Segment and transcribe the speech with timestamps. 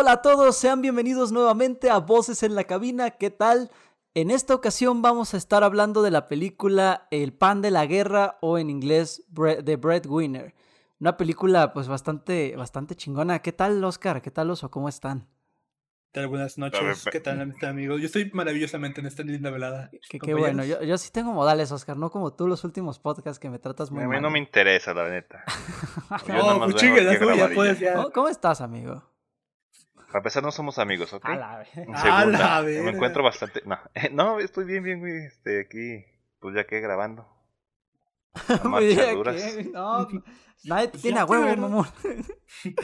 [0.00, 3.10] Hola a todos, sean bienvenidos nuevamente a Voces en la Cabina.
[3.10, 3.70] ¿Qué tal?
[4.14, 8.38] En esta ocasión vamos a estar hablando de la película El pan de la guerra
[8.40, 10.54] o en inglés The Breadwinner.
[11.00, 13.40] Una película pues bastante, bastante chingona.
[13.40, 14.22] ¿Qué tal Oscar?
[14.22, 14.70] ¿Qué tal Oso?
[14.70, 15.28] ¿Cómo están?
[16.06, 16.28] ¿Qué tal?
[16.28, 17.04] Buenas noches.
[17.12, 18.00] ¿Qué tal, amigos?
[18.00, 19.90] Yo estoy maravillosamente en esta linda velada.
[20.08, 20.64] Qué, bueno.
[20.64, 23.90] Yo, yo, sí tengo modales, Oscar, no como tú los últimos podcasts que me tratas
[23.90, 24.16] muy mal.
[24.16, 25.44] A mí no me interesa, la neta.
[26.26, 28.02] no, pues chingue, ya puedes ya.
[28.14, 29.09] ¿Cómo estás, amigo?
[30.10, 31.24] Para empezar, no somos amigos, ¿ok?
[31.24, 31.68] A la vez.
[32.02, 32.82] A la vez.
[32.82, 33.62] Me encuentro bastante.
[33.64, 33.78] No,
[34.12, 35.24] no, estoy bien, bien, güey.
[35.26, 36.04] Este, aquí,
[36.40, 37.28] pues ya que grabando.
[38.64, 39.56] Marchaduras.
[39.72, 40.08] no,
[40.64, 41.86] nadie Pues tiene a huevo, te- mamón.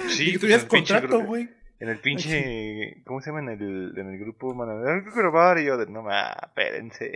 [0.09, 1.49] Sí, que pues, tuvieras contrato, güey.
[1.79, 3.03] En el pinche.
[3.05, 3.41] ¿Cómo se llama?
[3.53, 4.79] En el, en el grupo, mano.
[4.89, 5.59] Hay que grabar.
[5.59, 7.13] Y yo, de, no, ma, espérense.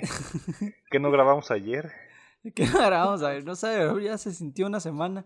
[0.91, 1.91] ¿Qué no grabamos ayer?
[2.55, 3.23] ¿Qué grabamos?
[3.23, 5.25] A ver, no sé, ya se sintió una semana.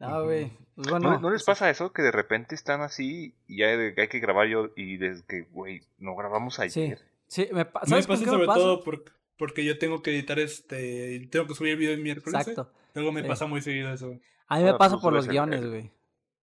[0.00, 0.50] No, güey.
[0.74, 1.10] Pues bueno.
[1.12, 1.92] ¿No, ¿No les pasa eso?
[1.92, 4.70] Que de repente están así y ya hay que grabar yo.
[4.76, 7.00] Y desde que, güey, no grabamos Sí, ayer.
[7.26, 8.58] sí, me pa- Me ¿Sabes con pasa me sobre pasa?
[8.58, 9.04] todo por-
[9.36, 11.28] porque yo tengo que editar este.
[11.30, 12.34] Tengo que subir el video el miércoles.
[12.46, 12.50] ¿eh?
[12.50, 12.72] Exacto.
[12.94, 13.28] Luego me Sí.
[13.28, 14.18] pasa muy seguido eso.
[14.48, 15.90] A mí me pasa pues, por los guiones, el- güey.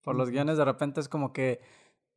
[0.03, 1.59] Por los guiones de repente es como que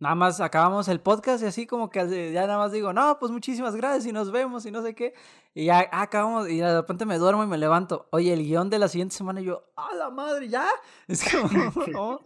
[0.01, 3.31] nada más acabamos el podcast y así como que ya nada más digo, no, pues
[3.31, 5.15] muchísimas gracias y nos vemos y no sé qué.
[5.55, 8.09] Y ya ah, acabamos y de repente me duermo y me levanto.
[8.11, 10.67] Oye, el guion de la siguiente semana y yo, ¡a la madre, ya!
[11.07, 11.49] Es como,
[11.93, 12.21] ¿no?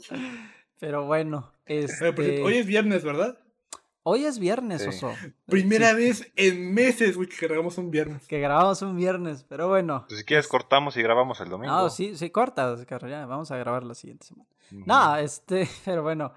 [0.79, 2.43] Pero bueno, este...
[2.43, 3.39] hoy es viernes, ¿verdad?
[4.07, 4.89] hoy es viernes, Sí.
[4.89, 5.15] Oso.
[5.47, 8.27] Primera Sí, vez en meses, güey, que grabamos un viernes.
[8.29, 10.05] Que grabamos un viernes, pero bueno.
[10.07, 11.75] Pues si quieres, cortamos y grabamos el domingo.
[11.75, 14.49] No, sí, sí, corta, Oscar, ya, vamos a grabar la siguiente semana.
[14.71, 14.83] Ujú.
[14.87, 16.33] No, este, pero bueno.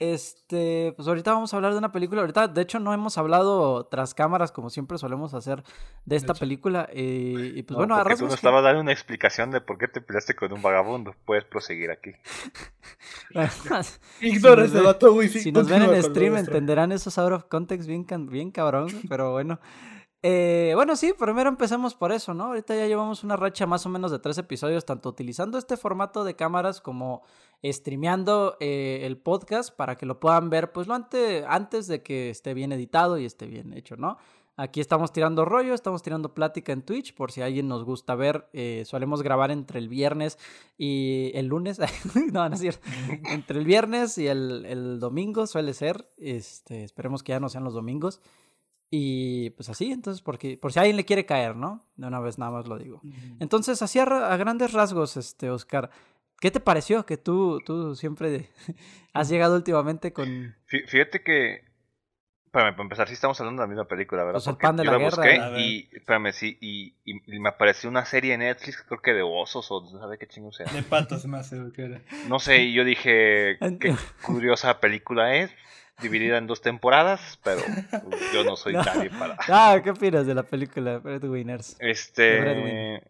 [0.00, 2.22] Este, pues ahorita vamos a hablar de una película.
[2.22, 5.62] Ahorita, de hecho, no hemos hablado tras cámaras como siempre solemos hacer
[6.06, 6.88] de esta película.
[6.90, 9.88] eh, y pues No, bueno, a tú nos estabas dando una explicación de por qué
[9.88, 11.14] te peleaste con un vagabundo.
[11.26, 12.12] Puedes proseguir aquí.
[14.22, 18.50] Ignora ese sí, si nos ven en stream entenderán esos out of context bien, bien
[18.50, 19.60] cabrón, pero bueno.
[20.22, 22.44] Eh, bueno, sí, primero empecemos por eso, ¿no?
[22.46, 26.24] Ahorita ya llevamos una racha más o menos de tres episodios, tanto utilizando este formato
[26.24, 27.22] de cámaras como
[27.64, 32.28] streameando eh, el podcast para que lo puedan ver, pues lo ante- antes de que
[32.28, 34.18] esté bien editado y esté bien hecho, ¿no?
[34.56, 38.46] Aquí estamos tirando rollo, estamos tirando plática en Twitch, por si alguien nos gusta ver.
[38.52, 40.38] eh, solemos grabar entre el viernes
[40.76, 41.78] y el lunes.
[42.34, 42.86] no, no es cierto.
[43.30, 46.10] Entre el viernes y el, el domingo suele ser.
[46.18, 48.20] Este, esperemos que ya no sean los domingos.
[48.90, 51.84] Y pues así, entonces, porque, por si alguien le quiere caer, ¿no?
[51.96, 53.00] De una vez nada más lo digo.
[53.38, 55.90] Entonces, así a, ra- a grandes rasgos, este, Oscar,
[56.40, 57.06] ¿qué te pareció?
[57.06, 58.48] Que tú, tú siempre
[59.12, 60.56] has llegado últimamente con...
[60.68, 61.68] Fí- Fíjate que.
[62.46, 64.38] Espérame, para empezar, sí estamos hablando de la misma película, ¿verdad?
[64.38, 65.60] Pues el Porque pan de yo la la guerra, busqué ver.
[65.60, 65.88] y.
[65.92, 69.70] Espérame, sí, y, y- y me apareció una serie en Netflix, creo que de osos
[69.70, 70.66] o no sabe qué chingo sea.
[70.66, 70.82] De
[71.28, 72.00] me hace, que era.
[72.26, 75.52] No sé, y yo dije, qué curiosa película es,
[76.00, 77.60] dividida en dos temporadas, pero
[78.32, 78.82] yo no soy No.
[78.82, 79.36] nadie para.
[79.48, 81.76] Ah, ¿qué opinas de la película Breadwinners?
[81.78, 83.02] The Este.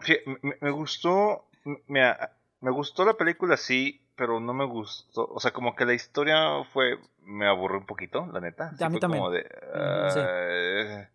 [0.00, 1.48] Fí- Me, me gustó.
[1.86, 2.14] Me,
[2.60, 5.26] me gustó la película, sí, pero no me gustó.
[5.28, 6.98] O sea, como que la historia fue.
[7.24, 8.72] Me aburrió un poquito, la neta.
[8.76, 9.20] Sí A mí fue también.
[9.22, 10.18] como de, sí.
[10.20, 11.08] ah,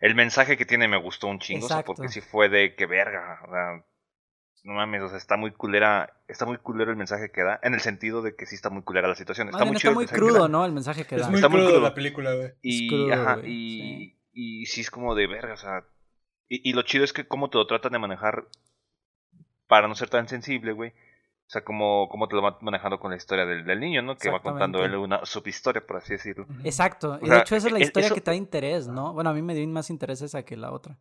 [0.00, 2.86] El mensaje que tiene me gustó un chingo, o sea, porque sí fue de que
[2.86, 3.40] verga.
[3.46, 3.84] O sea,
[4.64, 6.20] no mames, o sea, está muy culera.
[6.26, 7.60] Está muy culero el mensaje que da.
[7.62, 9.48] En el sentido de que sí está muy culera la situación.
[9.50, 10.48] Está muy, está muy crudo, da.
[10.48, 10.64] ¿no?
[10.64, 11.28] El mensaje que Es da.
[11.28, 12.52] muy Está muy crudo la película, güey.
[12.62, 14.18] Y, crudo, ajá, güey, y, sí.
[14.32, 15.84] y sí es como de verga, o sea.
[16.48, 18.48] Y, y lo chido es que cómo te lo tratan de manejar
[19.66, 20.90] para no ser tan sensible, güey.
[21.46, 24.16] O sea, como, como te lo van manejando con la historia del, del niño, ¿no?
[24.16, 26.46] Que va contando él una subhistoria, por así decirlo.
[26.64, 27.18] Exacto.
[27.20, 29.12] Y O sea, de hecho esa es la e- historia eso- que trae interés, ¿no?
[29.12, 30.98] Bueno, a mí me dio más interés esa que la otra.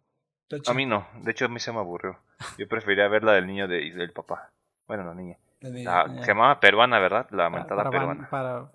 [0.49, 2.19] Está A mí no, de hecho a mí se me aburrió.
[2.57, 4.51] Yo prefería ver la del niño de, y del papá.
[4.87, 5.37] Bueno, la niña.
[5.61, 6.21] La, Ya.
[6.21, 7.25] se llamaba peruana, ¿verdad?
[7.31, 8.29] La Para, mentada para, peruana.
[8.29, 8.71] para-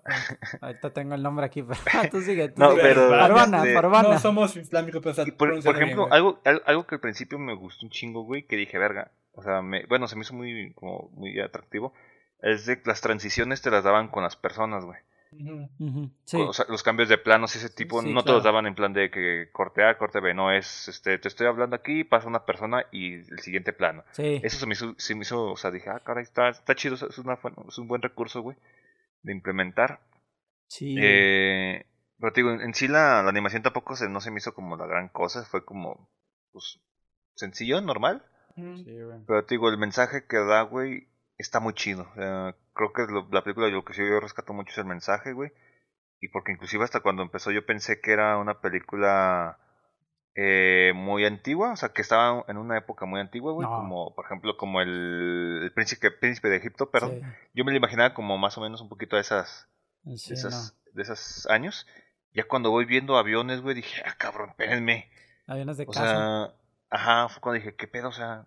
[0.61, 1.79] ahorita tengo el nombre aquí, pero
[2.11, 2.49] tú sigue.
[2.49, 2.81] tú No, sigue.
[2.81, 4.09] pero- Peruana, este, peruana.
[4.09, 7.01] No somos islámicos, pero Y por, por pronunciarlo bien, ejemplo, algo, al- algo que al
[7.01, 9.11] principio me gustó un chingo, güey, que dije, verga.
[9.33, 11.93] O sea, me, bueno, se me hizo muy, como, muy atractivo.
[12.41, 14.99] Es de que las transiciones te las daban con las personas, güey.
[15.31, 15.69] Ujú.
[15.79, 16.37] Ujú, Sí.
[16.37, 18.75] O sea, los cambios de planos y ese tipo Sí, no te los daban en
[18.75, 20.33] plan de que corte A, corte B.
[20.33, 24.03] No, es, este, te estoy hablando aquí, pasa una persona y el siguiente plano.
[24.11, 24.39] sí.
[24.43, 26.95] Eso se me hizo, se me hizo o sea, dije, ah, caray, está, está chido,
[26.95, 28.57] es, una, buena- es un buen recurso, güey,
[29.23, 29.99] de implementar.
[30.67, 30.95] sí.
[30.99, 31.85] Eh,
[32.19, 34.53] pero te digo, en, en sí la, la animación tampoco se, no se me hizo
[34.53, 36.09] como la gran cosa, fue como,
[36.51, 36.79] pues,
[37.35, 38.23] sencillo, normal.
[39.25, 42.07] Pero te digo, el mensaje que da, güey, está muy chido.
[42.11, 44.85] O sea, creo que lo- la película lo que sí yo rescato mucho es el
[44.85, 45.51] mensaje, güey.
[46.21, 49.57] Y porque inclusive hasta cuando empezó yo pensé que era una película
[50.35, 54.25] eh, muy antigua, o sea, que estaba en una época muy antigua, güey, como por
[54.25, 57.07] ejemplo como el, príncipe, príncipe de Egipto, pero
[57.53, 59.67] yo me lo imaginaba como más o menos un poquito de esas,
[60.03, 61.87] de, esas de esos años.
[62.31, 65.09] Ya cuando voy viendo aviones, güey, dije, ah, cabrón, espérenme.
[65.47, 66.53] Aviones de o Sea,
[66.89, 68.09] ajá, fue cuando dije, ¿qué pedo?
[68.09, 68.45] O sea,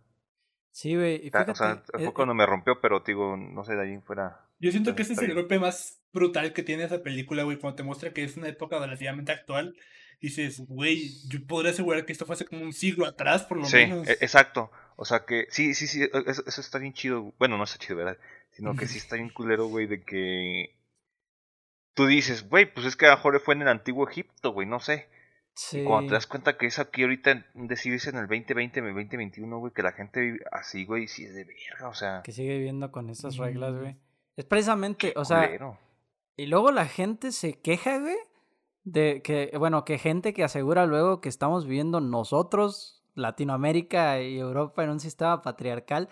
[0.73, 1.29] Sí, güey.
[1.29, 4.41] O sea, fue eh, cuando me rompió, pero digo, no sé, de ahí fuera.
[4.59, 7.77] Yo siento que ese es el golpe más brutal que tiene esa película, güey, cuando
[7.77, 9.77] te muestra que es una época relativamente actual
[10.23, 13.69] dices, güey, yo podría asegurar que esto fue hace como un siglo atrás, por lo
[13.69, 14.07] menos.
[14.07, 14.71] Sí, e, exacto.
[14.97, 17.35] O sea que, sí, sí, sí, e, eso, está bien chido.
[17.39, 18.17] Bueno, no está chido, ¿verdad?
[18.53, 20.77] Sino que sí está bien culero, güey, de que
[21.95, 24.79] tú dices, güey, pues es que a Jorge fue en el antiguo Egipto, güey, no
[24.79, 25.09] sé.
[25.55, 25.81] Sí.
[25.81, 28.95] Y cuando te das cuenta que es aquí ahorita, decidirse en el 2020, en el
[28.95, 32.23] 2021, güey, que la gente vive así, güey, sí es de verga, o sea.
[32.23, 33.97] Que sigue viviendo con esas reglas, güey.
[34.37, 35.51] Es precisamente, o sea.
[36.37, 38.17] Y luego la gente se queja, güey,
[38.85, 44.83] de que, bueno, que gente que asegura luego que estamos viviendo nosotros, Latinoamérica y Europa,
[44.83, 46.09] en un sistema patriarcal,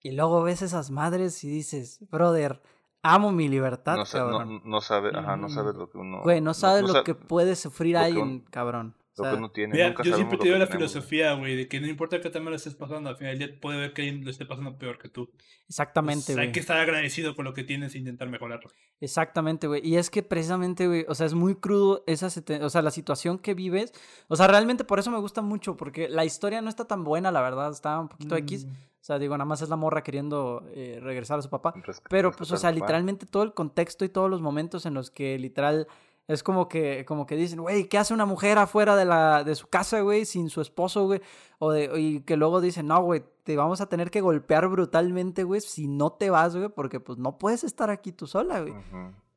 [0.00, 2.62] y luego ves esas madres y dices, brother,
[3.02, 4.62] amo mi libertad, no, cabrón.
[4.64, 6.22] No, sabe, ajá, no sabe lo que uno...
[6.22, 11.34] Güey, no sabe lo que puede sufrir alguien, cabrón yo siempre te digo la filosofía,
[11.34, 13.78] güey, de que no importa qué también lo estés pasando, al final del día puede
[13.78, 15.30] ver que alguien lo esté pasando peor que tú.
[15.68, 16.46] Exactamente, güey.
[16.46, 18.70] hay que estar agradecido con lo que tienes e intentar mejorarlo.
[19.00, 19.86] Exactamente, güey.
[19.86, 22.28] Y es que precisamente, güey, o sea, es muy crudo esa,
[22.62, 23.92] o sea, la situación que vives.
[24.28, 27.30] O sea, realmente por eso me gusta mucho, porque la historia no está tan buena,
[27.30, 28.66] la verdad, está un poquito X.
[28.66, 28.70] Mm.
[29.00, 31.72] O sea, digo, nada más es la morra queriendo eh, regresar a su papá.
[32.10, 35.38] Pero, pues, o sea, literalmente todo el contexto y todos los momentos en los que
[35.38, 35.86] literal
[36.28, 39.54] es como que, como que dicen, güey, ¿qué hace una mujer afuera de, la, de
[39.54, 41.22] su casa, güey, sin su esposo, güey?
[41.58, 45.42] O de, y que luego dicen, no, güey, te vamos a tener que golpear brutalmente,
[45.42, 48.74] güey, si no te vas, güey, porque pues no puedes estar aquí tú sola, güey.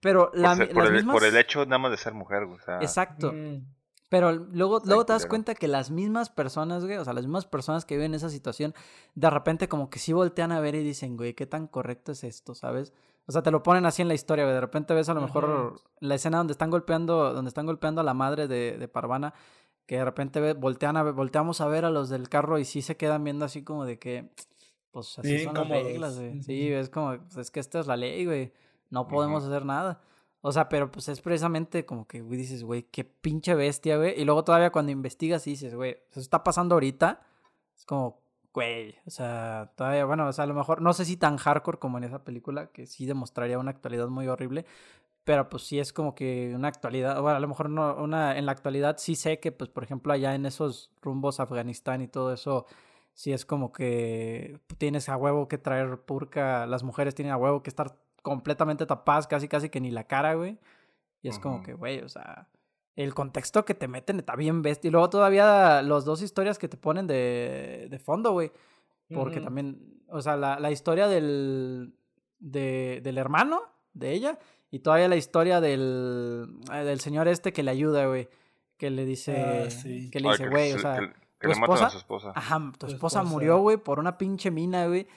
[0.01, 2.59] Pero la, por, el, por, el, hecho nada más de ser mujer, güey.
[2.81, 3.31] Exacto.
[3.31, 3.63] Mm.
[4.09, 7.45] Pero luego, luego te das cuenta que las mismas personas, güey, o sea, las mismas
[7.45, 8.73] personas que viven esa situación,
[9.15, 12.25] de repente como que sí voltean a ver y dicen, güey, ¿qué tan correcto es
[12.25, 12.91] esto, sabes?
[13.25, 14.53] O sea, te lo ponen así en la historia, güey.
[14.53, 18.03] De repente ves a lo mejor la escena donde están golpeando, donde están golpeando a
[18.03, 19.33] la madre de, de Parvana,
[19.85, 22.97] que de repente voltean a, volteamos a ver a los del carro y sí se
[22.97, 24.31] quedan viendo así como de que,
[24.91, 26.41] pues así son las reglas, güey.
[26.43, 28.53] Sí, es como, pues, es que esta es la ley, güey.
[28.89, 30.01] No podemos hacer nada.
[30.41, 34.19] O sea, pero pues es precisamente como que, güey, dices, güey, qué pinche bestia, güey.
[34.19, 37.21] Y luego todavía cuando investigas y dices, güey, eso está pasando ahorita.
[37.77, 38.21] Es como,
[38.53, 41.79] güey, o sea, todavía, bueno, o sea, a lo mejor, no sé si tan hardcore
[41.79, 44.65] como en esa película, que sí demostraría una actualidad muy horrible,
[45.23, 48.45] pero pues sí es como que una actualidad, bueno, a lo mejor no, una, en
[48.45, 52.33] la actualidad sí sé que, pues, por ejemplo, allá en esos rumbos Afganistán y todo
[52.33, 52.65] eso,
[53.13, 57.63] sí es como que tienes a huevo que traer purca, las mujeres tienen a huevo
[57.63, 60.59] que estar completamente tapadas, casi, casi que ni la cara, güey,
[61.21, 62.47] y es como que, güey, o sea
[62.95, 64.89] el contexto que te meten está bien bestia.
[64.89, 68.51] Y luego todavía los dos historias que te ponen de, de fondo, güey.
[69.13, 71.93] Porque también, o sea, la, la historia del,
[72.39, 73.61] de, del hermano
[73.93, 74.39] de ella
[74.69, 78.29] y todavía la historia del, eh, del señor este que le ayuda, güey.
[78.77, 79.67] Que le dice, ah,
[80.11, 82.31] que le dice, güey, o sea, que, le esposa, a su esposa.
[82.33, 85.07] Ajá, tu, esposa, murió, güey, por una pinche mina, güey.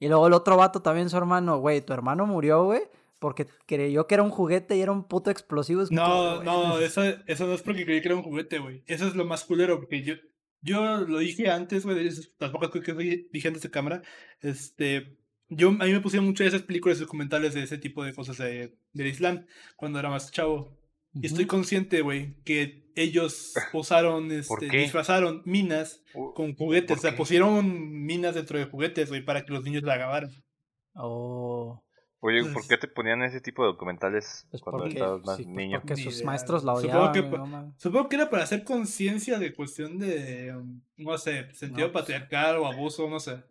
[0.00, 2.82] Y luego el otro vato también, su hermano, güey, tu hermano murió, güey
[3.24, 5.82] porque creyó que era un juguete y era un puto explosivo.
[5.90, 8.82] no, no, eso, eso no es porque creí que era un juguete, güey.
[8.86, 10.16] Eso es lo más culero, porque yo,
[10.60, 14.02] yo lo dije antes, güey, las pocas cosas que dije antes de cámara,
[14.42, 15.16] este,
[15.48, 18.36] yo, a mí me pusieron muchas de esas películas documentales de ese tipo de cosas
[18.36, 20.78] de, del Islam, cuando era más chavo.
[21.14, 26.98] Y estoy consciente, güey, que ellos usaron, este, disfrazaron minas con juguetes.
[26.98, 30.30] O sea, pusieron minas dentro de juguetes, güey, para que los niños la acabaran.
[30.92, 31.84] Oh.
[32.26, 35.46] Oye, ¿por pues qué te ponían ese tipo de documentales pues cuando estabas más pues
[35.46, 35.82] niño?
[35.82, 37.74] Porque sus maestros la odiaban.
[37.76, 40.58] Supongo que, era para hacer conciencia de cuestión de,
[40.96, 43.42] no sé, sentido patriarcal o abuso, no sé.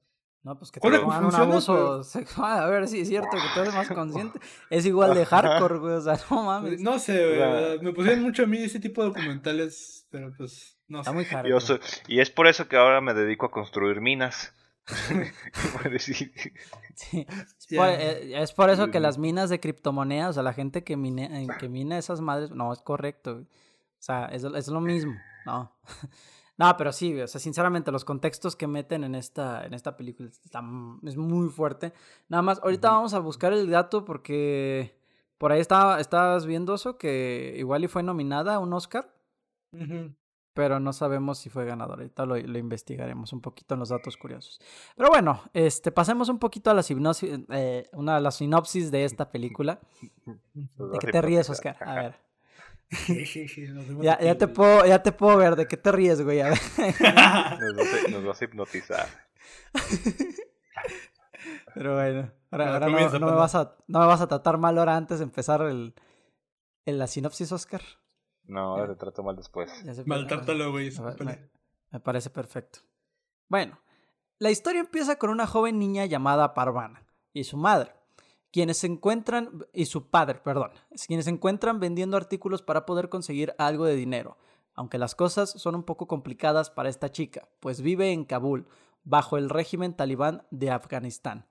[0.42, 2.64] No, pues que te pongan un abuso sexual.
[2.64, 4.40] A ver si es cierto que tú eres más consciente.
[4.72, 5.94] Es igual de hardcore, güey.
[5.94, 6.82] O sea, no mames.
[6.82, 7.80] No sé, güey.
[7.80, 11.80] Me pusieron mucho a mí ese tipo de documentales, pero pues no Está muy hardcore.
[12.08, 14.52] y es por eso que ahora me dedico a construir minas.
[16.00, 16.32] sí.
[17.72, 21.48] Eh, es, por, eso que las minas de criptomonedas, o sea, la gente que, mine,
[21.60, 23.44] que mina esas madres, no, es correcto.
[23.44, 23.46] O
[24.00, 25.14] sea, es, es lo mismo,
[25.46, 25.72] no.
[26.56, 30.30] No, pero sí, o sea, sinceramente, los contextos que meten en esta, en esta película
[30.30, 31.94] es muy fuerte.
[32.30, 34.96] Nada más, ahorita vamos a buscar el dato porque
[35.40, 39.12] por ahí estaba, estabas viendo eso, que igual y fue nominada a un Oscar
[40.54, 42.00] pero no sabemos si fue ganador.
[42.00, 44.60] Ahorita lo, lo, investigaremos un poquito en los datos curiosos.
[44.96, 49.06] Pero bueno, este, pasemos un poquito a la sinopsis, eh, una de las sinopsis de
[49.06, 49.80] esta película.
[50.54, 51.78] ¿De qué te ríes, Oscar?
[51.82, 52.16] A ver.
[54.02, 56.42] ya, ya, te puedo, ya te puedo ver, ¿de qué te ríes, güey?
[56.42, 56.60] A ver.
[56.78, 59.08] Nos, vas a, nos vas a hipnotizar.
[61.74, 64.78] Pero bueno, ahora, ahora no, no, me vas a, no me vas a tratar mal
[64.78, 65.94] ahora antes de empezar el,
[66.86, 67.82] el la sinopsis, Oscar.
[68.46, 69.72] No, ahora te trato mal después.
[70.06, 70.92] Maltrátalo, güey.
[71.20, 71.50] Me,
[71.92, 72.80] me parece perfecto.
[73.48, 73.80] Bueno,
[74.40, 77.94] la historia empieza con una joven niña llamada Parvana y su madre,
[78.52, 80.72] quienes se encuentran, y su padre, perdón,
[81.08, 84.38] quienes se encuentran vendiendo artículos para poder conseguir algo de dinero,
[84.74, 88.68] aunque las cosas son un poco complicadas para esta chica, pues vive en Kabul,
[89.04, 91.46] bajo el régimen talibán de Afganistán.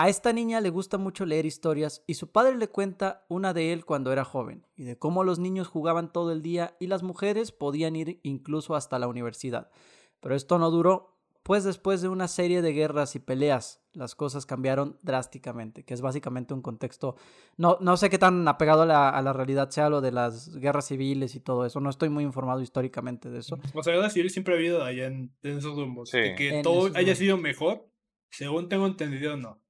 [0.00, 3.72] A esta niña le gusta mucho leer historias y su padre le cuenta una de
[3.72, 7.02] él cuando era joven y de cómo los niños jugaban todo el día y las
[7.02, 9.72] mujeres podían ir incluso hasta la universidad.
[10.20, 14.46] Pero esto no duró, pues después de una serie de guerras y peleas, las cosas
[14.46, 17.16] cambiaron drásticamente, que es básicamente un contexto,
[17.56, 20.54] no, no sé qué tan apegado a la, a la realidad sea lo de las
[20.58, 23.58] guerras civiles y todo eso, no estoy muy informado históricamente de eso.
[23.74, 27.36] O sea, guerras civiles siempre ha habido allá en, esos rumbos, que todo haya sido
[27.36, 27.90] mejor,
[28.30, 29.60] según tengo entendido, no.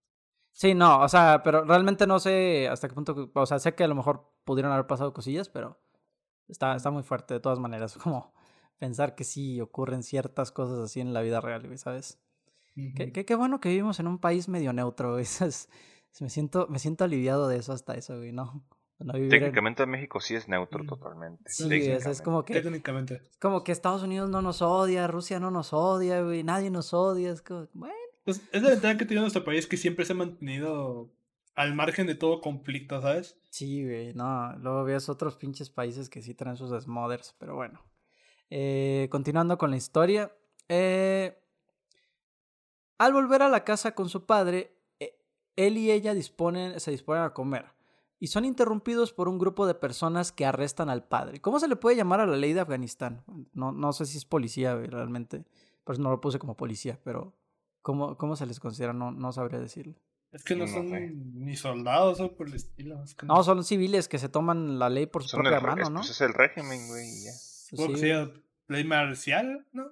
[0.59, 3.85] Sí, no, o sea, pero realmente no sé hasta qué punto, o sea, sé que
[3.85, 5.79] a lo mejor pudieron haber pasado cosillas, pero
[6.49, 8.35] está, está muy fuerte de todas maneras, como
[8.77, 12.19] pensar que sí ocurren ciertas cosas así en la vida real, ¿sabes?
[12.97, 15.69] qué, qué, bueno que vivimos en un país medio neutro, Es,
[16.21, 18.65] me, siento, me siento aliviado de eso hasta eso, güey, ¿no?
[19.31, 21.49] Técnicamente México sí es neutro totalmente.
[21.49, 22.55] Sí, es, como que.
[22.55, 23.23] Técnicamente.
[23.31, 26.93] Es como que Estados Unidos no nos odia, Rusia no nos odia, güey, nadie nos
[26.93, 27.31] odia.
[27.31, 27.95] Es como, bueno.
[28.29, 31.11] Pues es la ventaja que tiene nuestro país que siempre se ha mantenido
[31.55, 33.41] al margen de todo conflicto, ¿sabes?
[33.49, 34.55] Sí, güey, no.
[34.59, 37.83] Luego ves otros pinches países que sí traen sus desmoders, pero bueno.
[38.51, 40.31] Eh, continuando con la historia.
[40.69, 41.43] Eh,
[42.99, 45.19] al volver a la casa con su padre, eh,
[45.57, 47.65] él y ella disponen, se disponen a comer
[48.19, 51.41] y son interrumpidos por un grupo de personas que arrestan al padre.
[51.41, 53.25] ¿Cómo se le puede llamar a la ley de Afganistán?
[53.55, 55.47] No, no sé si es policía realmente,
[55.85, 57.38] pues no lo puse como policía, pero
[57.89, 58.93] ¿Cómo, cómo se les considera?
[58.93, 59.95] No, no sabría decirlo.
[60.31, 60.91] Es que no, son
[61.43, 63.03] ni soldados o por el estilo.
[63.23, 66.01] no, son civiles que se toman la ley por su propia mano, ¿no?
[66.01, 67.09] Pues es el régimen, güey.
[67.75, 68.13] Pues sí.
[68.67, 69.87] ley marcial, ¿no?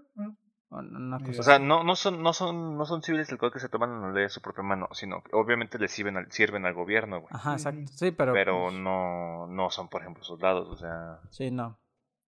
[0.68, 4.02] O sea, no, no, son, no, son, no son civiles el cual que se toman
[4.02, 7.22] la ley de su propia mano, sino que obviamente le sirven al, sirven al gobierno,
[7.22, 7.30] güey.
[7.30, 7.90] Ajá, exacto.
[7.94, 8.34] Sí, pero.
[8.34, 11.20] Pero pues no, no son, por ejemplo, soldados, o sea.
[11.30, 11.78] Sí, no.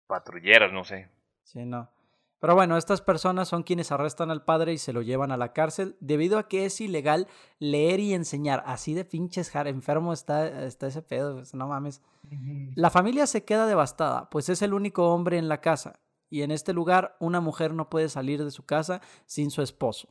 [0.08, 1.10] Patrulleros, no sé.
[1.44, 1.90] Sí, no.
[2.44, 5.54] Pero bueno, estas personas son quienes arrestan al padre y se lo llevan a la
[5.54, 8.62] cárcel debido a que es ilegal leer y enseñar.
[8.66, 12.02] Así de pinches enfermo está, está ese pedo, no mames.
[12.76, 16.52] La familia se queda devastada, pues es el único hombre en la casa y en
[16.52, 20.10] este lugar una mujer no puede salir de su casa sin su esposo.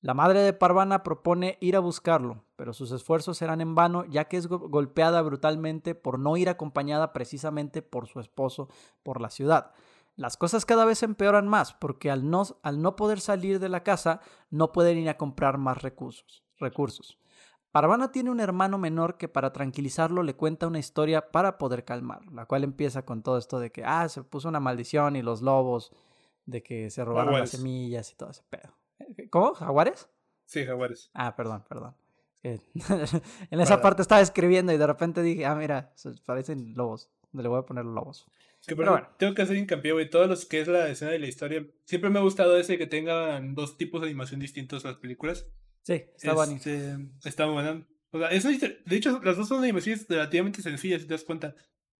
[0.00, 4.26] La madre de Parvana propone ir a buscarlo, pero sus esfuerzos serán en vano ya
[4.26, 8.68] que es golpeada brutalmente por no ir acompañada precisamente por su esposo
[9.02, 9.72] por la ciudad.
[10.18, 13.84] Las cosas cada vez empeoran más porque al no, al no poder salir de la
[13.84, 14.20] casa
[14.50, 16.44] no pueden ir a comprar más recursos.
[16.58, 17.20] recursos.
[17.70, 22.32] Parvana tiene un hermano menor que para tranquilizarlo le cuenta una historia para poder calmarlo,
[22.32, 25.40] la cual empieza con todo esto de que, ah, se puso una maldición y los
[25.40, 25.92] lobos,
[26.46, 28.74] de que se robaron las semillas y todo ese pedo.
[29.30, 29.54] ¿Cómo?
[29.54, 30.08] ¿Jaguares?
[30.46, 31.12] Sí, jaguares.
[31.14, 31.94] Ah, perdón, perdón.
[32.42, 35.92] en esa parte estaba escribiendo y de repente dije, ah, mira,
[36.26, 37.08] parecen lobos.
[37.32, 38.26] Le voy a poner lobos.
[38.68, 39.08] Que, pero bueno.
[39.18, 40.08] tengo que hacer hincapié, güey.
[40.08, 41.66] Todos los que es la escena de la historia.
[41.84, 45.46] Siempre me ha gustado ese que tengan dos tipos de animación distintos las películas.
[45.82, 46.52] Sí, está bueno.
[46.52, 47.86] Este, está bueno.
[48.10, 51.54] O sea, eso, de hecho, las dos son animaciones relativamente sencillas, si te das cuenta.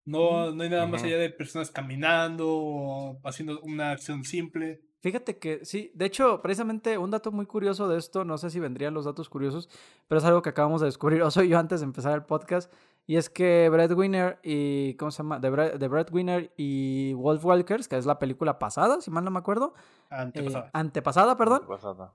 [0.05, 4.81] No, no hay nada más allá de personas caminando o haciendo una acción simple.
[5.01, 8.59] Fíjate que sí, de hecho, precisamente un dato muy curioso de esto, no sé si
[8.59, 9.69] vendrían los datos curiosos,
[10.07, 12.71] pero es algo que acabamos de descubrir, o soy yo antes de empezar el podcast,
[13.09, 15.41] y es que Breadwinner y, ¿cómo se llama?
[15.41, 19.73] The, Breadwinner y Wolf Walkers, que es la película pasada, si mal no me acuerdo.
[20.11, 20.67] Antepasada.
[20.67, 21.63] Eh, antepasada, perdón.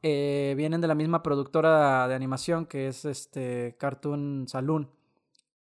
[0.05, 4.89] Eh, vienen de la misma productora de animación que es este Cartoon Saloon.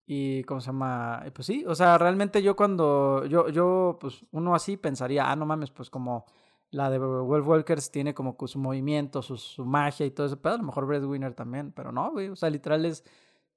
[0.08, 1.24] Y, ¿cómo se llama?
[1.36, 5.46] Pues sí, o sea, realmente yo cuando, yo, yo, pues uno así pensaría, ah, no
[5.46, 6.26] mames, pues como
[6.72, 10.56] la de Wolf Walkers tiene como su movimiento, su, su magia y todo eso, pero
[10.56, 13.04] a lo mejor Breadwinner también, pero no, güey, o sea, literal es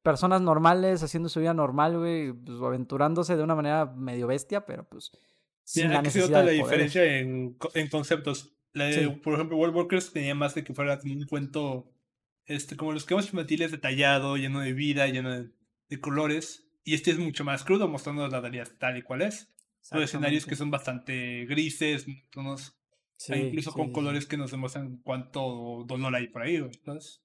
[0.03, 4.89] personas normales haciendo su vida normal, güey, pues aventurándose de una manera medio bestia, pero
[4.89, 5.11] pues
[5.77, 8.55] la necesidad la diferencia en, en conceptos.
[9.23, 11.93] Por ejemplo, Wolf Walkers tenía más de que fuera un cuento,
[12.47, 15.51] este, como los esquemas infantiles detallado, lleno de vida, lleno de,
[15.89, 19.49] de colores, y este es mucho más crudo, mostrando la realidad tal y cual es.
[19.91, 22.79] Los escenarios que son bastante grises, tonos
[23.23, 26.73] Sí, incluso con colores que nos demuestran cuánto dolor hay por ahí, güey.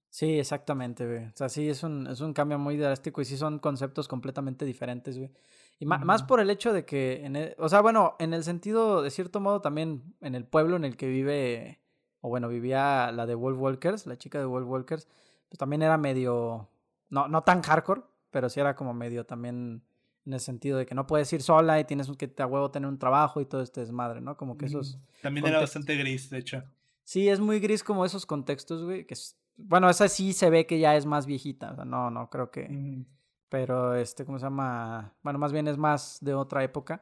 [0.10, 1.26] Sí, exactamente, güey.
[1.26, 4.66] O sea, sí, es un, es un cambio muy drástico y sí son conceptos completamente
[4.66, 5.32] diferentes, güey.
[5.80, 9.04] Y más por el hecho de que, en e, o sea, bueno, en el sentido,
[9.04, 11.80] de cierto modo, también en el pueblo en el que vive,
[12.22, 15.08] o bueno, vivía la de Wolf Walkers, la chica de Wolf Walkers,
[15.50, 16.68] pues también era medio,
[17.10, 19.84] no, no tan hardcore, pero sí era como medio también
[20.26, 22.90] en el sentido de que no puedes ir sola y tienes que a huevo tener
[22.90, 24.36] un trabajo y todo este desmadre, ¿no?
[24.36, 24.98] Como que esos...
[25.22, 26.64] También era bastante gris, de hecho.
[27.04, 29.16] Sí, es muy gris como esos contextos, güey, que
[29.58, 32.52] bueno, esa sí se ve que ya es más viejita, o sea, no, no creo
[32.52, 33.06] que...
[33.50, 35.14] Pero, este, ¿cómo se llama?
[35.24, 37.02] Bueno, más bien es más de otra época.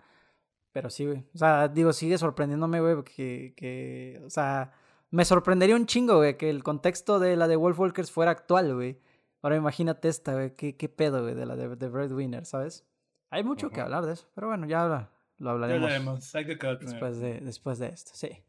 [0.72, 1.26] Pero sí, güey.
[1.34, 4.74] O sea, digo, sigue sorprendiéndome, güey, que, que, o sea,
[5.10, 8.76] me sorprendería un chingo, güey, que el contexto de la de Wolf Walkers fuera actual,
[8.76, 9.00] güey.
[9.42, 12.86] Ahora imagínate esta, güey, qué, qué pedo, güey, de la de, de Breadwinner, ¿sabes?
[13.30, 16.36] Hay mucho que hablar de eso, pero bueno, ya lo hablaremos.
[16.36, 18.44] Hay que después de, después de esto, sí.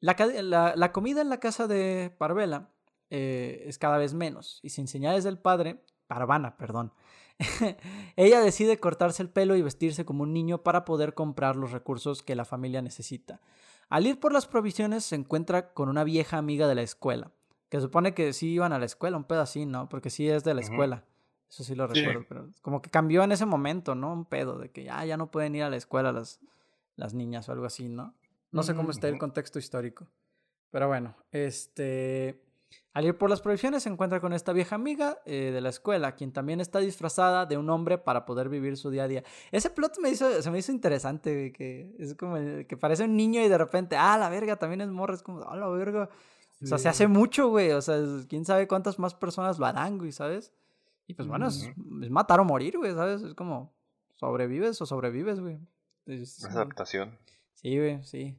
[0.00, 2.68] La, la, la comida en la casa de Parvela
[3.10, 6.92] eh, es cada vez menos, y sin señales del padre, Parvana, perdón,
[8.16, 12.22] ella decide cortarse el pelo y vestirse como un niño para poder comprar los recursos
[12.22, 13.40] que la familia necesita.
[13.88, 17.32] Al ir por las provisiones se encuentra con una vieja amiga de la escuela,
[17.68, 19.88] que supone que sí iban a la escuela, un pedo así, ¿no?
[19.88, 21.04] Porque sí es de la escuela.
[21.48, 24.12] Eso sí lo recuerdo, pero como que cambió en ese momento, ¿no?
[24.12, 26.40] Un pedo de que ya, ya no pueden ir a la escuela las,
[26.96, 28.14] las niñas o algo así, ¿no?
[28.50, 30.06] No sé cómo está el contexto histórico.
[30.70, 32.43] Pero bueno, este...
[32.94, 36.14] Al ir por las provisiones se encuentra con esta vieja amiga eh, de la escuela,
[36.14, 39.24] quien también está disfrazada de un hombre para poder vivir su día a día.
[39.50, 43.42] Ese plot me hizo, se me hizo interesante, que es como que parece un niño
[43.42, 46.08] y de repente, ah, la verga, también es morra, es como, ah, la verga.
[46.62, 47.98] O sea, se hace mucho, güey, o sea,
[48.28, 50.52] quién sabe cuántas más personas lo harán, güey, ¿sabes?
[51.08, 53.22] Y pues bueno, es, matar o morir, güey, ¿sabes?
[53.22, 53.74] Es como,
[54.14, 55.58] sobrevives o sobrevives, güey.
[56.06, 57.18] Es, adaptación.
[57.54, 58.38] Sí, güey, sí.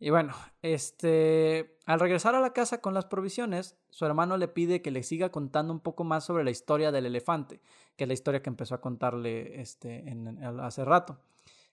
[0.00, 0.32] Y bueno,
[0.62, 5.02] este, al regresar a la casa con las provisiones, su hermano le pide que le
[5.02, 7.60] siga contando un poco más sobre la historia del elefante,
[7.96, 11.18] que es la historia que empezó a contarle este, en, hace rato,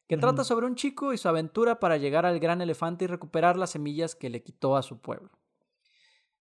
[0.07, 3.57] que trata sobre un chico y su aventura para llegar al gran elefante y recuperar
[3.57, 5.29] las semillas que le quitó a su pueblo.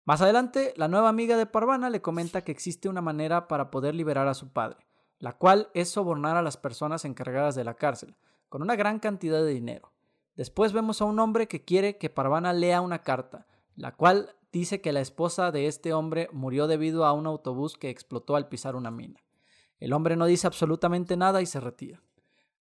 [0.04, 3.94] Más adelante, la nueva amiga de Parvana le comenta que existe una manera para poder
[3.94, 4.84] liberar a su padre,
[5.18, 8.16] la cual es sobornar a las personas encargadas de la cárcel,
[8.48, 9.91] con una gran cantidad de dinero.
[10.36, 14.80] Después vemos a un hombre que quiere que Parvana lea una carta, la cual dice
[14.80, 18.74] que la esposa de este hombre murió debido a un autobús que explotó al pisar
[18.74, 19.22] una mina.
[19.78, 22.02] El hombre no dice absolutamente nada y se retira.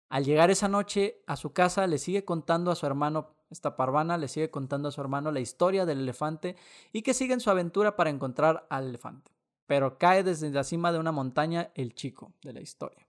[0.08, 4.16] Al llegar esa noche a su casa le sigue contando a su hermano, esta Parvana
[4.16, 6.56] le sigue contando a su hermano la historia del elefante
[6.92, 9.32] y que sigue en su aventura para encontrar al elefante.
[9.66, 13.07] Pero cae desde la cima de una montaña el chico de la historia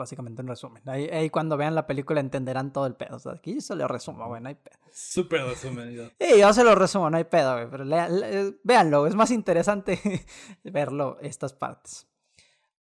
[0.00, 0.82] básicamente un resumen.
[0.88, 3.16] Ahí, cuando vean la película entenderán todo el pedo.
[3.16, 4.76] O sea, aquí yo se lo resumo, güey, no hay pedo.
[4.92, 6.10] Súper resumen.
[6.20, 7.70] Sí, yo se lo resumo, no hay pedo, güey.
[7.70, 10.00] Pero véanlo, es más interesante
[10.64, 12.08] verlo, estas partes.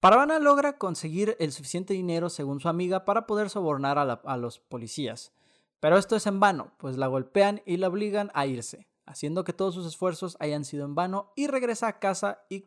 [0.00, 4.58] Parvana logra conseguir el suficiente dinero, según su amiga, para poder sobornar a, a los
[4.58, 5.32] policías.
[5.80, 9.52] Pero esto es en vano, pues la golpean y la obligan a irse, haciendo que
[9.54, 12.66] todos sus esfuerzos hayan sido en vano y regresa a casa y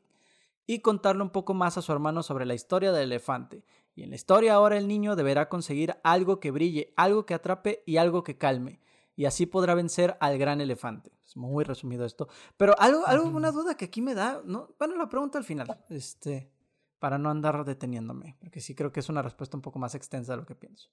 [0.67, 3.63] y contarle un poco más a su hermano sobre la historia del elefante.
[3.97, 7.81] Y en la historia ahora el niño deberá conseguir algo que brille, algo que atrape
[7.87, 8.79] y algo que calme.
[9.15, 11.11] Y así podrá vencer al gran elefante.
[11.25, 12.27] Es muy resumido esto.
[12.57, 14.75] Pero algo, algo una duda que aquí me da, ¿no?
[14.77, 16.51] Bueno, la pregunta al final, este,
[16.99, 20.33] para no andar deteniéndome, porque sí creo que es una respuesta un poco más extensa
[20.33, 20.91] de lo que pienso.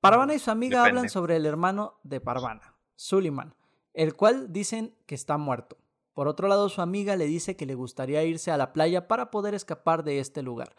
[0.00, 3.54] Parvana y su amiga hablan sobre el hermano de Parvana, Suliman,
[3.94, 5.78] el cual dicen que está muerto.
[6.14, 9.30] Por otro lado, su amiga le dice que le gustaría irse a la playa para
[9.30, 10.74] poder escapar de este lugar.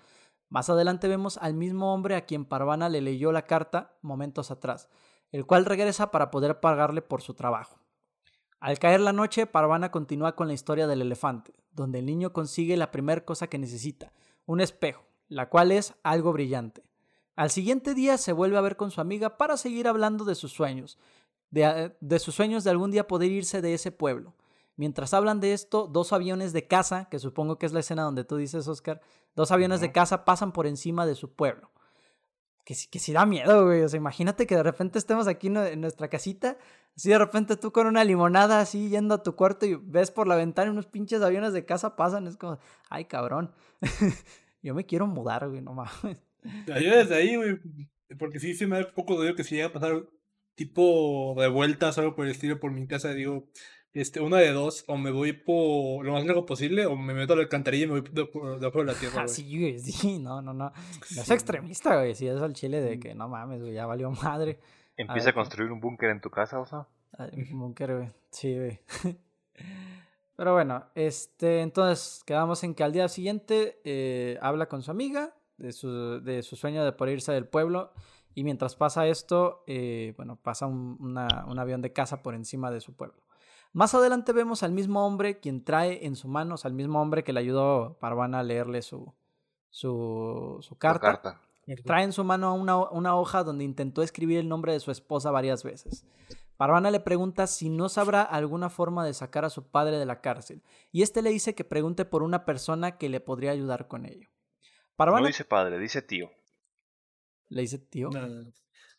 [0.51, 4.89] Más adelante vemos al mismo hombre a quien Parvana le leyó la carta momentos atrás,
[5.31, 7.79] el cual regresa para poder pagarle por su trabajo.
[8.59, 12.75] Al caer la noche, Parvana continúa con la historia del elefante, donde el niño consigue
[12.75, 14.11] la primera cosa que necesita,
[14.45, 16.83] un espejo, la cual es algo brillante.
[17.37, 20.51] Al siguiente día se vuelve a ver con su amiga para seguir hablando de sus
[20.51, 20.99] sueños,
[21.49, 24.35] de, de sus sueños de algún día poder irse de ese pueblo.
[24.75, 28.25] Mientras hablan de esto, dos aviones de caza, que supongo que es la escena donde
[28.25, 28.99] tú dices, Oscar,
[29.35, 31.71] dos aviones de caza pasan por encima de su pueblo.
[32.65, 33.81] Que, que sí da miedo, güey.
[33.81, 36.57] O sea, imagínate que de repente estemos aquí en nuestra casita,
[36.95, 40.27] así de repente tú con una limonada así yendo a tu cuarto y ves por
[40.27, 42.27] la ventana unos pinches aviones de caza pasan.
[42.27, 43.53] Es como, ay, cabrón.
[44.61, 46.17] Yo me quiero mudar, güey, no mames.
[46.67, 47.59] Yo desde ahí, güey,
[48.17, 50.03] porque sí se me da poco de que si llega a pasar
[50.55, 53.47] tipo de vueltas o algo por el estilo por mi casa, digo,
[53.93, 57.33] este, una de dos, o me voy por lo más lejos posible, o me meto
[57.33, 59.23] a la alcantarilla y me voy debajo de la tierra.
[59.23, 60.71] Ah, sí, güey, sí, no, no, no.
[61.15, 64.11] No es extremista, güey, si es al chile de que no mames, güey, ya valió
[64.11, 64.59] madre.
[64.95, 66.87] Empieza a, construir un búnker en tu casa, o sea.
[67.51, 68.09] búnker, güey.
[68.29, 68.79] Sí, güey.
[70.35, 75.35] Pero bueno, este, entonces quedamos en que al día siguiente eh, habla con su amiga
[75.57, 77.93] de su, de su sueño de por irse del pueblo
[78.33, 82.71] y mientras pasa esto, eh, bueno, pasa un, una, un avión de caza por encima
[82.71, 83.20] de su pueblo.
[83.73, 87.01] Más adelante vemos al mismo hombre quien trae en su mano, o sea, al mismo
[87.01, 89.13] hombre que le ayudó Parvana a leerle su,
[89.69, 91.21] su, su carta.
[91.21, 91.41] carta.
[91.85, 95.31] Trae en su mano una, una hoja donde intentó escribir el nombre de su esposa
[95.31, 96.05] varias veces.
[96.57, 100.21] Parvana le pregunta si no sabrá alguna forma de sacar a su padre de la
[100.21, 104.05] cárcel, y este le dice que pregunte por una persona que le podría ayudar con
[104.05, 104.27] ello.
[104.95, 106.29] Parvana No dice padre, dice tío.
[107.49, 108.09] le dice tío.
[108.11, 108.51] No, no, no.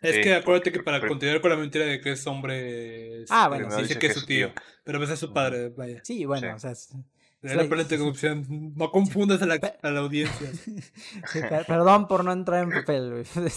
[0.03, 3.25] Es Sí, que acuérdate que para pero- continuar con la mentira de que es hombre.
[3.31, 4.53] Ah, bueno, Primero dice que es su tío.
[4.85, 6.01] Pero pues es su padre, vaya.
[6.05, 6.67] Sí, bueno, Sí.
[6.67, 6.99] o sea,
[7.43, 8.73] la corrupción.
[8.77, 10.51] No confundas a la, a la audiencia.
[11.33, 13.25] sí, perdón por no entrar en papel, güey.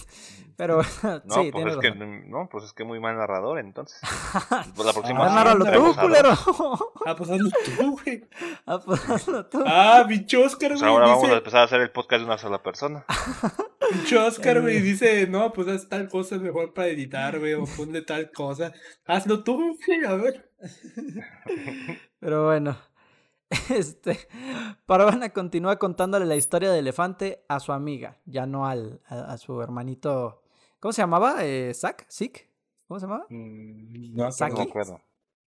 [0.57, 0.81] Pero
[1.25, 3.99] No, sí, pues que no, pues es que muy mal narrador, entonces.
[4.73, 6.29] Pues la próxima Ah, sí, Nárralo tú, culero.
[7.05, 8.23] Ah, pues hazlo tú, güey.
[8.65, 9.63] Ah, pues hazlo tú.
[9.67, 10.91] Ah, pinche Oscar, Pues güey.
[10.93, 13.05] ahora vamos a empezar a hacer el podcast de una sola persona.
[13.91, 14.77] pinche Oscar, güey.
[14.77, 14.81] Eh.
[14.81, 17.53] Dice, no, pues haz tal cosa mejor para editar, güey.
[17.53, 18.71] O ponle tal cosa.
[19.05, 20.05] Hazlo tú, güey.
[20.05, 20.49] A ver.
[22.19, 22.77] Pero bueno,
[23.69, 24.17] este,
[24.85, 29.37] Parvana continúa contándole la historia del elefante a su amiga, ya no al, a, a
[29.37, 30.41] su hermanito.
[30.79, 31.43] ¿Cómo se llamaba?
[31.45, 32.05] Eh, ¿Zack?
[32.09, 32.49] ¿Sick?
[32.87, 33.25] ¿Cómo se llamaba?
[33.29, 34.51] Mm, No, Saki.
[34.53, 35.01] No me acuerdo.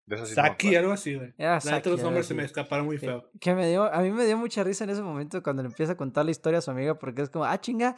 [0.07, 0.79] De eso sí no Saki, acuerdo.
[0.81, 1.35] algo así, güey.
[1.37, 3.31] Era Saki, los nombres se me escaparon muy Que, feo.
[3.41, 5.93] que me dio, a mí me dio mucha risa en ese momento cuando le empieza
[5.93, 7.97] a contar la historia a su amiga porque es como, ah, chinga,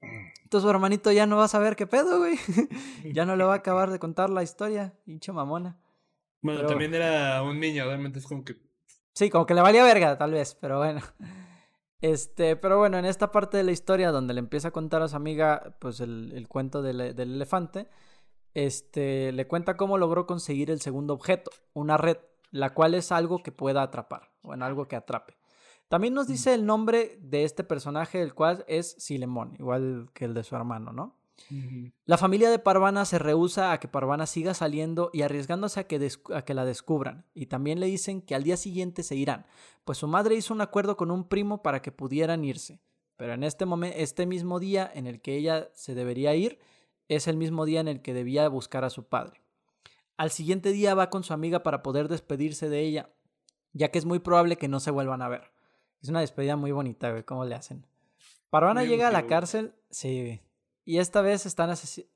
[0.00, 2.36] entonces su hermanito ya no va a saber qué pedo, güey.
[3.12, 5.78] ya no le va a acabar de contar la historia, hincha mamona.
[6.42, 8.54] Bueno, pero- también era un niño, realmente es como que.
[9.18, 11.00] Sí, como que le valía verga, tal vez, pero bueno.
[12.00, 15.08] Este, pero bueno, en esta parte de la historia donde le empieza a contar a
[15.08, 17.88] su amiga, pues el, el cuento del, del elefante,
[18.54, 22.18] este, le cuenta cómo logró conseguir el segundo objeto, una red,
[22.52, 25.36] la cual es algo que pueda atrapar, bueno, algo que atrape.
[25.88, 30.34] También nos dice el nombre de este personaje, el cual es Silemón, igual que el
[30.34, 31.17] de su hermano, ¿no?
[32.04, 36.10] La familia de Parvana se rehúsa a que Parvana siga saliendo y arriesgándose a que,
[36.34, 37.24] a que la descubran.
[37.34, 39.46] Y también le dicen que al día siguiente se irán,
[39.84, 42.80] pues su madre hizo un acuerdo con un primo para que pudieran irse.
[43.16, 46.58] Pero en este, este mismo día en el que ella se debería ir,
[47.08, 49.42] es el mismo día en el que debía buscar a su padre.
[50.16, 53.10] Al siguiente día va con su amiga para poder despedirse de ella,
[53.72, 55.52] ya que es muy probable que no se vuelvan a ver.
[56.02, 57.86] Es una despedida muy bonita, güey, cómo le hacen.
[58.50, 60.40] Parvana llega a la cárcel, sí.
[60.88, 62.10] Y esta vez están asesinando.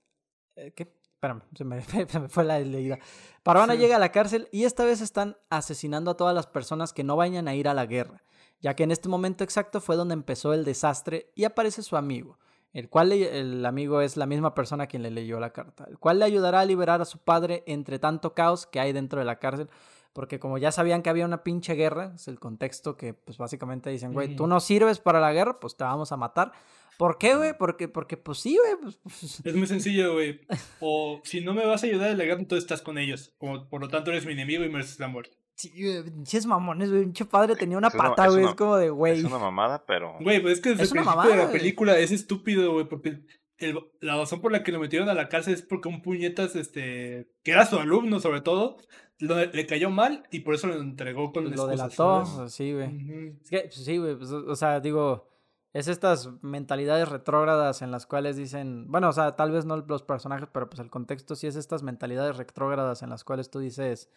[0.74, 0.94] ¿Qué?
[1.14, 2.98] Espérame, se me, se me fue la leída.
[3.42, 3.80] Parvana Sí.
[3.80, 7.14] llega a la cárcel y esta vez están asesinando a todas las personas que no
[7.16, 8.24] vayan a ir a la guerra,
[8.60, 12.38] ya que en este momento exacto fue donde empezó el desastre y aparece su amigo,
[12.72, 16.18] el cual el amigo es la misma persona quien le leyó la carta, el cual
[16.18, 19.38] le ayudará a liberar a su padre entre tanto caos que hay dentro de la
[19.38, 19.68] cárcel.
[20.14, 23.88] Porque como ya sabían que había una pinche guerra, es el contexto que pues básicamente
[23.88, 26.52] dicen, güey, tú no sirves para la guerra, pues te vamos a matar.
[26.98, 27.52] ¿Por qué, güey?
[27.58, 28.76] Porque, porque pues sí, güey.
[28.80, 30.40] pues, pues, Es muy sencillo, güey.
[30.80, 33.34] O si no me vas a ayudar a delegar, entonces estás con ellos.
[33.38, 35.36] Como, por lo tanto, eres mi enemigo y mereces la muerte.
[35.54, 37.02] Sí, güey, pinches mamones, güey.
[37.02, 38.44] Pinche padre tenía una Es pata, güey.
[38.44, 39.18] Es como de, güey.
[39.18, 40.16] Es una mamada, pero.
[40.20, 42.72] Güey, pues es que desde Es el una principio mamada, de la película es estúpido,
[42.72, 43.20] güey, porque
[43.58, 46.56] el- la razón por la que lo metieron a la cárcel es porque un puñetas,
[46.56, 48.76] este, que era su alumno sobre todo,
[49.18, 52.52] lo- le cayó mal y por eso lo entregó con Lo excusas, delató, ¿sabes?
[52.54, 52.88] sí, güey.
[52.88, 53.38] Ujú.
[53.42, 54.16] Es que, pues, sí, güey.
[54.16, 55.28] pues, o sea, digo,
[55.72, 60.02] es estas mentalidades retrógradas en las cuales dicen, bueno, o sea, tal vez no los
[60.02, 64.10] personajes, pero pues el contexto sí es estas mentalidades retrógradas en las cuales tú dices,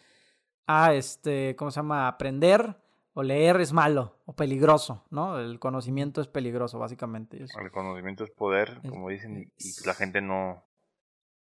[0.66, 2.08] ah, este, ¿cómo se llama?
[2.08, 2.76] Aprender
[3.14, 5.38] o leer es malo o peligroso, ¿no?
[5.38, 7.38] El conocimiento es peligroso, básicamente.
[7.58, 10.62] El conocimiento es poder, Es- como dicen, y, la gente no.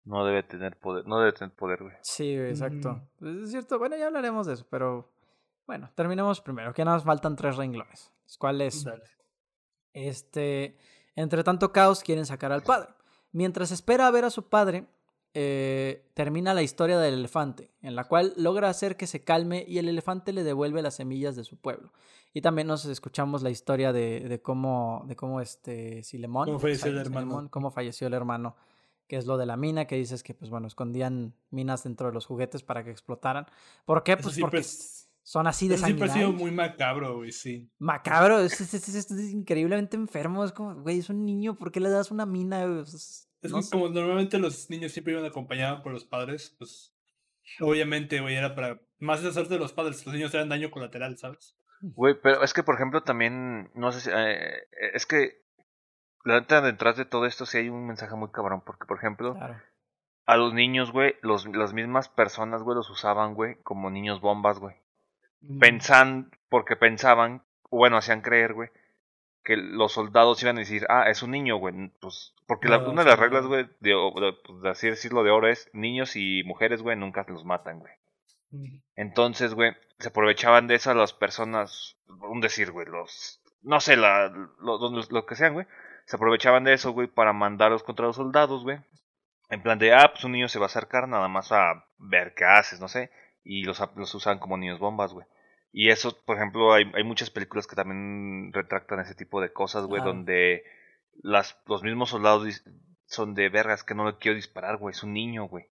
[0.06, 1.06] No debe tener poder.
[1.06, 1.94] No debe tener poder, güey.
[2.02, 3.00] Sí, exacto.
[3.20, 5.12] Pues, Es cierto, bueno, ya hablaremos de eso, pero
[5.68, 9.04] bueno, terminemos primero, que nos faltan tres renglones, los cuales, Dale.
[10.08, 10.78] Este,
[11.16, 12.90] entre tanto caos, quieren sacar al padre.
[13.32, 14.86] Mientras espera a ver a su padre,
[15.34, 19.78] eh, termina la historia del elefante, en la cual logra hacer que se calme y
[19.78, 21.92] el elefante le devuelve las semillas de su pueblo.
[22.34, 26.92] Y también nos escuchamos la historia de, de cómo, de cómo este Silemón, Cómo falleció
[26.92, 27.20] el hermano.
[27.28, 28.56] Silemón, cómo falleció el hermano,
[29.08, 32.14] que es lo de la mina, que dices que, pues bueno, escondían minas dentro de
[32.14, 33.48] los juguetes para que explotaran.
[33.86, 34.18] ¿Por qué?
[34.18, 37.70] Pues porque es- son así de siempre ha sido muy macabro, güey, sí.
[37.78, 40.44] Macabro, es, es- es- es- es increíblemente enfermo.
[40.44, 42.66] Es como, güey, es un niño, ¿por qué le das una mina?
[42.66, 42.82] güey?
[42.82, 43.70] Es- Es no que sé.
[43.72, 46.96] como normalmente los niños siempre iban acompañados por los padres, pues
[47.60, 51.16] obviamente, güey, era para más de suerte de los padres, los niños eran daño colateral,
[51.20, 51.56] ¿sabes?
[51.82, 53.70] Güey, pero es que, por ejemplo, también.
[53.76, 54.10] No sé si.
[54.12, 55.44] eh, es que.
[56.26, 58.62] La neta, detrás de todo esto sí hay un mensaje muy cabrón.
[58.66, 59.56] Porque, por ejemplo, Claro.
[60.26, 64.60] a los niños, güey, los, las mismas personas, güey, los usaban, güey, como niños bombas,
[64.60, 64.76] güey.
[65.60, 68.70] Pensan, porque pensaban, o bueno, hacían creer, güey,
[69.44, 71.92] que los soldados iban a decir, ah, es un niño, güey.
[72.02, 75.24] Pues, porque la- No, una de las reglas, güey, de, de- pues, de así decirlo
[75.24, 77.94] de oro es niños y mujeres, güey, nunca los matan, güey.
[78.96, 84.28] Entonces, güey, se aprovechaban de eso las personas, un decir, güey, los, no sé, la,
[84.60, 85.68] lo, lo- lo que sean, güey,
[86.06, 88.80] se aprovechaban de eso, güey, para mandarlos contra los soldados, güey.
[89.50, 92.34] En plan de, ah, pues un niño se va a acercar nada más a ver
[92.36, 93.12] qué haces, no sé,
[93.44, 95.26] y los, los usan como niños bombas, güey.
[95.72, 99.86] Y eso, por ejemplo, hay, hay muchas películas que también retractan ese tipo de cosas,
[99.86, 100.64] güey, donde
[101.22, 102.64] las, los mismos soldados
[103.06, 105.68] son de vergas que no le quiero disparar, güey, es un niño, güey.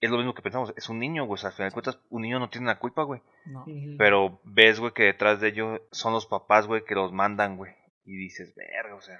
[0.00, 1.98] Es lo mismo que pensamos, es un niño, güey, o sea, al final de cuentas,
[2.08, 3.20] un niño no tiene la culpa, güey.
[3.44, 3.66] No.
[3.98, 7.72] Pero ves, güey, que detrás de ellos son los papás, güey, que los mandan, güey.
[8.06, 9.18] Y dices, verga, o sea.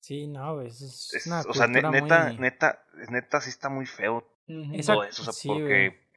[0.00, 0.68] Sí, no, güey.
[0.68, 5.04] Es, es una o sea, ne- neta, muy- neta, neta, sí está muy feo todo
[5.04, 6.07] eso, o sea, sí, porque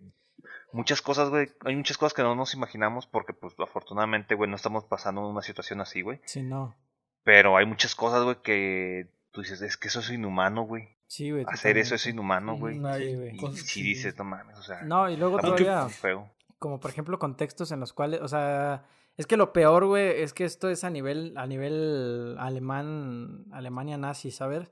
[0.74, 4.56] muchas cosas, güey, hay muchas cosas que no nos imaginamos porque, pues, afortunadamente, güey, no
[4.56, 6.20] estamos pasando una situación así, güey.
[6.26, 6.76] Sí, no.
[7.24, 10.90] Pero hay muchas cosas, güey, que tú dices, es que eso es inhumano, güey.
[11.08, 11.46] Sí, güey.
[11.48, 12.80] Hacer eso es inhumano, güey.
[12.80, 13.36] No Sí, güey.
[13.36, 16.30] Y si dices, no mames, o sea, No, y luego todavía, feo.
[16.58, 18.86] como por ejemplo, contextos en los cuales, o sea,
[19.18, 23.98] es que lo peor, güey, es que esto es a nivel, a nivel alemán, Alemania
[23.98, 24.72] nazi, ¿sabes?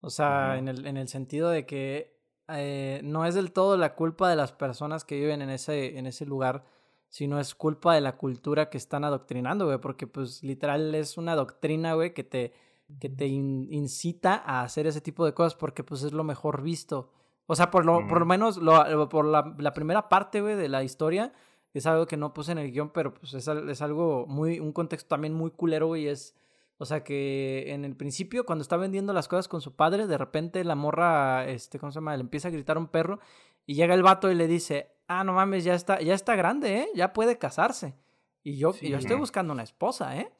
[0.00, 2.13] O sea, en el, en el sentido de que
[2.48, 6.06] eh, no es del todo la culpa de las personas que viven en ese, en
[6.06, 6.64] ese lugar,
[7.08, 11.36] sino es culpa de la cultura que están adoctrinando, güey, porque pues literal es una
[11.36, 12.52] doctrina, güey, que te,
[13.00, 16.62] que te in- incita a hacer ese tipo de cosas porque pues es lo mejor
[16.62, 17.10] visto.
[17.46, 20.68] O sea, por lo, por lo menos lo, por la, la primera parte, güey, de
[20.68, 21.32] la historia,
[21.72, 24.72] es algo que no puse en el guion, pero pues es, es algo muy, un
[24.72, 26.34] contexto también muy culero, güey, es...
[26.76, 30.18] O sea que en el principio, cuando está vendiendo las cosas con su padre, de
[30.18, 32.16] repente la morra, este, ¿cómo se llama?
[32.16, 33.20] Le empieza a gritar a un perro
[33.66, 36.78] y llega el vato y le dice, ah, no mames, ya está, ya está grande,
[36.78, 36.88] ¿eh?
[36.94, 37.94] Ya puede casarse.
[38.42, 40.30] Y yo, y yo estoy buscando una esposa, ¿eh?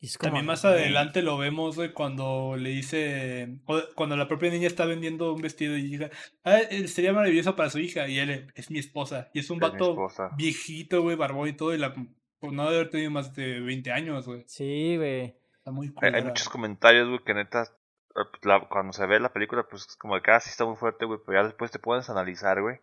[0.00, 3.58] Y es como, También más adelante lo vemos, güey, cuando le dice,
[3.96, 6.10] cuando la propia niña está vendiendo un vestido y diga,
[6.44, 9.56] ah, eh, sería maravilloso para su hija, y él es mi esposa, y es un
[9.56, 9.96] Es vato
[10.36, 11.94] viejito, güey, barbón y todo, y la,
[12.38, 15.34] por no haber tenido más de 20 años, güey, Sí, güey.
[15.68, 19.64] Está muy Hay, muchos comentarios, güey, que neta, eh, la- cuando se ve la película,
[19.68, 21.78] pues es como de que, ah, sí está muy fuerte, güey, pero ya después te
[21.78, 22.78] puedes analizar, güey,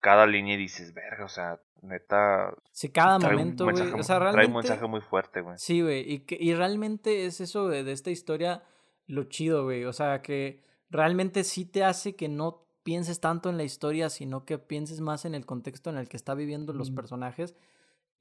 [0.00, 3.76] cada línea y dices, verga, o sea, neta, Sí, cada momento, güey.
[3.92, 4.68] O sea, trae un realmente...
[4.68, 5.56] mensaje muy fuerte, güey.
[5.58, 6.10] Sí, güey.
[6.10, 8.62] Y, que- y realmente es eso de, de esta historia
[9.06, 9.84] lo chido, güey.
[9.84, 14.44] O sea, que realmente sí te hace que no pienses tanto en la historia, sino
[14.44, 17.54] que pienses más en el contexto en el que está viviendo los personajes.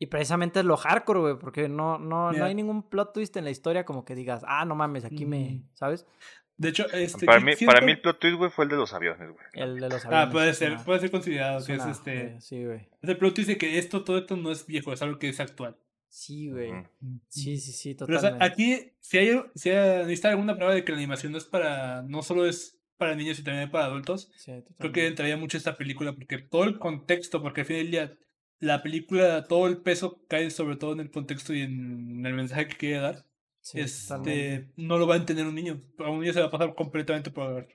[0.01, 3.43] Y precisamente es lo hardcore, güey, porque no, no, no hay ningún plot twist en
[3.43, 5.61] la historia como que digas, ah, no mames, aquí me.
[5.73, 6.07] ¿sabes?
[6.57, 8.77] De hecho, este, Para mí, siento- para mí el plot twist, güey, fue el de
[8.77, 9.45] los aviones, güey.
[9.53, 10.31] El de los Ah, aviones.
[10.33, 12.79] puede es ser, una- puede ser considerado es que es este, Sí, güey.
[13.01, 15.29] es el plot twist de que esto, todo esto no es viejo, es algo que
[15.29, 15.77] es actual.
[16.09, 16.71] Sí, güey.
[17.29, 18.45] Sí, sí, sí, Pero, o sea, totalmente.
[18.53, 22.01] aquí, si hay, si hay, necesita alguna prueba de que la animación no es para,
[22.01, 25.77] no solo es para niños, sino también para adultos, Sí, creo que entraría mucho esta
[25.77, 28.17] película, porque todo el contexto, porque al fin del día,
[28.61, 32.67] la película, todo el peso cae sobre todo en el contexto y en el mensaje
[32.67, 33.25] que quiere dar.
[33.59, 35.81] Sí, este, no lo va a entender un niño.
[35.99, 37.67] A un niño se va a pasar completamente por,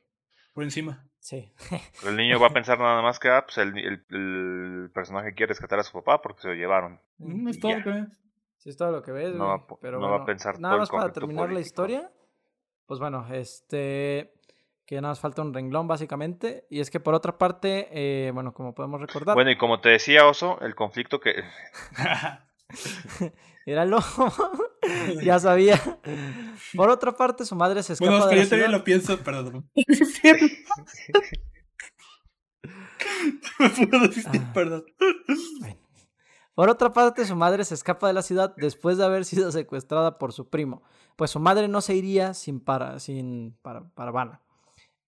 [0.55, 1.07] por encima.
[1.19, 1.53] Sí.
[2.07, 5.51] El niño va a pensar nada más que, ah, pues el, el, el personaje quiere
[5.51, 7.01] rescatar a su papá porque se lo llevaron.
[7.19, 7.79] Mm, Es todo ya.
[7.79, 8.07] lo que ve.
[8.59, 10.75] Sí, es todo lo que ves, No va pero no va a bueno, pensar nada
[10.75, 12.13] todo el más para terminar la historia.
[12.87, 14.35] Pues bueno, este
[14.87, 18.55] que nada más falta un renglón básicamente y es que por otra parte, eh, bueno,
[18.55, 21.43] como podemos recordar, Bueno, y como te decía, Oso, el conflicto que...
[23.67, 23.99] era lo
[25.25, 25.81] ya sabía.
[26.77, 28.79] Por otra parte, su madre se escapa bueno, de la yo también ciudad.
[28.79, 29.69] lo pienso, perdón.
[33.59, 34.53] Me puedo resistir, Ah.
[34.55, 34.85] perdón.
[35.61, 35.77] Bueno.
[36.55, 40.17] Por otra parte, su madre se escapa de la ciudad después de haber sido secuestrada
[40.19, 40.83] por su primo,
[41.17, 44.41] pues su madre no se iría sin para sin para, Parvana.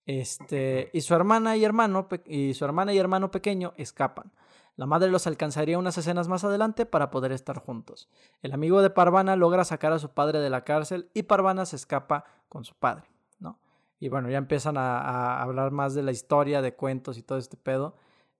[0.08, 4.32] Este, y su hermana y hermano y su hermana y hermano pequeño escapan.
[4.76, 8.08] La madre los alcanzaría unas escenas más adelante para poder estar juntos.
[8.40, 11.76] El amigo de Parvana logra sacar a su padre de la cárcel y Parvana se
[11.76, 13.04] escapa con su padre,
[13.38, 13.58] ¿no?
[14.00, 17.36] Y bueno, ya empiezan a, a hablar más de la historia, de cuentos y todo
[17.36, 17.94] este pedo.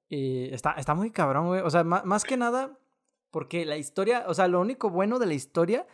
[0.09, 1.61] Y está, está muy cabrón, güey.
[1.61, 2.79] O sea, ma- más que nada,
[3.31, 5.87] porque la historia, o sea, lo único bueno de la historia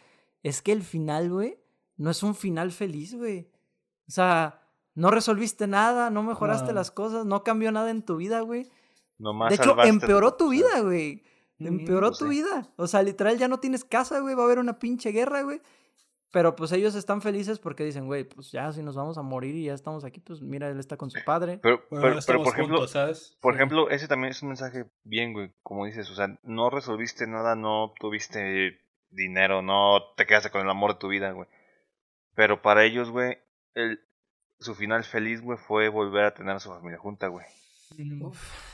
[0.44, 1.58] es que el final, güey,
[1.96, 3.50] no es un final feliz, güey.
[4.06, 4.60] O sea,
[4.94, 6.74] no resolviste nada, no mejoraste No.
[6.74, 8.68] las cosas, no cambió nada en tu vida, güey.
[9.18, 11.22] Nomás De hecho, empeoró tu vida, güey.
[11.58, 12.30] Empeoró pues tu sí.
[12.30, 12.68] vida.
[12.76, 14.34] O sea, literal ya no tienes casa, güey.
[14.34, 15.60] Va a haber una pinche guerra, güey.
[16.32, 19.54] Pero pues ellos están felices porque dicen, güey, pues ya si nos vamos a morir
[19.54, 21.60] y ya estamos aquí, pues mira, él está con su padre.
[21.62, 23.38] Pero, Bueno, pero, pero, estamos por ejemplo, juntos, ¿sabes?
[23.40, 23.56] por Sí.
[23.58, 27.54] ejemplo, ese también es un mensaje bien, güey, como dices, o sea, no resolviste nada,
[27.54, 28.80] no tuviste
[29.10, 31.48] dinero, no te quedaste con el amor de tu vida, güey.
[32.34, 33.38] Pero para ellos, güey,
[33.74, 34.00] el,
[34.64, 37.46] su final feliz, güey, fue volver a tener a su familia junta, güey.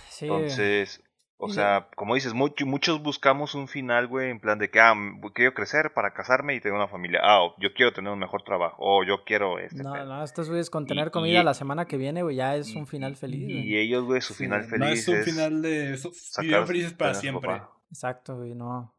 [0.09, 0.27] Sí.
[0.27, 1.03] Entonces,
[1.39, 4.95] o sea, como dices, mucho- muchos buscamos un final, güey, en plan de que, ah,
[5.35, 7.21] quiero crecer para casarme y tener una familia.
[7.23, 8.77] Ah, o yo quiero tener un mejor trabajo.
[8.79, 9.83] O yo quiero este.
[9.83, 10.05] No, pedo.
[10.07, 12.87] no, estos güeyes con tener y- comida la semana que viene, güey, ya es un
[12.87, 15.99] final feliz, Y ellos, güey, su Sí, final No feliz es un es final de.
[16.41, 17.51] Vivieron felices para siempre.
[17.51, 17.73] papá.
[17.91, 18.95] Exacto, güey, no.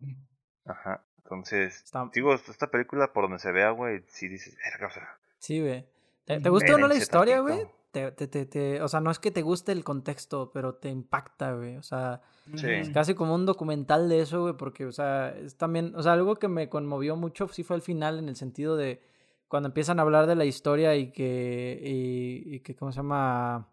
[0.66, 1.04] Ajá.
[1.24, 5.08] Entonces, Está- digo, esta película, por donde se vea, güey, sí dices, verga, o sea,
[5.38, 5.86] Sí, güey.
[6.26, 6.58] ¿Te, te Ujú.
[6.58, 7.60] gusta o no la historia, güey?
[7.92, 10.90] Te, te, te, te- o sea, no es que te guste el contexto, pero te
[10.90, 11.76] impacta, güey.
[11.78, 12.22] O sea,
[12.56, 12.68] Sí.
[12.68, 16.14] es casi como un documental de eso, güey, porque, o sea, es también, o sea,
[16.14, 19.02] algo que me conmovió mucho sí fue el final en el sentido de
[19.50, 23.68] cuando empiezan a hablar de la historia y que, y, y que, ¿cómo se llama?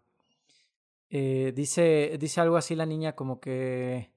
[1.09, 4.11] Eh, dice, dice algo así la niña como que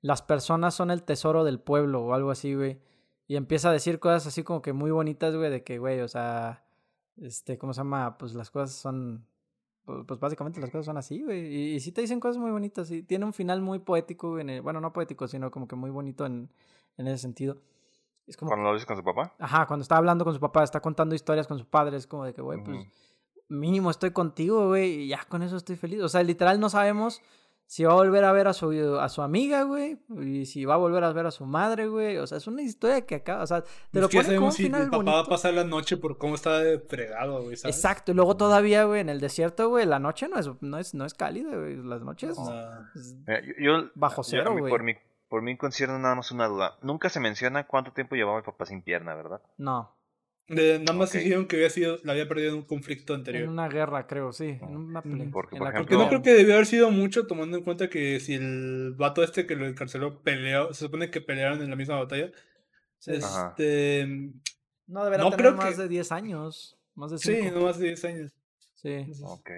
[0.00, 2.80] las personas son el tesoro del pueblo o algo así, güey.
[3.26, 6.08] Y empieza a decir cosas así como que muy bonitas, güey, de que, güey, o
[6.08, 6.64] sea,
[7.22, 8.16] este, ¿cómo se llama?
[8.18, 9.26] Pues las cosas son,
[9.86, 11.46] pu- pues básicamente las cosas son así, güey.
[11.54, 14.50] Y, y sí te dicen cosas muy bonitas, y tiene un final muy poético, en
[14.50, 16.50] el- bueno, no poético, sino como que muy bonito en,
[16.96, 17.58] en ese sentido.
[18.26, 19.34] Es como, cuando lo dices con su papá.
[19.38, 22.24] ajá, cuando está hablando con su papá, está contando historias con su padre, es como
[22.24, 22.86] de que, güey, pues
[23.48, 26.02] mínimo estoy contigo, güey, y ya con eso estoy feliz.
[26.02, 27.22] O sea, literal no sabemos
[27.70, 30.72] si va a volver a ver a su, a su amiga, güey, y si va
[30.74, 32.16] a volver a ver a su madre, güey.
[32.16, 34.62] O sea, es una historia que acá, o sea, te lo ponen como un si
[34.64, 37.76] final el papá va a pasar la noche por cómo está de fregado, güey, ¿sabes?
[37.76, 40.94] Exacto, y luego todavía, güey, en el desierto, güey, la noche no es, no es,
[40.94, 41.76] no es cálida, güey.
[41.76, 42.50] Las noches No.
[42.94, 44.70] es- Mira, yo, yo- Bajo cero, güey.
[44.70, 44.94] Por mi,
[45.28, 46.78] por mi concierne nada más una duda.
[46.80, 49.42] Nunca se menciona cuánto tiempo llevaba el papá sin pierna, ¿verdad?
[49.58, 49.94] no.
[50.48, 51.16] De- nada más Ok.
[51.20, 53.48] dijeron que había sido, la había perdido en un conflicto En anterior.
[53.48, 54.58] una guerra, creo, sí.
[54.62, 55.24] En una pelea.
[55.24, 55.30] Ujú.
[55.30, 57.64] Porque, en por la ejemplo- Porque no creo que debió haber sido mucho, tomando en
[57.64, 61.68] cuenta que si el vato este que lo encarceló peleó, se supone que pelearon en
[61.70, 62.30] la misma batalla.
[63.06, 64.06] Este.
[64.86, 66.78] No deberá no tener creo más que- de 10 años.
[66.94, 67.54] Más de Sí, 5.
[67.54, 68.32] no más de 10 años.
[68.74, 68.88] Sí.
[68.90, 69.50] Entonces, Ok.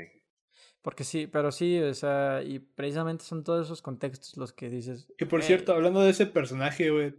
[0.83, 5.07] Porque sí, pero sí, o sea, y precisamente son todos esos contextos los que dices.
[5.19, 7.15] Que por "Güey, cierto, hablando de ese personaje, güey,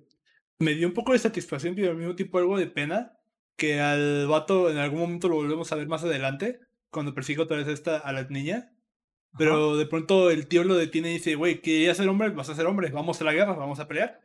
[0.58, 3.18] me dio un poco de satisfacción, pero al mismo tiempo algo de pena.
[3.58, 6.60] Que al vato en algún momento lo volvemos a ver más adelante,
[6.90, 8.72] cuando persigue otra vez a esta, a la niña.
[9.38, 12.56] Pero de pronto el tío lo detiene y dice, güey, querías ser hombre, vas a
[12.56, 14.20] ser hombre, vamos a la guerra, vamos a pelear.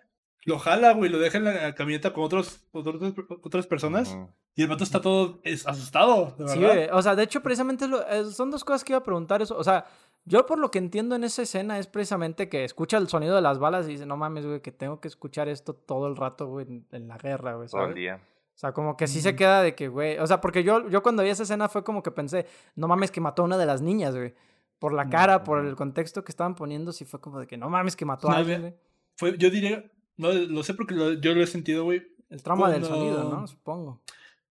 [0.45, 4.11] Lo jala, güey, lo deja en la camioneta con otros, otros- otras personas.
[4.11, 4.29] Ujú.
[4.55, 6.75] Y el vato está todo es- asustado, de Sí, verdad.
[6.75, 9.57] güey, o sea, de hecho, precisamente lo- son dos cosas que iba a preguntar eso.
[9.57, 9.87] O sea,
[10.25, 13.43] yo por lo que entiendo en esa escena es precisamente que escucha el sonido de
[13.43, 16.47] las balas y dice, no mames, güey, que tengo que escuchar esto todo el rato,
[16.49, 17.69] güey, en, en la guerra, güey.
[17.69, 17.97] Todo el ¿sabes?
[17.97, 18.21] día.
[18.57, 20.19] O sea, como que sí se queda de que, güey.
[20.19, 23.11] O sea, porque yo, yo cuando vi esa escena fue como que pensé, no mames,
[23.11, 24.35] que mató a una de las niñas, güey.
[24.79, 27.69] Por la cara, por el contexto que estaban poniendo, sí fue como de que no
[27.69, 28.75] mames, que mató No, a alguien, güey.
[29.19, 29.85] Fue, yo diría,
[30.17, 32.03] no lo sé porque lo- yo lo he sentido, güey.
[32.31, 33.47] El trauma del sonido, ¿no?
[33.47, 34.01] Supongo.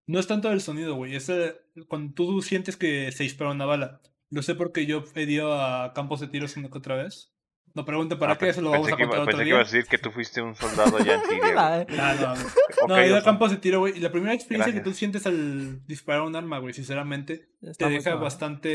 [0.08, 1.16] No es tanto el sonido, güey.
[1.16, 4.02] Es eh, cuando tú sientes que se dispara una bala.
[4.30, 7.32] Lo sé porque yo he ido a campos de tiros una que otra vez.
[7.76, 9.54] No pregunte para Ah, qué, eso lo vamos a que contar otro Pensé que día.
[9.56, 11.54] ibas a decir que tú fuiste un soldado allá en Siria.
[11.58, 11.86] Ah,
[12.80, 13.26] no, no, he ido a Oso.
[13.26, 13.98] campos de tiro, güey.
[13.98, 17.94] Y la primera experiencia que tú sientes al disparar un arma, güey, sinceramente, está te
[17.94, 18.70] deja bastante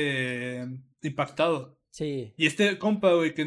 [0.62, 0.66] eh,
[1.02, 1.78] impactado.
[1.90, 2.34] Sí.
[2.36, 3.42] Y este compa, güey, que.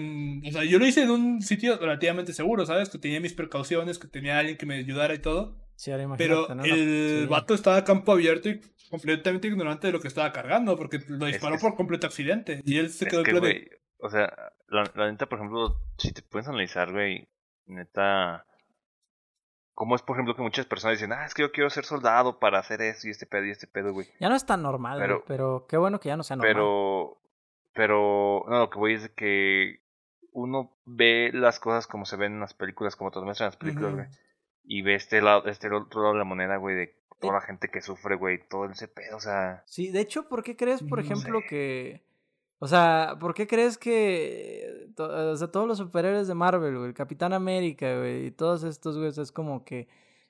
[0.48, 2.90] O sea, yo lo hice en un sitio relativamente seguro, ¿sabes?
[2.90, 5.58] Que tenía mis precauciones, que tenía alguien que me ayudara y todo.
[5.76, 6.76] Sí, ahora Pero imagínate, ¿no?
[6.76, 7.26] el Sí.
[7.28, 11.26] vato estaba a campo abierto y completamente ignorante de lo que estaba cargando, porque lo
[11.26, 12.62] disparó es- por completo accidente.
[12.66, 13.68] Y él se quedó en que, plan de, güey,
[14.04, 14.32] o sea,
[14.68, 17.28] la, la neta, por ejemplo, si te puedes analizar, güey,
[17.66, 18.46] neta,
[19.74, 22.40] como es, por ejemplo, que muchas personas dicen, ah, es que yo quiero ser soldado
[22.40, 24.08] para hacer eso y este pedo y este pedo, güey.
[24.20, 26.54] Ya no es tan normal, güey, Pero- pero, qué bueno que ya no sea normal.
[26.54, 27.18] Pero,
[27.74, 29.82] pero, no, lo que voy es de que
[30.32, 33.52] uno ve las cosas como se ven en las películas, como te lo muestran en
[33.52, 34.08] las películas, güey.
[34.66, 37.70] Y ve este lado, este otro lado de la moneda, güey, de toda la gente
[37.70, 41.00] que sufre, güey, todo ese pedo, o sea, Sí, de hecho, ¿por qué crees, por
[41.00, 41.48] No ejemplo, sé.
[41.48, 42.13] que...
[42.64, 44.88] O sea, ¿por qué crees que...
[44.98, 48.98] O sea, todos los superhéroes de Marvel, güey, el Capitán América, güey, y todos estos,
[48.98, 49.88] güey, es como que...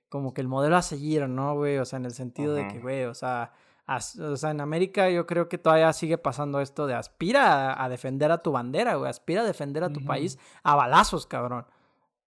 [0.09, 1.77] Como que el modelo a seguir, ¿no, güey?
[1.77, 3.51] O sea, en el sentido de que, güey, o sea...
[3.85, 7.83] as- o sea, en América yo creo que todavía sigue pasando esto de aspira a,
[7.85, 9.09] a defender a tu bandera, güey.
[9.09, 11.65] Aspira a defender a tu país a balazos, cabrón.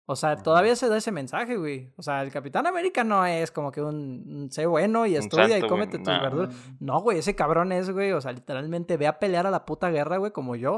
[0.07, 1.91] O sea, todavía se da ese mensaje, güey.
[1.97, 5.57] O sea, el Capitán América no es como que un, un sé bueno y estudia
[5.57, 6.21] y güey, cómete tus nah.
[6.21, 6.53] verduras.
[6.79, 9.89] No, güey, ese cabrón es, güey, o sea, literalmente ve a pelear a la puta
[9.89, 10.73] guerra, güey, como yo.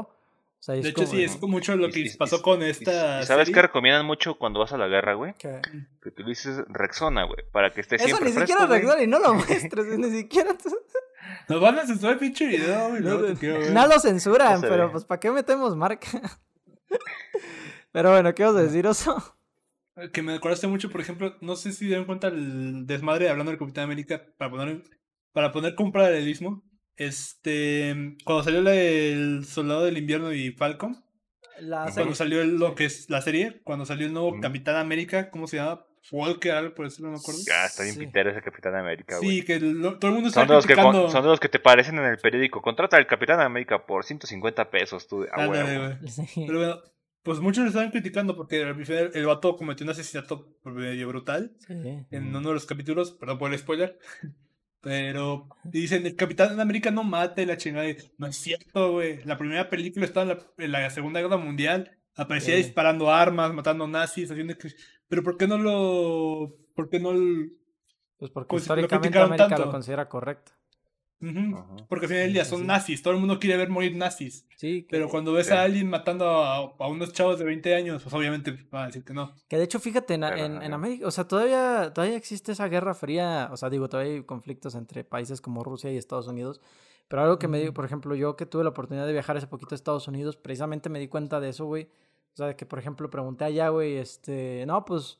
[0.60, 3.20] O sea, De hecho, como sí, es mucho lo que y- pasó y- con esta.
[3.20, 3.54] y ¿Sabes serie.
[3.54, 5.34] qué recomiendan mucho cuando vas a la guerra, güey?
[5.34, 5.60] que-
[6.02, 9.18] Que utilices Rexona, güey, para que esté Eso siempre ni fresco, siquiera arregló y no
[9.20, 10.54] lo muestres, ni siquiera.
[11.48, 13.02] Nos van a censurar el pinche video, güey.
[13.02, 13.72] No, te quiero ver.
[13.72, 16.08] No lo censuran, pero pues ¿para qué metemos marca?
[17.98, 19.16] Pero bueno, ¿qué vas a decir, Oso?
[20.12, 23.58] Que me acordaste mucho, por ejemplo, no sé si dieron cuenta el desmadre hablando del
[23.58, 24.82] Capitán América para poner,
[25.32, 26.62] para poner con paralelismo.
[26.96, 31.02] Este, cuando salió la del Soldado del Invierno y Falcon,
[31.58, 32.14] La Cuando serie.
[32.14, 34.38] salió el- lo que es la serie, cuando salió el nuevo.
[34.40, 35.84] Capitán América, ¿cómo se llama?
[36.12, 37.40] Walker, algo por eso no me acuerdo.
[37.44, 38.00] Ya, está bien Sí.
[38.06, 39.38] pitero ese Capitán América, güey.
[39.40, 41.02] Sí, que lo- todo el mundo está Son de, los que, criticando.
[41.02, 42.62] con- son de los que te parecen en el periódico.
[42.62, 45.22] Contrata al Capitán América por 150 pesos, tú.
[45.22, 45.98] de- Ah, Ándale, güey.
[46.08, 46.44] Sí.
[46.46, 46.80] Pero bueno,
[47.22, 51.52] pues muchos lo estaban criticando porque al final el vato cometió un asesinato medio brutal.
[51.66, 51.74] Sí.
[52.10, 53.98] en uno de los capítulos, perdón por el spoiler.
[54.80, 57.88] Pero dicen, el Capitán América no mata y la chingada.
[58.16, 59.22] No es cierto, güey.
[59.24, 61.98] La primera película estaba en la, en la Segunda Guerra Mundial.
[62.14, 62.62] Aparecía Sí.
[62.62, 64.56] disparando armas, matando nazis, haciendo...
[64.56, 64.72] que-
[65.08, 66.54] Pero ¿por qué no lo...?
[66.74, 67.10] ¿Por qué no...?
[67.10, 67.48] l-
[68.18, 69.64] Pues porque Pues, lo históricamente criticaron América tanto.
[69.66, 70.52] lo considera correcto.
[71.20, 71.76] Ajá.
[71.88, 73.02] Porque al final del día son nazis.
[73.02, 74.46] Todo el mundo quiere ver morir nazis.
[74.56, 75.52] Sí, que, Pero cuando ves Sí.
[75.52, 79.04] a alguien matando a, a unos chavos de 20 años, pues obviamente van a decir
[79.04, 79.34] que no.
[79.48, 80.72] que de hecho, fíjate, en, en.
[80.72, 84.74] América, o sea, todavía, todavía existe esa guerra fría, o sea, digo, todavía hay conflictos
[84.76, 86.60] entre países como Rusia y Estados Unidos,
[87.08, 87.74] pero algo que me digo, Ujú.
[87.76, 90.88] por ejemplo, yo que tuve la oportunidad de viajar hace poquito a Estados Unidos, precisamente
[90.88, 91.88] me di cuenta de eso, güey,
[92.34, 95.18] o sea, que por ejemplo pregunté allá, güey, este, no, pues,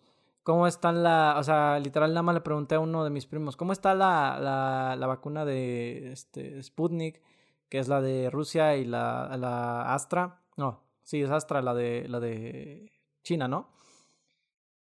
[0.49, 3.55] ¿cómo están la, o sea, literal nada más le pregunté a uno de mis primos,
[3.55, 7.21] ¿cómo está la, la, la vacuna de, este, Sputnik,
[7.69, 10.41] que es la de Rusia y la, la Astra?
[10.57, 12.91] No, sí, es Astra, la de, la de
[13.23, 13.69] China, ¿no?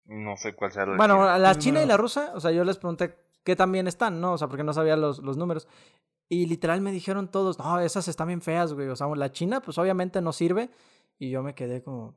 [0.04, 1.38] No sé cuál sea la Bueno, china.
[1.38, 4.34] la china y la rusa, o sea, yo les pregunté qué también están, ¿no?
[4.34, 5.66] O sea, porque no sabía los, los números.
[6.28, 8.86] Y literal me dijeron todos, no, esas están bien feas, güey.
[8.86, 10.70] O sea, la china, pues obviamente no sirve.
[11.18, 12.14] Y yo me quedé como,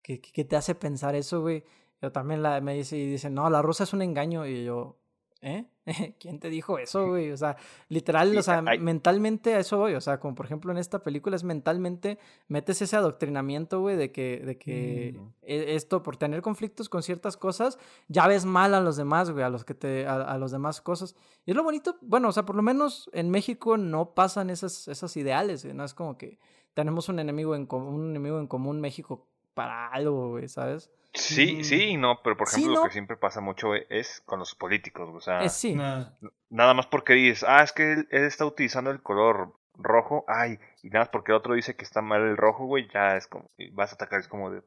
[0.00, 1.62] ¿qué, qué, qué te hace pensar eso, güey?
[2.02, 4.46] Yo también la, me dice, y dicen, no, la rusa es un engaño.
[4.46, 4.96] Y yo,
[5.42, 5.66] ¿eh?
[6.20, 7.30] ¿Quién te dijo eso, güey?
[7.32, 7.56] O sea,
[7.88, 9.94] literal, Sí, o sea, hay- mentalmente a eso voy.
[9.94, 14.12] O sea, como por ejemplo en esta película es mentalmente, metes ese adoctrinamiento, güey, de
[14.12, 15.28] que, de que Mm.
[15.42, 17.78] e- esto, por tener conflictos con ciertas cosas,
[18.08, 20.80] ya ves mal a los demás, güey, a los que te, a, a los demás
[20.80, 21.14] cosas.
[21.44, 24.88] Y es lo bonito, bueno, o sea, por lo menos en México no pasan esas,
[24.88, 26.38] esos ideales, güey, no es como que
[26.72, 29.26] tenemos un enemigo en común, un enemigo en común México
[29.64, 30.90] para algo, güey, ¿sabes?
[31.12, 31.64] Sí, Ujú.
[31.64, 32.80] sí y no, pero por Sí, ejemplo no.
[32.82, 35.74] lo que siempre pasa mucho güey, es con los políticos, o sea, Es sí.
[35.74, 40.58] Nada más porque dices, ah, es que él, él está utilizando el color rojo, ay,
[40.82, 43.26] y nada más porque el otro dice que está mal el rojo, güey, ya es
[43.26, 44.62] como, vas a atacar, es como de,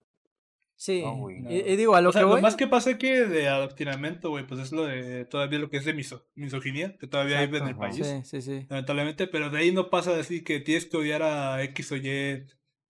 [0.76, 1.02] Sí.
[1.02, 1.38] No, güey.
[1.48, 2.42] y, y digo, a lo o sea, que lo voy.
[2.42, 5.86] más que pasa que de adoctrinamiento, güey, pues es lo de todavía lo que es
[5.86, 8.66] de miso, misoginia, que todavía hay en el Exacto, país, Sí, sí, sí.
[8.70, 11.96] lamentablemente, pero de ahí no pasa de decir que tienes que odiar a X o
[11.96, 12.46] Y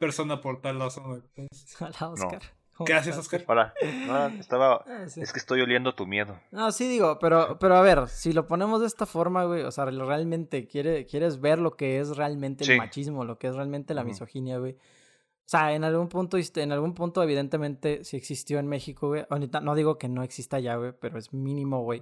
[0.05, 1.21] persona por tal razón, güey.
[1.35, 2.41] Entonces, Hola, Oscar.
[2.75, 3.15] ¿Cómo ¿Qué haces?
[3.15, 3.43] Oscar?
[3.47, 3.71] hola,
[4.07, 5.21] no, estaba, Ah, sí.
[5.21, 6.39] es que estoy oliendo tu miedo.
[6.51, 9.69] No, sí digo, pero, pero a ver, si lo ponemos de esta forma, güey, o
[9.71, 12.77] sea, realmente quiere, quieres ver lo que es realmente el Sí.
[12.77, 14.73] machismo, lo que es realmente la misoginia, güey.
[14.73, 19.23] O sea, en algún punto, en algún punto, evidentemente, sí existió en México, güey.
[19.29, 22.01] Ahorita no digo que no exista ya, güey, pero es mínimo, güey.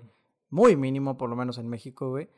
[0.52, 2.30] Muy mínimo, por lo menos en México, güey.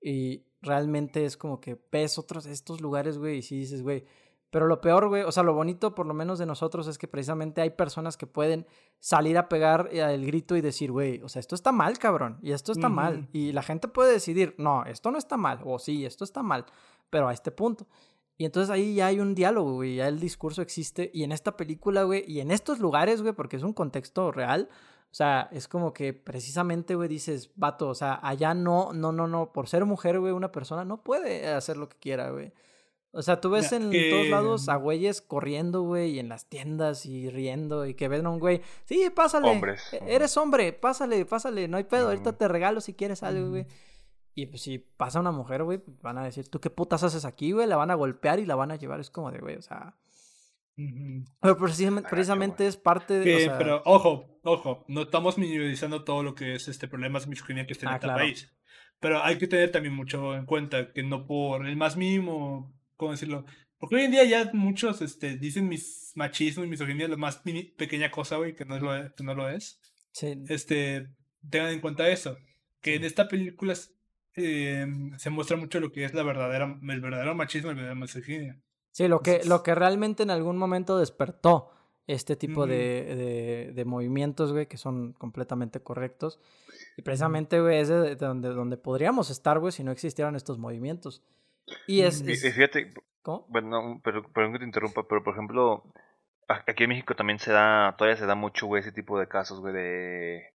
[0.00, 4.04] Y realmente es como que ves otros, estos lugares, güey, y sí dices, güey.
[4.50, 7.06] Pero lo peor, güey, o sea, lo bonito, por lo menos de nosotros, es que
[7.06, 8.66] precisamente hay personas que pueden
[8.98, 12.38] salir a pegar eh, el grito y decir, güey, o sea, esto está mal, cabrón,
[12.42, 13.28] y esto está mal.
[13.32, 16.66] Y la gente puede decidir, no, esto no está mal, o sí, esto está mal,
[17.10, 17.86] pero a este punto.
[18.36, 21.10] Y entonces ahí ya hay un diálogo, güey, ya el discurso existe.
[21.12, 24.68] Y en esta película, güey, y en estos lugares, güey, porque es un contexto real,
[25.12, 29.28] o sea, es como que precisamente, güey, dices, vato, o sea, allá no, no, no,
[29.28, 32.52] no, por ser mujer, güey, una persona no puede hacer lo que quiera, güey.
[33.12, 36.48] O sea, tú ves en que- todos lados a güeyes corriendo, güey, y en las
[36.48, 40.72] tiendas y riendo y que ven a un güey, sí, pásale, Hombres, e- eres hombre,
[40.72, 42.38] pásale, pásale, no hay pedo, ahorita Ujú.
[42.38, 43.66] te regalo si quieres algo, güey.
[44.36, 47.24] Y pues si pasa una mujer, güey, pues, van a decir, ¿tú qué putas haces
[47.24, 47.66] aquí, güey?
[47.66, 49.96] La van a golpear y la van a llevar, es como de, güey, o sea...
[51.42, 53.20] Pero precisamente, precisamente es parte de...
[53.20, 57.24] o Que, sea, pero ojo, ojo, no estamos minimizando todo lo que es este problemas
[57.24, 58.20] de misoginia que está en Ah, este claro.
[58.20, 58.50] país.
[58.98, 63.12] Pero hay que tener también mucho en cuenta que no por el más mínimo, ¿cómo
[63.12, 63.44] decirlo?
[63.78, 67.40] Porque hoy en día ya muchos este, dicen mis machismo y misoginia lo más
[67.78, 69.10] pequeña cosa, güey, que no lo es.
[69.14, 69.80] Que no lo es.
[70.12, 71.08] sí, Este,
[71.48, 72.36] tengan en cuenta eso.
[72.82, 73.74] Que en esta película
[74.36, 74.86] eh,
[75.16, 78.60] se muestra mucho lo que es la verdadera, el verdadero machismo y la verdadera misoginia.
[78.92, 81.70] sí, lo que, lo que realmente en algún momento despertó
[82.06, 82.70] este tipo Ujú.
[82.70, 86.38] de, de, de movimientos, güey, que son completamente correctos.
[86.96, 91.22] Y precisamente, güey, es de donde, donde podríamos estar, güey, si no existieran estos movimientos.
[91.86, 92.22] Y es...
[92.22, 92.92] Mm, Y, es- y fíjate,
[93.22, 93.46] ¿Cómo?
[93.48, 95.84] Bueno, pero perdón que te interrumpa, pero por ejemplo,
[96.48, 99.60] aquí en México también se da, todavía se da mucho, güey, ese tipo de casos,
[99.60, 100.54] güey, de,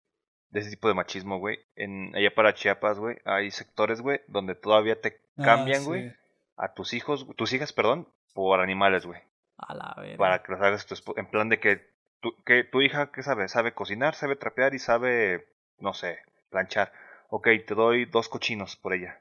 [0.50, 1.60] de ese tipo de machismo, güey.
[1.76, 5.86] En, allá para Chiapas, güey, hay sectores, güey, donde todavía te Ah, cambian, sí.
[5.88, 6.14] güey,
[6.56, 9.20] a tus hijos, tus hijas, perdón, por animales, güey.
[9.58, 10.18] A la verga.
[10.18, 11.82] Para que los hagas tu en plan de que
[12.22, 13.48] tu, que tu hija, ¿qué sabe?
[13.50, 15.48] Sabe cocinar, sabe trapear y sabe,
[15.80, 16.94] no sé, planchar.
[17.30, 19.20] Ok, te doy dos cochinos por ella.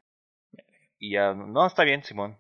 [1.05, 2.37] Y ya, no, está bien, Simón.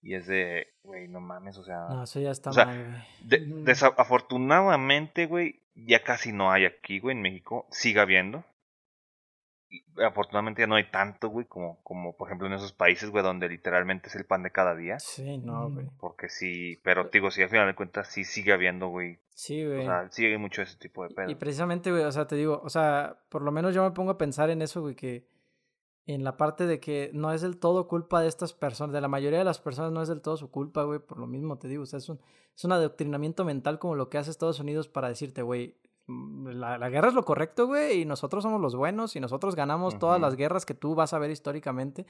[0.00, 1.88] Y es de, güey, no mames, o sea...
[1.90, 3.02] No, eso ya está O sea, mal, güey.
[3.28, 7.66] De- desafortunadamente, güey, ya casi no hay aquí, güey, en México.
[7.70, 8.44] Sigue habiendo.
[9.70, 13.22] Y afortunadamente ya no hay tanto, güey, como, como por ejemplo en esos países, güey,
[13.22, 14.98] donde literalmente es el pan de cada día.
[14.98, 15.74] Sí, no, Mm.
[15.74, 15.86] güey.
[15.98, 19.18] Porque sí, pero te digo, sí, al final de cuentas sí sigue habiendo, güey.
[19.34, 19.84] Sí, O güey.
[19.84, 21.38] sea, sigue mucho ese tipo de Y pedo.
[21.38, 24.16] precisamente, güey, o sea, te digo, o sea, por lo menos yo me pongo a
[24.18, 25.28] pensar en eso, güey, que
[26.08, 29.08] en la parte de que no es del todo culpa de estas personas, de la
[29.08, 31.68] mayoría de las personas no es del todo su culpa, güey, por lo mismo te
[31.68, 32.18] digo, o sea, es un,
[32.56, 36.78] es un adoctrinamiento mental como lo que hace Estados Unidos para decirte, güey, mm, la,
[36.78, 40.18] la guerra es lo correcto, güey, y nosotros somos los buenos y nosotros ganamos todas
[40.18, 42.06] las guerras que tú vas a ver históricamente.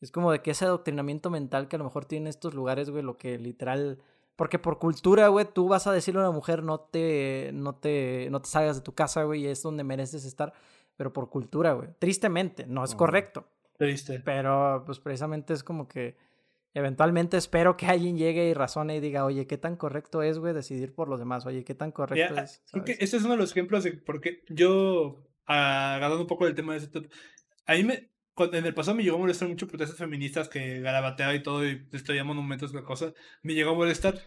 [0.00, 3.02] Es como de que ese adoctrinamiento mental que a lo mejor tiene estos lugares, güey,
[3.02, 3.98] lo que literal...
[4.34, 8.28] Porque por cultura, güey, tú vas a decirle a una mujer, no te, no te,
[8.30, 10.54] no te salgas de tu casa, güey, y es donde mereces estar.
[10.96, 11.88] Pero por cultura, güey.
[11.98, 13.48] Tristemente, no es correcto.
[13.78, 14.20] Triste.
[14.24, 16.16] Pero, pues precisamente es como que
[16.74, 20.54] eventualmente espero que alguien llegue y razone y diga, oye, ¿qué tan correcto es, güey,
[20.54, 21.44] decidir por los demás?
[21.46, 22.62] Oye, ¿qué tan correcto es?
[22.70, 26.44] creo que este es uno de los ejemplos de por qué yo, agarrando un poco
[26.46, 27.06] del tema de ese tema,
[27.66, 30.80] a mí me, cuando- en el pasado me llegó a molestar mucho protestas feministas que
[30.80, 33.12] garabateaba y todo y destruía monumentos, la cosa,
[33.42, 34.18] me llegó a molestar,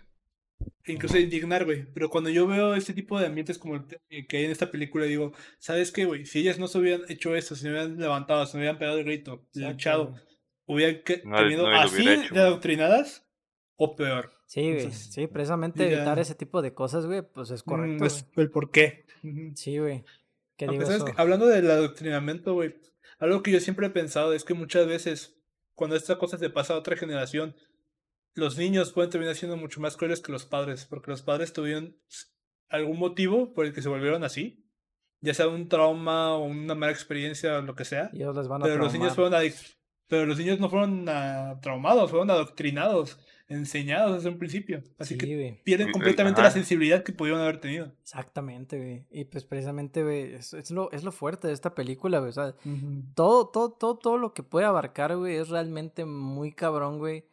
[0.86, 4.28] e incluso indignar, güey, pero cuando yo veo este tipo de ambientes como el que
[4.28, 6.26] que hay en esta película, digo, ¿sabes qué, güey?
[6.26, 8.97] Si ellas no se hubieran hecho eso, si no hubieran levantado, si no hubieran pegado
[8.99, 10.16] el grito, Exacto, luchado,
[10.66, 13.28] hubieran que- No, tenido no así hubiera hecho, de adoctrinadas
[13.78, 14.32] o peor.
[14.47, 14.74] Sí, güey.
[14.78, 18.28] Entonces, Sí, precisamente diga- evitar ese tipo de cosas, güey, pues es correcto, Mm, es
[18.36, 18.45] güey.
[18.45, 19.06] el por qué.
[19.56, 20.03] Sí, güey.
[20.56, 21.06] Que Aunque, digo ¿sabes eso.
[21.08, 21.14] qué?
[21.18, 22.76] Hablando del adoctrinamiento, güey,
[23.20, 25.36] algo que yo siempre he pensado es que muchas veces,
[25.74, 27.56] cuando esta cosa se pasa a otra generación,
[28.36, 31.97] los niños pueden terminar siendo mucho más crueles que los padres, porque los padres tuvieron
[32.69, 34.65] algún motivo por el que se volvieron así,
[35.21, 38.47] ya sea un trauma o una mala experiencia o lo que sea, Y ellos les
[38.47, 39.33] van a pero los niños fueron
[40.07, 41.05] pero los niños no fueron
[41.61, 45.63] traumados, fueron adoctrinados, enseñados desde un principio, así Sí, que güey.
[45.63, 47.91] pierden completamente la sensibilidad que pudieron haber tenido.
[48.01, 49.05] Exactamente, güey.
[49.09, 52.29] Y pues precisamente, güey, es, es lo, es lo fuerte de esta película, güey.
[52.29, 52.55] O sea,
[53.15, 57.25] todo, todo, todo, todo lo que puede abarcar, güey, es realmente muy cabrón, güey.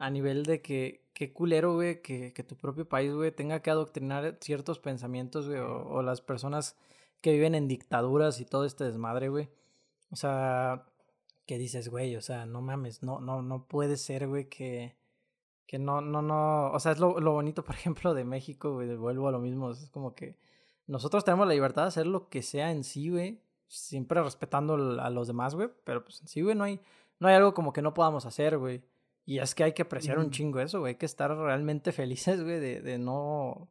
[0.00, 3.70] A nivel de que, qué culero, güey, que, que tu propio país, güey, tenga que
[3.70, 6.76] adoctrinar ciertos pensamientos, güey, o, las personas
[7.20, 9.50] que viven en dictaduras y todo este desmadre, güey.
[10.10, 10.86] O sea,
[11.46, 14.96] que dices, güey, o sea, no mames, no, no, no puede ser, güey, que,
[15.66, 18.96] que no, no, no, o sea, es lo, lo bonito, por ejemplo, de México, güey,
[18.96, 20.38] vuelvo a lo mismo, es como que
[20.86, 25.10] nosotros tenemos la libertad de hacer lo que sea en sí, güey, siempre respetando a
[25.10, 26.80] los demás, güey, pero pues en sí, güey, no hay,
[27.20, 28.82] no hay algo como que no podamos hacer, güey.
[29.26, 30.32] Y es que hay que apreciar un Ujú.
[30.32, 33.68] chingo eso, güey, hay que estar realmente felices, güey, de, de no,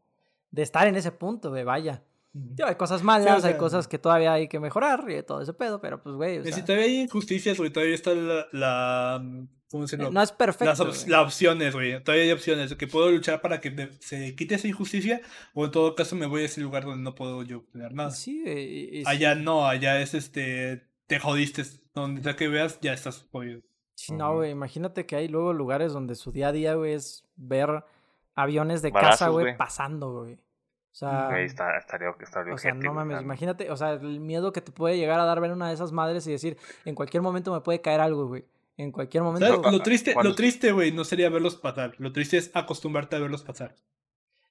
[0.52, 2.02] de estar en ese punto, güey, vaya.
[2.32, 5.54] Digo, hay cosas malas, hay sea, cosas que todavía hay que mejorar y todo ese
[5.54, 9.20] pedo, pero pues, güey, o sea, si todavía hay injusticias, güey, todavía está la, la
[9.72, 10.12] ¿cómo eh, decirlo?
[10.12, 10.66] no es perfecto.
[10.66, 12.02] Las, op- opciones, güey.
[12.04, 12.74] Todavía hay opciones.
[12.76, 15.22] Que puedo luchar para que se quite esa injusticia.
[15.56, 18.12] O en todo caso me voy a ese lugar donde no puedo yo obtener nada.
[18.12, 19.04] Sí, güey, y- y sí.
[19.08, 20.88] Allá no, allá es este.
[21.08, 21.64] Te jodiste.
[21.96, 23.62] Donde sea que veas, ya estás jodido.
[24.06, 27.24] Sí, no, güey, imagínate que hay luego lugares donde su día a día, güey, es
[27.36, 27.84] ver
[28.36, 29.58] aviones de Balazos, caza, güey, güey.
[29.58, 30.34] pasando, güey.
[30.36, 34.52] O sea, Güey, está, estaría, estaría o sea, no mames, imagínate, o sea, el miedo
[34.52, 37.22] que te puede llegar a dar ver una de esas madres y decir, en cualquier
[37.22, 38.46] momento me puede caer algo, güey.
[38.78, 39.46] En cualquier momento.
[39.46, 39.72] ¿Sabes?
[39.74, 41.94] Lo triste, cuando- lo triste, güey, no sería verlos pasar.
[41.98, 43.76] Lo triste es acostumbrarte a verlos pasar.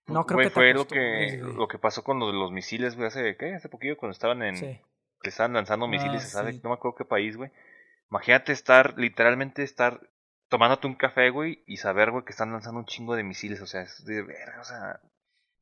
[0.07, 2.97] No creo Güey, que te fue lo que, lo que pasó con los, los misiles,
[2.97, 3.55] güey, hace, ¿qué?
[3.55, 4.57] Hace poquillo cuando estaban en...
[4.57, 4.79] Sí.
[5.23, 6.57] Que estaban lanzando Ah, misiles, ¿sabes?
[6.57, 6.61] sí.
[6.63, 7.51] No me acuerdo qué país, güey.
[8.11, 10.01] Imagínate estar, literalmente estar
[10.49, 13.67] tomándote un café, güey, y saber, güey, que están lanzando un chingo de misiles, o
[13.67, 15.01] sea, es de verga, o sea...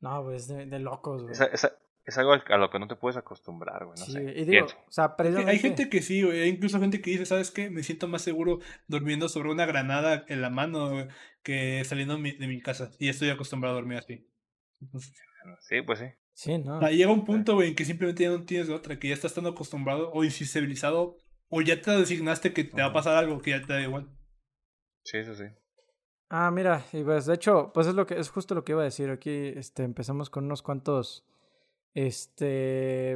[0.01, 1.33] No, güey, es de, de locos, güey.
[1.33, 1.73] Esa, esa-
[2.05, 4.23] es algo al- a lo que no te puedes acostumbrar, güey, no Sí, sé.
[4.23, 4.77] y digo, pienso.
[4.87, 5.51] o sea, precisamente...
[5.51, 6.43] Hay gente que sí, güey.
[6.43, 7.69] Hay incluso gente que dice, ¿sabes qué?
[7.69, 11.09] Me siento más seguro durmiendo sobre una granada en la mano güey,
[11.43, 12.93] que saliendo mi- de mi casa.
[13.01, 14.31] Y estoy acostumbrado a dormir así.
[14.81, 15.13] Entonces,
[15.63, 16.05] Sí, pues sí.
[16.33, 16.79] Sí, no.
[16.81, 19.15] Ah, llega un punto, güey, en que simplemente ya no tienes de otra, que ya
[19.15, 21.17] estás tan acostumbrado o insensibilizado,
[21.49, 24.09] o ya te designaste que te va a pasar algo que ya te da igual.
[25.05, 25.45] Sí, eso sí.
[26.29, 28.81] Ah, mira, y pues de hecho, pues es lo que es justo lo que iba
[28.83, 29.11] a decir.
[29.11, 31.25] Aquí este empezamos con unos cuantos
[31.95, 33.15] este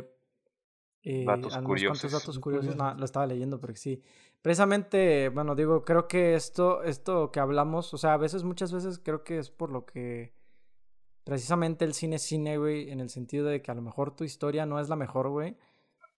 [1.02, 2.00] Eh, Datos curiosos.
[2.02, 2.74] cuantos datos curiosos.
[2.74, 2.76] curiosos.
[2.76, 4.02] No, lo estaba leyendo porque sí.
[4.42, 8.98] Precisamente, bueno, digo, creo que esto, esto que hablamos, o sea, a veces, muchas veces
[8.98, 10.34] creo que es por lo que
[11.24, 14.24] precisamente el cine es cine, güey, en el sentido de que a lo mejor tu
[14.24, 15.56] historia no es la mejor, güey,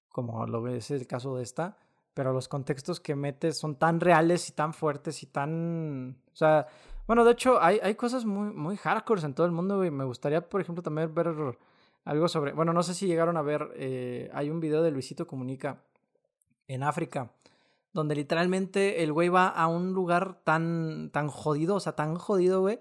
[0.09, 1.79] como lo es el caso de esta,
[2.15, 6.67] pero los contextos que metes son tan reales y tan fuertes y tan, o sea,
[7.07, 9.91] bueno, de hecho, hay, hay cosas muy, muy hardcore en todo el mundo, güey.
[9.91, 11.35] Me gustaría, por ejemplo, también ver
[12.05, 15.27] algo sobre, bueno, no sé si llegaron a ver, eh, hay un video de Luisito
[15.27, 15.83] Comunica
[16.69, 17.33] en África,
[17.93, 22.61] donde literalmente el güey va a un lugar tan, tan jodido, o sea, tan jodido,
[22.61, 22.81] güey,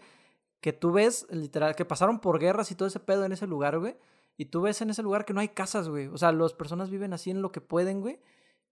[0.62, 3.80] que tú ves, literal, que pasaron por guerras y todo ese pedo en ese lugar,
[3.80, 3.98] güey,
[4.38, 6.90] y tú ves en ese lugar que no hay casas, güey, o sea, las personas
[6.90, 8.20] viven así en lo que pueden, güey,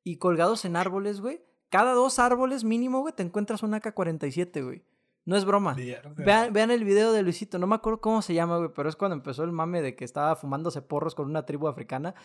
[0.04, 4.84] y colgados en árboles, güey, cada dos árboles mínimo, güey, te encuentras un AK-47, güey.
[5.26, 5.76] No es broma.
[6.18, 8.96] Vean, vean el video de Luisito, no me acuerdo cómo se llama, güey, pero es
[8.96, 12.16] cuando empezó el mame de que estaba fumándose porros con una tribu africana.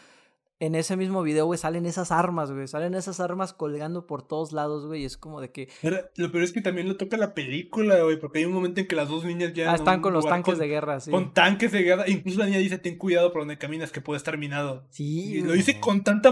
[0.64, 2.66] En ese mismo video, güey, salen esas armas, güey.
[2.68, 5.02] Salen esas armas colgando por todos lados, güey.
[5.02, 5.68] Y es como de que.
[5.82, 8.80] Era- Lo peor es que también lo toca la película, güey, porque hay un momento
[8.80, 9.72] en que las dos niñas ya.
[9.72, 11.10] Ah, están con los tanques con- de guerra, sí.
[11.10, 12.08] Con tanques de guerra.
[12.08, 14.86] Incluso la niña dice: Ten cuidado por donde caminas, que puede estar minado.
[14.90, 16.30] Sí, Y lo dice con tanta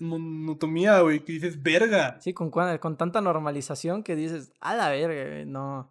[0.00, 2.18] monotomía, güey, que dices: Verga.
[2.20, 5.90] Sí, con, con tanta normalización que dices, a la verga, güey, no.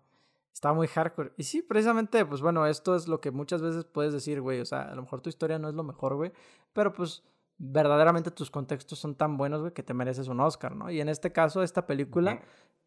[0.53, 1.33] Está muy hardcore.
[1.37, 4.59] Y sí, precisamente, pues bueno, esto es lo que muchas veces puedes decir, güey.
[4.59, 6.31] O sea, a lo mejor tu historia no es lo mejor, güey.
[6.73, 7.23] Pero pues
[7.57, 10.91] verdaderamente tus contextos son tan buenos, güey, que te mereces un Oscar, ¿no?
[10.91, 12.41] Y en este caso, esta película,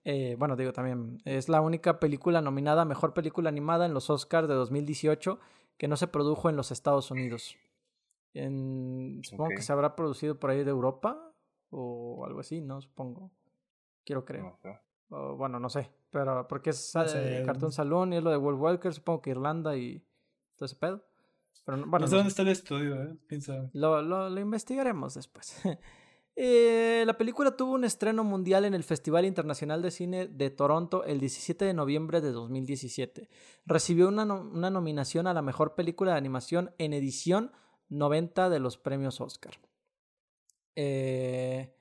[0.05, 4.11] eh, bueno, digo también, es la única película nominada a Mejor Película Animada en los
[4.11, 5.39] Oscars de 2018
[5.77, 7.57] que no se produjo en los Estados Unidos.
[8.35, 11.33] En, supongo que se habrá producido por ahí de Europa
[11.71, 12.81] o algo así, ¿no?
[12.81, 13.33] Supongo.
[14.05, 14.45] Quiero creer.
[14.45, 14.79] No sé.
[15.09, 15.91] O, bueno, no sé.
[16.11, 17.43] Pero porque es No eh, sé.
[17.47, 20.05] Cartoon Saloon y es lo de World Walker, supongo que Irlanda y
[20.57, 21.03] todo ese pedo.
[21.71, 23.17] Pero no- bueno, no sé no dónde está el estudio, ¿eh?
[23.29, 23.71] Quién sabe.
[23.73, 25.57] lo, lo- lo investigaremos después.
[26.43, 31.05] Eh, la película tuvo un estreno mundial en el Festival Internacional de Cine de Toronto
[31.05, 33.29] el 17 de noviembre de 2017.
[33.67, 37.53] Recibió una, no- una nominación a la mejor película de animación en edición
[37.91, 39.53] 90 de los premios Oscar.
[40.77, 41.75] Eh,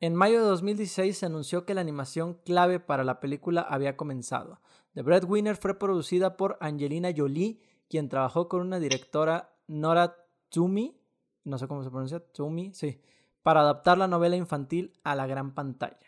[0.00, 4.60] en mayo de 2016 se anunció que la animación clave para la película había comenzado.
[4.94, 10.16] The Breadwinner fue producida por Angelina Jolie, quien trabajó con una directora Nora
[10.50, 10.96] Toomey,
[11.44, 13.00] no sé cómo se pronuncia, Toomey, sí,
[13.42, 15.98] para adaptar la novela infantil a la gran pantalla.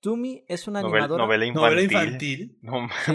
[0.00, 1.24] Toomey es una Novel- animadora.
[1.24, 1.62] novela infantil.
[1.72, 2.58] Novela infantil.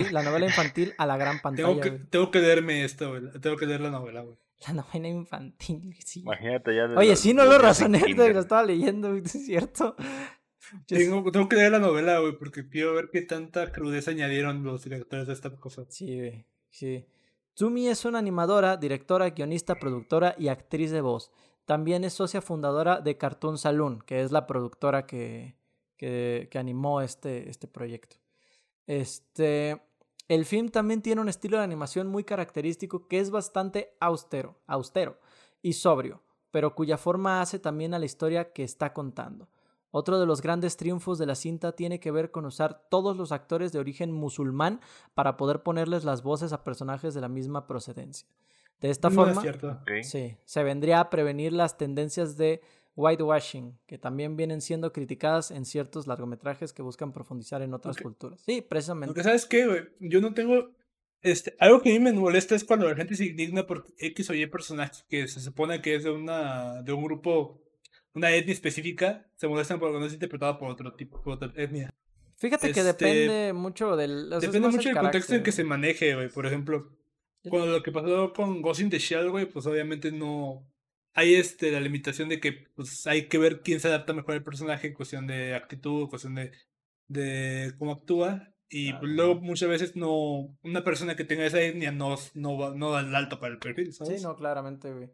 [0.06, 1.68] Sí, la novela infantil a la gran pantalla.
[1.68, 2.04] Tengo que, güey.
[2.10, 3.24] tengo que leerme esto, güey.
[3.42, 4.38] Tengo que leer la novela, güey.
[4.68, 6.22] La novela infantil, sí.
[6.22, 6.88] imagínate ya.
[6.88, 9.96] de Oye, los- sí, no lo razoné, lo estaba leyendo, güey, es cierto.
[10.88, 14.84] Tengo, tengo que leer la novela, güey, porque quiero ver qué tanta crudeza añadieron los
[14.84, 15.86] directores de esta cosa.
[15.90, 17.06] Sí, güey, sí.
[17.56, 21.32] Tsumi es una animadora, directora, guionista, productora y actriz de voz.
[21.64, 25.56] También es socia fundadora de Cartoon Saloon, que es la productora que,
[25.95, 28.18] que, que animó este, este proyecto.
[28.88, 29.82] Este,
[30.28, 35.18] el film también tiene un estilo de animación muy característico que es bastante austero, austero
[35.62, 39.47] y sobrio, pero cuya forma hace también a la historia que está contando.
[39.98, 43.32] Otro de los grandes triunfos de la cinta tiene que ver con usar todos los
[43.32, 44.82] actores de origen musulmán
[45.14, 48.28] para poder ponerles las voces a personajes de la misma procedencia.
[48.82, 49.70] De esta No forma, es cierto.
[49.70, 50.04] Ok.
[50.04, 52.60] Sí, se vendría a prevenir las tendencias de
[52.98, 58.41] whitewashing, que también vienen siendo criticadas en ciertos largometrajes que buscan profundizar en otras culturas.
[58.46, 59.12] Sí, precisamente.
[59.12, 60.72] Aunque sabes qué, güey, yo no tengo,
[61.22, 64.30] este, algo que a mí me molesta es cuando la gente se indigna por X
[64.30, 67.62] o Y personaje que se supone que es de una, de un grupo,
[68.16, 71.93] una etnia específica, se molestan porque no es interpretado por otro tipo, por otra etnia.
[72.38, 74.34] Fíjate que este, depende mucho del...
[74.34, 76.91] o sea, es Depende mucho el del contexto en que se maneje, güey, por ejemplo,
[77.49, 80.68] cuando lo que pasó con Ghost in the Shell, güey, pues obviamente no,
[81.16, 84.43] hay este, la limitación de que, pues hay que ver quién se adapta mejor al
[84.43, 86.51] personaje en cuestión de actitud, cuestión de,
[87.07, 88.51] de cómo actúa.
[88.70, 92.91] Y pues, luego muchas veces no, una persona que tenga esa etnia no, no, no
[92.91, 94.20] da el alto para el perfil, ¿sabes?
[94.20, 95.09] Sí, no, claramente, güey.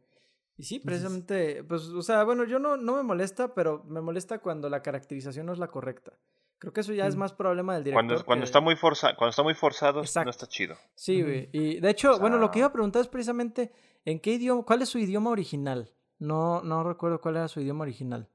[0.61, 4.39] Y sí, precisamente, pues, o sea, bueno, yo no, no me molesta, pero me molesta
[4.39, 6.13] cuando la caracterización no es la correcta.
[6.59, 7.19] Creo que eso ya es Mm.
[7.19, 8.05] más problema del director.
[8.05, 10.25] Cuando, cuando que- está muy forza, cuando está muy forzado, Exacto.
[10.25, 10.75] no está chido.
[10.95, 11.49] Sí, güey.
[11.51, 13.71] Y de hecho, O bueno, lo que iba a preguntar es precisamente
[14.05, 15.89] en qué idioma, cuál es su idioma original.
[16.19, 18.29] No, no recuerdo cuál era su idioma original.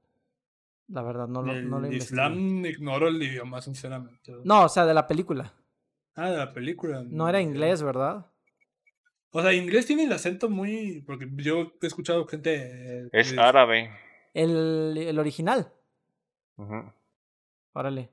[0.88, 2.20] La verdad, no lo, Del no lo investigué.
[2.22, 4.32] Islam ignoro el idioma, sinceramente.
[4.44, 5.52] No, o sea, de la película.
[6.16, 7.04] Ah, de la película.
[7.06, 8.26] No era inglés, ¿verdad?
[9.38, 11.02] O sea, inglés tiene el acento muy.
[11.06, 12.54] Porque yo he escuchado gente.
[13.04, 13.90] eh, Es que- árabe.
[14.34, 15.72] El, el original.
[16.56, 16.92] Ujú.
[17.74, 18.10] Órale.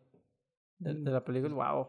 [0.79, 1.87] De, de la película, wow.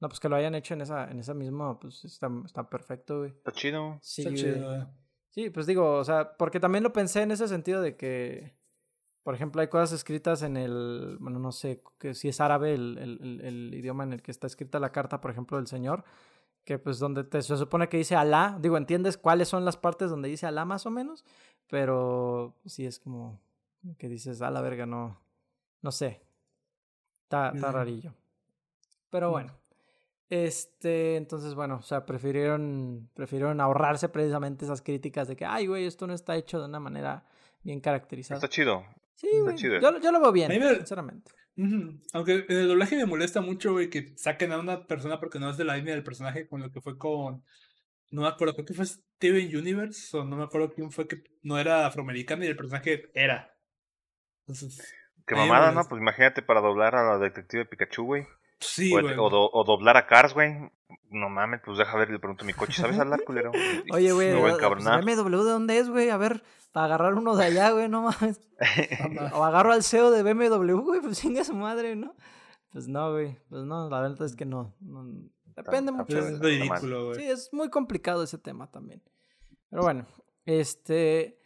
[0.00, 3.18] No, pues que lo hayan hecho en esa, en esa misma, pues está, está perfecto,
[3.20, 3.30] güey.
[3.30, 3.98] Está chido.
[4.02, 4.86] Sí, Está chido, eh.
[5.30, 8.54] Sí, pues digo, o sea, porque también lo pensé en ese sentido de que,
[9.22, 12.98] Por ejemplo, hay cosas escritas en el, bueno, no sé que si es árabe el,
[12.98, 16.04] el, el, idioma en el que está escrita la carta, por ejemplo, del Señor,
[16.64, 20.10] que pues donde te, se supone que dice Alá, digo, entiendes cuáles son las partes
[20.10, 21.24] donde dice Alá más o menos,
[21.68, 23.40] pero sí es como
[23.98, 25.20] que dices, a la verga, no,
[25.82, 26.22] no sé,
[27.24, 28.14] está, está rarillo.
[29.10, 29.52] Pero bueno,
[30.30, 35.86] este, entonces, bueno, o sea, prefirieron, prefirieron ahorrarse precisamente esas críticas de que, ay, güey,
[35.86, 37.24] esto no está hecho de una manera
[37.62, 38.38] bien caracterizada.
[38.38, 38.84] Está chido.
[39.14, 39.56] Sí, güey.
[39.56, 41.30] Yo, yo, lo veo bien, sinceramente.
[41.56, 45.50] Aunque en el doblaje me molesta mucho, güey, que saquen a una persona porque no
[45.50, 47.44] es de la línea del personaje, con lo que fue con.
[48.10, 51.22] No me acuerdo, creo que fue Steven Universe, o no me acuerdo quién fue que
[51.42, 53.56] no era afroamericano y el personaje era.
[54.40, 54.94] Entonces.
[55.26, 55.84] Qué mamada, ¿no?
[55.88, 58.26] Pues imagínate para doblar a la detective Pikachu, güey.
[58.60, 59.14] Sí, o, güey.
[59.18, 60.70] O, doblar a Cars, güey.
[61.10, 63.52] No mames, pues deja ver, le pregunto a mi coche, ¿sabes hablar, culero?
[63.92, 66.10] Oye, güey, no BMW de dónde es, güey?
[66.10, 66.42] A ver,
[66.72, 68.40] para agarrar uno de allá, güey, no mames.
[69.32, 72.14] o agarro al CEO de BMW, güey, pues chinga su madre, ¿no?
[72.72, 74.74] Pues no, güey, pues no, la verdad es que no.
[75.54, 76.18] depende mucho.
[76.18, 77.20] Es ridículo, güey.
[77.20, 79.02] Sí, es muy complicado ese tema también.
[79.70, 80.06] Pero bueno,
[80.44, 81.38] este...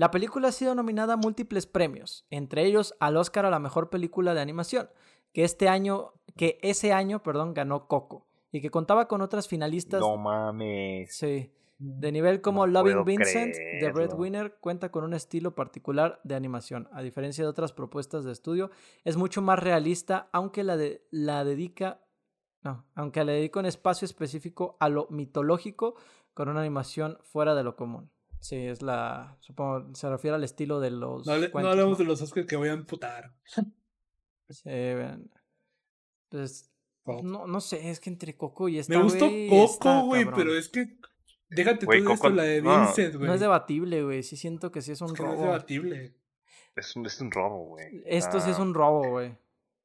[0.00, 3.90] La película ha sido nominada a múltiples premios, entre ellos al Oscar a la mejor
[3.90, 4.88] película de animación,
[5.32, 10.00] que este año, que ese año, perdón, ganó Coco y que contaba con otras finalistas.
[10.00, 11.14] No mames.
[11.14, 11.52] Sí.
[11.78, 16.90] De nivel como Loving Vincent, The Breadwinner cuenta con un estilo particular de animación.
[16.92, 18.70] A diferencia de otras propuestas de estudio,
[19.04, 22.02] es mucho más realista, aunque la, de, la dedica.
[22.62, 25.94] No, aunque le dedica un espacio específico a lo mitológico
[26.34, 28.10] con una animación fuera de lo común.
[28.40, 29.38] Sí, es la.
[29.40, 31.26] Supongo, se refiere al estilo de los.
[31.26, 33.32] No, no hablamos de los Oscars que voy a amputar.
[34.50, 35.30] Sí, vean.
[36.28, 36.70] Pues.
[37.06, 38.96] No, no sé, es que entre Coco y esta.
[38.96, 40.98] Me gustó Coco, güey, pero es que.
[41.48, 43.26] Déjate tú de esto, la de Vincent, güey.
[43.26, 44.22] No, es debatible, güey.
[44.22, 45.32] Sí siento que sí es un robo.
[45.32, 46.14] No es debatible.
[46.76, 48.02] Es un, es un robo, güey.
[48.06, 49.36] Esto sí es un robo, güey.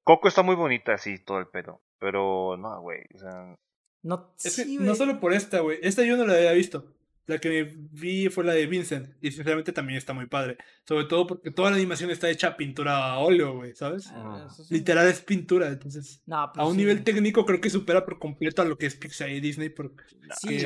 [0.04, 1.82] Coco está muy bonita, así, todo el pedo.
[1.98, 3.02] Pero no, güey.
[3.16, 3.56] O sea.
[4.04, 5.80] No, es que no solo por esta, güey.
[5.82, 6.94] Esta yo no la había visto.
[7.28, 9.10] La que vi fue la de Vincent.
[9.20, 10.58] Y sinceramente también está muy padre.
[10.88, 14.12] Sobre todo porque toda la animación está hecha a pintura a óleo, güey, ¿sabes?
[14.14, 15.68] Ah, Literal es pintura.
[15.68, 18.96] Entonces, pues a un nivel técnico creo que supera por completo a lo que es
[18.96, 19.70] Pixar y Disney.
[19.70, 20.04] Porque
[20.40, 20.60] sí,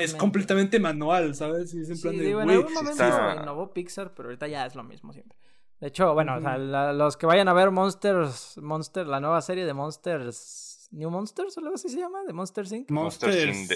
[0.00, 1.74] es completamente manual, ¿sabes?
[1.74, 3.04] Y es en plan de, en algún momento
[3.40, 5.36] innovó Pixar, pero ahorita ya es lo mismo siempre.
[5.80, 9.64] De hecho, bueno, o sea, los que vayan a ver Monsters, Monster, la nueva serie
[9.64, 12.90] de Monsters, New Monsters o algo así se llama, de Monsters Inc.
[12.90, 13.68] Monsters,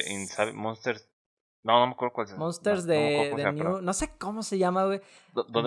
[0.55, 1.12] Monsters
[1.65, 2.37] no, no me acuerdo cuál es.
[2.37, 3.83] Monsters de, no New.
[3.83, 5.01] No sé cómo se llama, güey.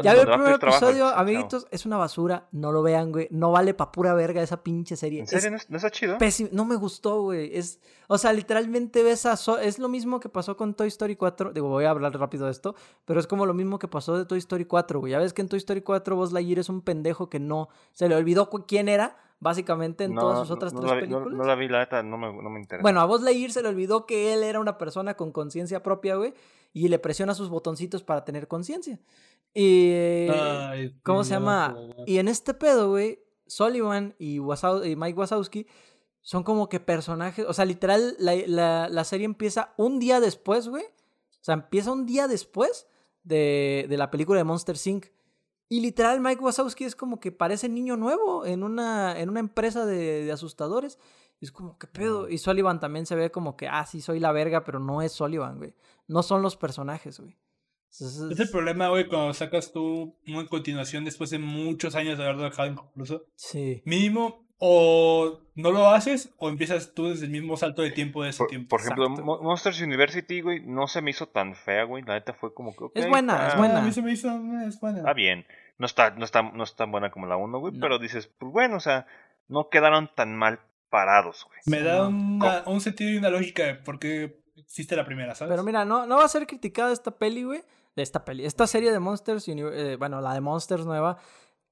[0.04, 1.68] Ya vi el primer episodio, amiguitos.
[1.72, 2.48] Es una basura.
[2.52, 3.30] No lo vean, güey.
[3.32, 5.22] No vale pa' pura verga esa pinche serie.
[5.22, 5.58] ¿En serio?
[5.70, 6.18] ¿No, está chido?
[6.52, 7.58] No me gustó, güey.
[7.58, 9.36] Es, o sea, literalmente ves a.
[9.62, 11.54] es lo mismo que pasó con Toy Story 4.
[11.54, 12.76] Digo, voy a hablar rápido de esto.
[13.06, 15.12] Pero es como lo mismo que pasó de Toy Story 4, güey.
[15.14, 17.70] Ya ves que en Toy Story 4 Buzz Lightyear es un pendejo que no.
[17.94, 19.16] Se le olvidó quién era
[19.46, 21.32] básicamente en todas sus otras tres películas.
[21.32, 22.82] No, la vi, la neta, no me, no me interesa.
[22.82, 26.16] Bueno, a vos Leir se le olvidó que él era una persona con conciencia propia,
[26.16, 26.34] güey,
[26.74, 29.00] y le presiona sus botoncitos para tener conciencia.
[29.54, 30.28] Y...
[31.04, 31.78] ¿Cómo se llama?
[32.08, 35.68] Y en este pedo, güey, Sullivan y, y Mike Wazowski
[36.22, 40.68] son como que personajes, o sea, literal, la, la, la serie empieza un día después,
[40.68, 40.84] güey.
[40.84, 42.88] O sea, empieza un día después
[43.24, 45.06] de, de la película de Monster Inc.
[45.68, 49.86] Y literal, Mike Wazowski es como que parece niño nuevo en una, en una empresa
[49.86, 51.00] de, asustadores.
[51.40, 52.30] Y es como, ¿qué pedo?
[52.30, 55.12] Y Sullivan también se ve como que, ah, sí, soy la verga, pero no es
[55.12, 55.74] Sullivan, güey.
[56.08, 57.36] No son los personajes, güey.
[57.90, 62.38] Es el problema, güey, cuando sacas tú una continuación después de muchos años de haber
[62.38, 63.26] dejado incluso.
[63.36, 63.82] Sí.
[63.86, 68.30] Mínimo, o no lo haces, o empiezas tú desde el mismo salto de tiempo de
[68.30, 68.70] ese tiempo.
[68.70, 72.04] Por ejemplo, Monsters University, güey, no se me hizo tan fea, güey.
[72.04, 73.00] La neta fue como que.
[73.00, 73.80] es buena, es buena.
[73.80, 75.00] A mí se me hizo, eh, es buena.
[75.00, 75.46] Está bien.
[75.78, 78.52] No está, no está, no es tan buena como la 1, güey, pero dices, pues
[78.52, 79.08] bueno, o sea,
[79.50, 81.60] no quedaron tan mal parados, güey.
[81.66, 85.52] Me da un sentido y una lógica de por qué existe la primera, ¿sabes?
[85.52, 87.62] Pero mira, no, no va a ser criticada esta peli, güey.
[87.96, 88.46] De esta peli.
[88.46, 91.18] Esta serie de Monsters, eh, bueno, la de Monsters nueva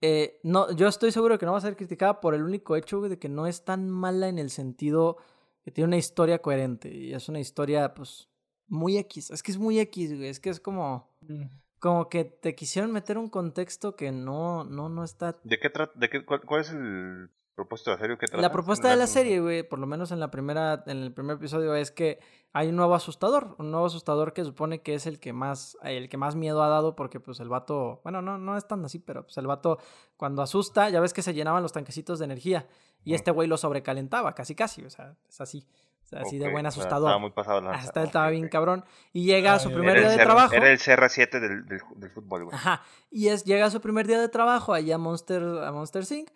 [0.06, 3.00] eh, no, yo estoy seguro que no va a ser criticada por el único hecho
[3.00, 5.16] de que no es tan mala en el sentido
[5.64, 6.94] que tiene una historia coherente.
[6.94, 8.28] Y es una historia, pues,
[8.68, 9.32] muy X.
[9.32, 10.28] Es que es muy X, güey.
[10.28, 11.10] Es que es como.
[11.22, 11.44] Mm.
[11.80, 15.38] Como que te quisieron meter un contexto que no, no, no está.
[15.46, 15.98] ¿De qué trata?
[15.98, 18.42] De qué, cuál, es el propósito de la serie?
[18.42, 21.38] La propuesta de la serie, güey, por lo menos en la primera, en el primer
[21.38, 22.20] episodio, es que
[22.52, 26.10] hay un nuevo asustador, un nuevo asustador que supone que es el que más, el
[26.10, 29.00] que más miedo ha dado porque pues el vato, bueno, no, no es tan así,
[29.00, 29.80] pero pues el vato
[30.18, 32.68] cuando asusta, ya ves que se llenaban los tanquecitos de energía
[33.04, 35.68] y este güey lo sobrecalentaba, casi casi, o sea, es así.
[36.04, 37.10] sea, así de buen o asustador.
[37.10, 37.80] estaba muy pasado lanza.
[37.80, 38.86] Hasta él Ok, estaba bien cabrón.
[39.14, 40.54] Y llega a su Ay, primer día de CR trabajo.
[40.54, 42.56] era el CR7 del, del, del fútbol, güey.
[42.56, 42.82] Ajá.
[43.10, 46.30] Y es, llega a su primer día de trabajo allá a Monster, a Monster Inc.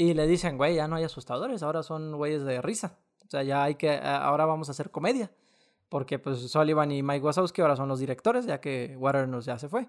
[0.00, 3.00] Y le dicen, güey, ya no hay asustadores, ahora son güeyes de risa.
[3.26, 5.32] O sea, ya hay que, ahora vamos a hacer comedia.
[5.88, 9.68] Porque pues Sullivan y Mike Wazowski ahora son los directores, ya que Warner ya se
[9.68, 9.88] fue.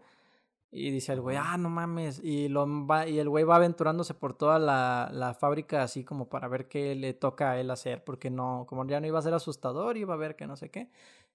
[0.71, 2.19] Y dice el güey, ah, no mames.
[2.23, 6.27] Y, lo va, y el güey va aventurándose por toda la, la fábrica así como
[6.27, 8.03] para ver qué le toca a él hacer.
[8.03, 10.71] Porque no, como ya no iba a ser asustador, iba a ver que no sé
[10.71, 10.89] qué.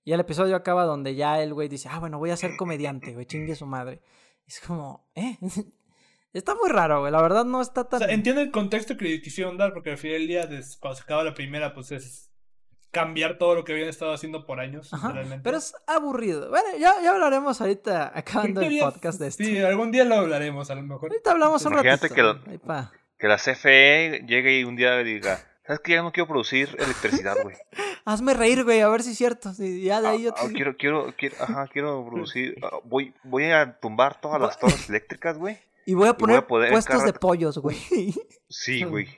[0.04, 3.14] Y el episodio acaba donde ya el güey dice, ah, bueno, voy a ser comediante,
[3.14, 4.02] güey, chingue su madre.
[4.46, 5.38] Es como, ¿eh?
[6.38, 7.12] está muy raro, güey.
[7.12, 8.00] La verdad no está O tan...
[8.00, 10.48] sea, entiendo el contexto que le quisieron dar, porque al final del día,
[10.80, 12.30] cuando se acaba la primera, pues es
[12.90, 14.92] cambiar todo lo que habían estado haciendo por años.
[14.94, 15.42] Ajá, realmente.
[15.42, 16.48] pero es aburrido.
[16.48, 19.42] Bueno, ya, ya hablaremos ahorita acabando el podcast de esto.
[19.42, 21.10] Sí, algún día lo hablaremos, a lo mejor.
[21.10, 22.44] Ahorita hablamos un Imagínate ratito.
[22.44, 22.92] que pa.
[23.18, 25.92] Que la CFE llegue y un día diga, ¿sabes qué?
[25.94, 27.56] Ya no quiero producir electricidad, güey.
[28.04, 29.52] Hazme reír, güey, a ver si es cierto.
[29.54, 32.56] Sí, ya de Ah, ahí yo ah, te- quiero, quiero, quiero, ajá, quiero producir.
[32.62, 35.58] ah, voy, voy a tumbar todas las torres eléctricas, güey.
[35.86, 37.76] Y voy a voy a poner poder puestos de pollos, güey.
[38.48, 39.08] Sí, güey.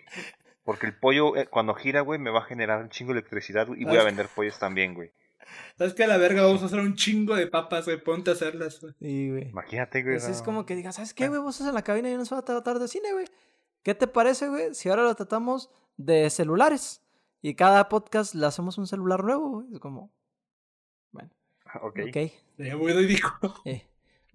[0.64, 3.68] Porque el pollo, eh, cuando gira, güey, me va a generar un chingo de electricidad
[3.68, 5.12] güey, y voy a vender pollos también, güey.
[5.78, 6.04] ¿Sabes qué?
[6.04, 8.02] A la verga, vamos a hacer un chingo de papas, güey.
[8.02, 8.94] Ponte a hacerlas, güey.
[8.98, 9.48] Sí, güey.
[9.50, 10.16] Imagínate, güey.
[10.16, 10.44] Pues es no.
[10.44, 11.40] como que digas, ¿sabes qué, güey?
[11.40, 13.26] Vos estás en la cabina y nos va a tratar de cine, güey.
[13.84, 14.74] ¿Qué te parece, güey?
[14.74, 17.02] Si ahora lo tratamos de celulares
[17.42, 19.66] y cada podcast le hacemos un celular nuevo, güey.
[19.74, 20.12] Es como,
[21.12, 21.30] bueno,
[21.82, 22.00] Ok.
[22.08, 22.16] ok.
[22.76, 23.54] Muy ridículo.
[23.64, 23.86] eh.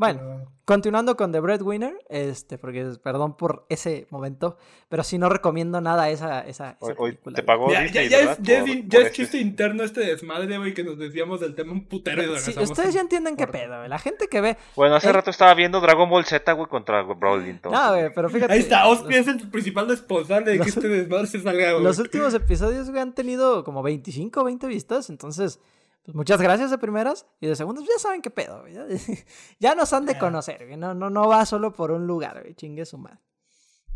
[0.01, 4.57] Bueno, Pero- continuando con The Breadwinner, este, porque perdón por ese momento,
[4.89, 7.83] pero sí no recomiendo nada esa, esa, esa Hoy, hoy película, te pagó Ya, ya,
[7.83, 8.37] Disney, ya ¿verdad?
[8.41, 11.39] es, ya es- Por- ya por es chiste interno este desmadre, güey, que nos desviamos
[11.39, 13.89] del tema un putero y Sí, ustedes ya entienden qué por- pedo, güey.
[13.89, 14.57] La gente que ve.
[14.75, 15.13] Bueno, hace Eh.
[15.13, 17.51] rato estaba viendo Dragon Ball Z, güey, contra Broly.
[17.51, 18.53] entonces, No, güey, pero fíjate.
[18.53, 21.73] Ahí está, Oscar los- es el principal responsable de que los- este desmadre se salga,
[21.73, 21.83] güey.
[21.83, 25.59] Los últimos episodios, güey, han tenido como 25 o 20 vistas, entonces,
[26.03, 28.67] pues muchas gracias de primeras y de segundas, ya saben qué pedo.
[28.67, 28.85] Ya,
[29.59, 30.77] ya nos han de conocer.
[30.77, 32.55] No, no, no va solo por un lugar, güey.
[32.55, 33.19] Chingue su madre.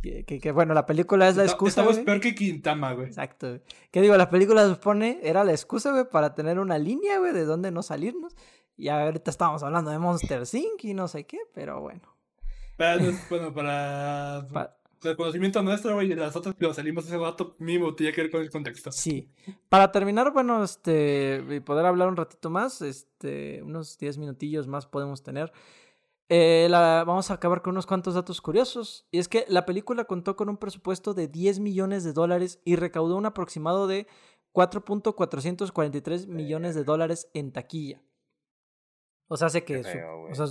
[0.03, 1.82] Que, que, que, bueno, la película es la excusa.
[1.82, 2.06] Estamos güey.
[2.06, 3.08] peor que Quintama, güey.
[3.08, 3.62] Exacto, güey.
[3.89, 7.43] Que digo, la película supone, era la excusa, güey, para tener una línea, güey, de
[7.45, 8.36] dónde no salirnos.
[8.78, 10.84] Y ahorita estamos hablando de Monster Inc.
[10.84, 12.01] y no sé qué, pero bueno.
[12.78, 12.97] Para,
[13.32, 14.78] bueno, para Pa-
[15.10, 18.22] el conocimiento nuestro, güey, y las otras que nos salimos ese rato, mínimo tenía que
[18.22, 18.91] ver con el contexto.
[18.91, 19.30] Sí.
[19.70, 24.86] Para terminar, bueno, este, y poder hablar un ratito más, este, unos 10 minutillos más
[24.86, 25.51] podemos tener.
[26.28, 29.08] Eh, la- vamos a acabar con unos cuantos datos curiosos.
[29.12, 32.76] Y es que la película contó con un presupuesto de 10 millones de dólares y
[32.78, 34.08] recaudó un aproximado de
[34.51, 38.01] 4.443 millones de dólares en taquilla.
[39.28, 39.84] O sea, hace que...
[39.84, 39.89] Su-
[40.32, 40.45] o sea,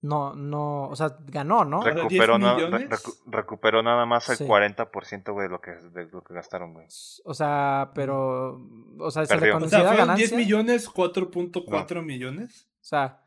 [0.00, 1.82] no, no, o sea, ganó, ¿no?
[1.82, 2.90] Re- Recuperó, 10 na- re- millones.
[2.90, 4.44] recu- recuperó nada más el Sí.
[4.46, 6.86] 40% güey, de lo que, de lo que gastaron, güey.
[7.24, 8.60] O sea, pero...
[9.00, 9.56] O sea, se le Perdió.
[9.56, 10.26] O sea, considera fueron ganancia.
[10.28, 12.68] 10 millones, 4.4 millones.
[12.80, 13.20] O sea,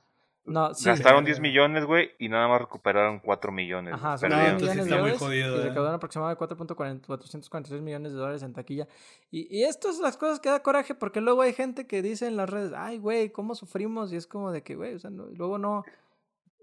[0.45, 0.85] no, sí.
[0.85, 3.93] gastaron eh, 10 millones, güey, y nada más recuperaron 4 millones.
[3.93, 4.19] Ajá, güey.
[4.19, 4.71] son No, 9 Perdieron.
[4.71, 5.63] entonces está muy jodido, y eh.
[5.69, 8.87] recaudaron aproximadamente 4.443 millones de dólares en taquilla.
[9.29, 12.27] Y, y esto es las cosas que da coraje porque luego hay gente que dice
[12.27, 14.11] en las redes, ay, güey, ¿cómo sufrimos?
[14.13, 15.83] Y es como de que, güey, o sea, no- luego no,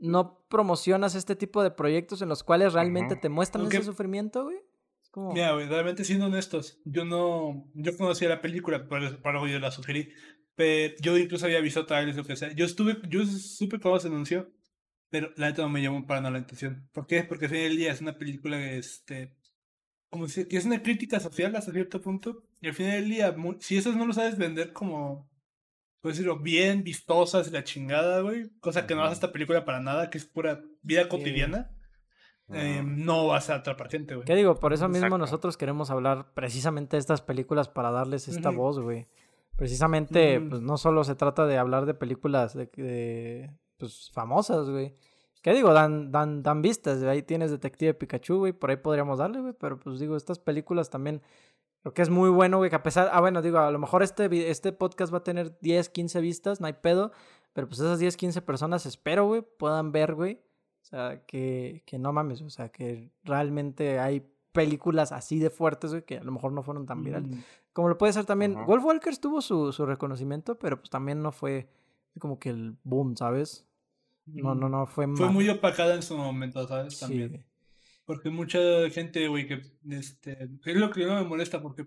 [0.00, 3.20] no promocionas este tipo de proyectos en los cuales realmente Ujú.
[3.22, 4.58] te muestran Aunque- ese sufrimiento, güey.
[5.02, 5.32] Es como...
[5.32, 9.70] Mira, güey, realmente siendo honestos, yo no, yo conocía la película, por eso, yo la
[9.70, 10.10] sugerí,
[10.54, 12.52] pero yo incluso había visto trailers, lo que sea.
[12.52, 14.50] Yo estuve, yo supe cuando se anunció,
[15.10, 16.88] pero la neta no me llamó para nada la atención.
[16.92, 17.22] ¿Por qué?
[17.24, 19.34] Porque al final del día es una película, este,
[20.10, 23.36] como si, que es una crítica social hasta cierto punto, y al final del día,
[23.60, 25.27] si eso no lo sabes vender como,
[26.00, 29.80] por decirlo, bien vistosas y la chingada, güey, cosa que no hace esta película para
[29.80, 31.70] nada, que es pura vida cotidiana,
[32.50, 32.88] eh, Ujú.
[32.88, 34.24] no vas a atrapar gente, güey.
[34.24, 34.54] ¿Qué digo?
[34.58, 35.18] Por eso mismo Exacto.
[35.18, 39.06] nosotros queremos hablar precisamente de estas películas para darles esta voz, güey.
[39.56, 44.94] Precisamente, pues no solo se trata de hablar de películas de, de, pues, famosas, güey.
[45.42, 45.72] ¿Qué digo?
[45.72, 47.02] Dan, dan, dan vistas.
[47.02, 48.52] Ahí tienes Detective Pikachu, güey.
[48.52, 49.54] Por ahí podríamos darle, güey.
[49.58, 51.22] Pero pues digo, estas películas también
[51.82, 52.70] creo que es muy bueno, güey.
[52.70, 53.10] Que a pesar.
[53.12, 56.60] Ah, bueno, digo, a lo mejor este, este podcast va a tener 10, 15 vistas,
[56.60, 57.12] no hay pedo.
[57.52, 60.40] Pero pues esas 10, 15 personas espero, güey, puedan ver, güey.
[60.82, 65.90] O sea, que, que no mames, o sea, que realmente hay películas así de fuertes,
[65.90, 67.30] güey, que a lo mejor no fueron tan virales.
[67.30, 67.40] Mm.
[67.72, 68.64] Como lo puede ser también, Ajá.
[68.64, 71.68] Wolf Walkers tuvo su, su reconocimiento, pero pues también no fue
[72.18, 73.66] como que el boom, ¿sabes?
[74.26, 76.94] No, no, no fue Fue muy opacada en su momento, ¿sabes?
[76.94, 77.28] sí, También.
[77.28, 77.44] güey.
[78.08, 78.58] Porque mucha
[78.90, 81.84] gente, güey, que este, es lo que no me molesta, porque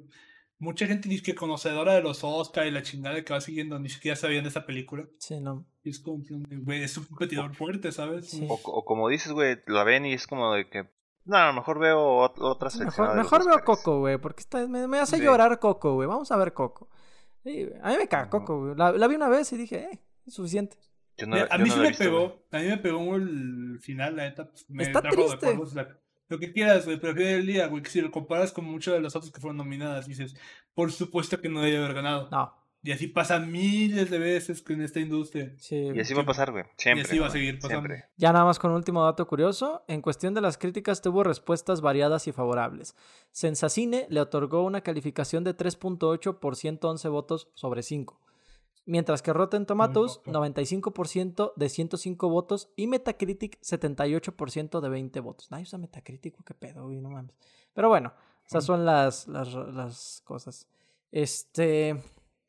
[0.60, 3.90] mucha gente dice que conocedora de los Oscar y la chingada que va siguiendo, ni
[3.90, 5.08] siquiera sabían de esa película.
[5.18, 5.66] Sí, no.
[5.84, 8.30] Y es como, que, güey, es un competidor fuerte, ¿sabes?
[8.30, 8.46] Sí.
[8.48, 10.88] O, o como dices, güey, la ven y es como de que.
[11.26, 13.08] No, a lo mejor veo ot- otra sección.
[13.08, 15.24] Mejor, mejor veo Coco, güey, porque está, me, me hace Sí.
[15.24, 16.08] llorar Coco, güey.
[16.08, 16.88] Vamos a ver Coco.
[17.44, 17.68] Sí.
[17.82, 18.76] A mí me caga Coco, güey.
[18.76, 20.78] La, la vi una vez y dije, eh, es suficiente.
[21.18, 22.46] Yo no, a yo mí no sí me visto, pegó.
[22.52, 24.48] A mí me pegó el final, la neta.
[24.50, 25.36] pues, me Está trajo triste.
[25.48, 25.98] recuerdos, la-
[26.32, 26.98] lo que quieras, güey.
[26.98, 29.32] Pero al final del día, güey, que si lo comparas con muchas de las otras
[29.32, 30.36] que fueron nominadas, dices,
[30.74, 32.30] por supuesto que no debe haber ganado.
[32.32, 32.54] No,
[32.84, 35.54] Y así pasa miles de veces con esta industria.
[35.60, 35.92] sí.
[35.94, 36.64] Y así va a pasar, güey.
[36.78, 37.04] Siempre.
[37.04, 37.88] así va a seguir pasando.
[37.88, 38.10] Siempre.
[38.18, 41.82] Ya nada más con un último dato curioso, en cuestión de las críticas tuvo respuestas
[41.82, 42.96] variadas y favorables.
[43.32, 48.20] Sensacine le otorgó una calificación de 3.8 por 111 votos sobre 5,
[48.86, 50.32] mientras que Rotten Tomatoes poco.
[50.32, 55.52] 95% de 105 votos y Metacritic 78% de 20 votos.
[55.52, 57.02] Nadie usa Metacritic, ¿o qué pedo, güey?
[57.02, 57.36] No mames.
[57.74, 58.14] Pero bueno,
[58.46, 60.68] esas son las, las, las cosas.
[61.12, 62.02] Este,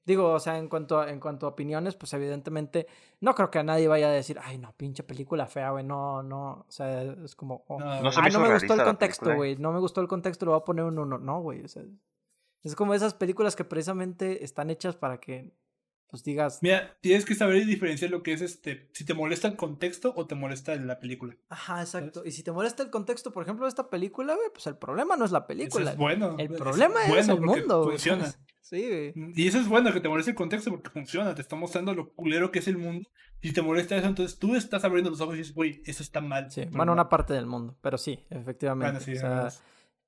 [0.05, 2.87] digo, o sea, en cuanto a, en cuanto a opiniones, pues evidentemente
[3.20, 6.22] no creo que a nadie vaya a decir, ay, no, pinche película fea, güey, no,
[6.22, 8.85] no, o sea, es como, oh, No, No se ah, me no me gustó el
[8.85, 9.37] contexto, ¿eh?
[9.37, 11.68] güey, no me gustó el contexto, le voy a poner un uno, no, güey, o
[11.68, 11.83] sea,
[12.62, 15.53] es como esas películas que precisamente están hechas para que,
[16.13, 18.91] pues digas, Mira, tienes que saber diferenciar lo que es este.
[18.93, 21.35] Si te molesta el contexto o te molesta la película.
[21.49, 24.67] ajá, exacto, y si te molesta el contexto, por ejemplo, de esta película, güey, pues
[24.67, 26.37] el problema no es la Eso película, es bueno.
[26.39, 28.31] el problema es, bueno el mundo, Funciona.
[28.61, 29.33] Sí, güey.
[29.35, 32.13] Y eso es bueno que te moleste el contexto porque funciona, te está mostrando lo
[32.15, 33.09] culero que es el mundo.
[33.43, 36.21] Si te molesta eso, entonces tú estás abriendo los ojos y dices, güey, eso está
[36.23, 36.51] mal.
[36.51, 36.91] Sí, bueno, mal".
[36.91, 38.93] una parte del mundo, pero sí, efectivamente.
[38.93, 39.49] Bueno, sí, o sea,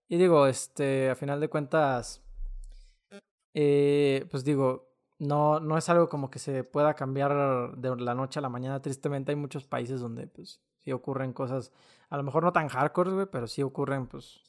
[0.09, 2.23] y digo, este, a final de cuentas,
[3.55, 8.39] eh, pues digo, no, no es algo como que se pueda cambiar de la noche
[8.39, 8.83] a la mañana.
[8.83, 11.73] Tristemente hay muchos países donde, pues, sí ocurren cosas,
[12.11, 14.43] a lo mejor no tan hardcore, güey, pero sí ocurren, pues,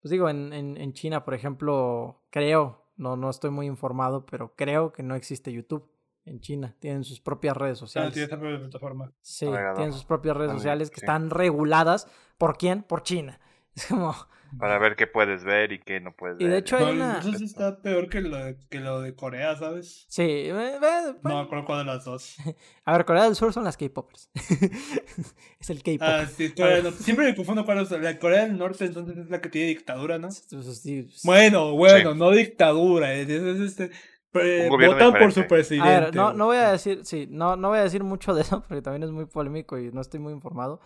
[0.00, 4.54] pues digo, en, en, en China, por ejemplo, creo, no, no estoy muy informado, pero
[4.54, 5.90] creo que no existe YouTube
[6.26, 6.74] en China.
[6.78, 8.12] Tienen sus propias redes Ah, sociales.
[8.12, 9.12] tiene esa propia plataforma.
[9.20, 11.04] Sí, tienen sus propias redes También, sociales que sí.
[11.06, 12.06] están reguladas.
[12.38, 12.82] ¿Por quién?
[12.82, 13.40] Por China.
[13.74, 14.14] Es como...
[14.58, 16.52] Para ver qué puedes ver y qué no puedes Y ver.
[16.52, 17.18] de hecho hay No, una...
[17.18, 20.06] Eso sí está peor que lo, de, que lo de Corea, ¿sabes?
[20.08, 21.38] Sí, eh, eh, No bueno.
[21.38, 22.36] me acuerdo cuál de las dos.
[22.84, 24.30] A ver, Corea del Sur son las K-Popers.
[25.60, 26.02] es el K-Pop.
[26.02, 27.02] Ah, sí, Corea del Norte.
[27.02, 30.18] Siempre me confundo cuál es la Corea del Norte, entonces es la que tiene dictadura,
[30.18, 30.30] ¿no?
[30.30, 31.08] Sí, sí.
[31.24, 32.18] Bueno, bueno, Sí.
[32.18, 33.14] no dictadura.
[33.14, 33.90] Es, es este,
[34.32, 35.42] gobierno votan por diferente.
[35.42, 35.88] su presidente.
[35.88, 38.42] A ver, no, no voy a decir, sí, no, no voy a decir mucho de
[38.42, 40.80] eso porque también es muy polémico y no estoy muy informado.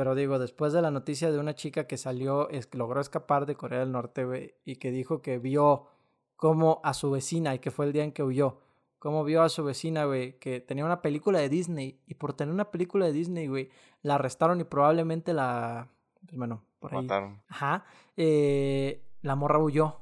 [0.00, 3.44] Pero digo, después de la noticia de una chica que salió, es, que logró escapar
[3.44, 5.88] de Corea del Norte, güey, y que dijo que vio
[6.36, 8.60] como a su vecina, y que fue el día en que huyó,
[8.98, 12.54] cómo vio a su vecina, güey, que tenía una película de Disney, y por tener
[12.54, 13.68] una película de Disney, güey,
[14.00, 15.90] la arrestaron y probablemente la,
[16.24, 17.02] pues bueno, por ahí.
[17.02, 17.42] Mataron.
[17.48, 17.84] Ajá.
[18.16, 19.98] eh, la morra huyó.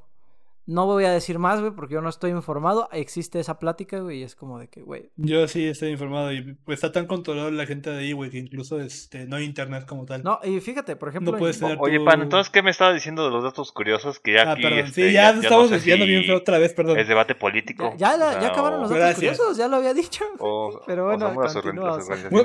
[0.71, 2.91] No voy a decir más, güey, porque yo no estoy informado.
[2.93, 5.11] Existe esa plática, güey, y es como de que, güey.
[5.17, 8.37] Yo sí estoy informado y pues está tan controlado la gente de ahí, güey, que
[8.37, 10.23] incluso este, no hay internet como tal.
[10.23, 11.39] No, y fíjate, por ejemplo.
[11.39, 14.21] puedes en- tener- Oye, tu- Pan, entonces, ¿qué me estaba diciendo de los datos curiosos?
[14.21, 14.63] Que ya ah, aquí.
[14.63, 14.79] perdón.
[14.81, 16.99] este, sí, ya, no estamos sé desviando si bien feo otra vez, perdón.
[16.99, 17.95] Es debate político.
[17.97, 19.39] Ya, ya, la- ya acabaron los datos Gracias.
[19.39, 20.23] curiosos, ya lo había dicho.
[20.39, 21.35] o- Pero bueno,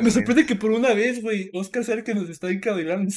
[0.02, 3.14] me sorprende que por una vez, güey, Oscar sabe que nos está encadenando.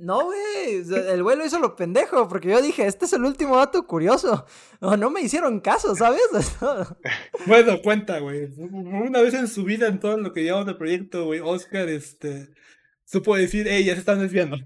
[0.00, 0.82] No, güey.
[1.12, 4.46] El güey lo hizo lo pendejo, porque yo dije, este es el último dato curioso.
[4.80, 6.22] No, no me hicieron caso, ¿sabes?
[7.46, 8.48] Bueno, cuenta, güey.
[8.56, 12.48] Una vez en su vida, en todo lo que llevamos de proyecto, güey, Oscar, este,
[13.04, 14.56] supo decir, hey, ya se están desviando.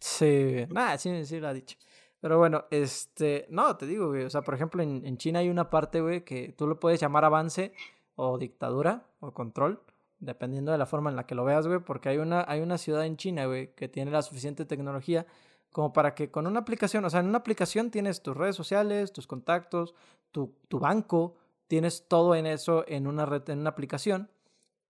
[0.00, 1.76] Sí, nada, sí, sí lo ha dicho.
[2.20, 5.48] Pero bueno, este, no, te digo, güey, o sea, por ejemplo, en, en China hay
[5.48, 7.72] una parte, güey, que tú lo puedes llamar avance
[8.14, 9.82] o dictadura o control,
[10.18, 12.78] dependiendo de la forma en la que lo veas, güey, porque hay una, hay una
[12.78, 15.26] ciudad en China, güey, que tiene la suficiente tecnología
[15.72, 19.12] como para que con una aplicación, o sea, en una aplicación tienes tus redes sociales,
[19.12, 19.94] tus contactos,
[20.30, 21.36] tu, tu banco,
[21.66, 24.30] tienes todo en eso en una red, en una aplicación.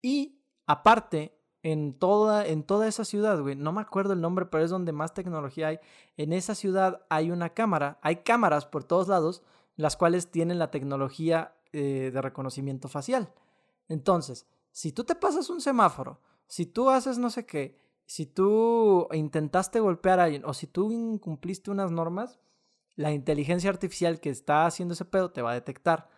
[0.01, 4.63] Y aparte, en toda, en toda esa ciudad, güey, no me acuerdo el nombre, pero
[4.63, 5.79] es donde más tecnología hay.
[6.17, 9.41] En esa ciudad hay una cámara, hay cámaras por todos lados,
[9.77, 13.33] las cuales tienen la tecnología eh, de reconocimiento facial.
[13.87, 19.07] Entonces, si tú te pasas un semáforo, si tú haces no sé qué, si tú
[19.13, 22.39] intentaste golpear a alguien o si tú incumpliste unas normas,
[22.95, 26.09] la inteligencia artificial que está haciendo ese pedo te va a detectar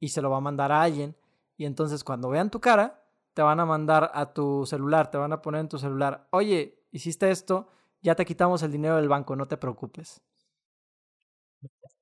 [0.00, 1.16] y se lo va a mandar a alguien.
[1.56, 5.32] Y entonces cuando vean tu cara, te van a mandar a tu celular, te van
[5.32, 7.68] a poner en tu celular, oye, hiciste esto,
[8.00, 10.22] ya te quitamos el dinero del banco, no te preocupes.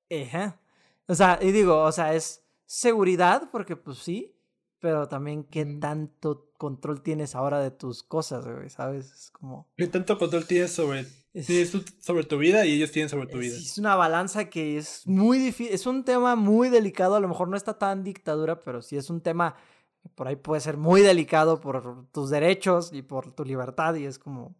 [0.09, 0.59] Ejá.
[1.07, 4.36] O sea, y digo, o sea, es seguridad, porque pues sí,
[4.79, 9.11] pero también qué tanto control tienes ahora de tus cosas, güey, ¿sabes?
[9.11, 9.69] Es como...
[9.77, 13.37] ¿Qué tanto control tienes sobre, Es, tienes sobre tu vida y ellos tienen sobre tu
[13.39, 13.55] es- vida?
[13.57, 17.47] es una balanza que es muy difícil, es un tema muy delicado, a lo mejor
[17.49, 19.55] no está tan dictadura, pero sí es un tema
[20.01, 24.05] que por ahí puede ser muy delicado por tus derechos y por tu libertad y
[24.05, 24.55] es como...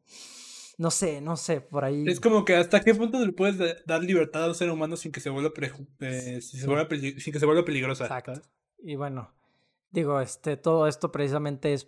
[0.78, 2.04] no sé, no sé, por ahí.
[2.08, 4.96] Es como que hasta qué punto le puedes da- dar libertad a un ser humano
[4.98, 6.66] sin que se vuelva, preju- eh, sin, se Sí.
[6.68, 8.04] vuelva peli- sin que se vuelva peligrosa.
[8.06, 8.36] Exacto.
[8.36, 8.50] ¿sabes?
[8.84, 9.34] Y bueno,
[9.92, 11.88] digo, este, todo esto precisamente es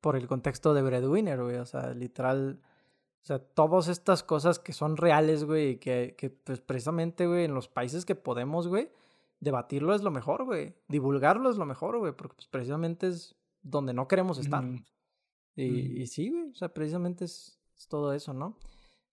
[0.00, 1.56] por el contexto de Breadwinner, güey.
[1.56, 2.60] O sea, literal.
[3.22, 7.44] O sea, todas estas cosas que son reales, güey, y que, que pues precisamente, güey,
[7.44, 8.88] en los países que podemos, güey,
[9.40, 10.74] debatirlo es lo mejor, güey.
[10.86, 14.64] Divulgarlo es lo mejor, güey, porque pues, precisamente es donde no queremos estar.
[15.56, 16.00] Y, Ujú.
[16.02, 18.56] y sí, güey, o sea, precisamente es, es todo eso, ¿no?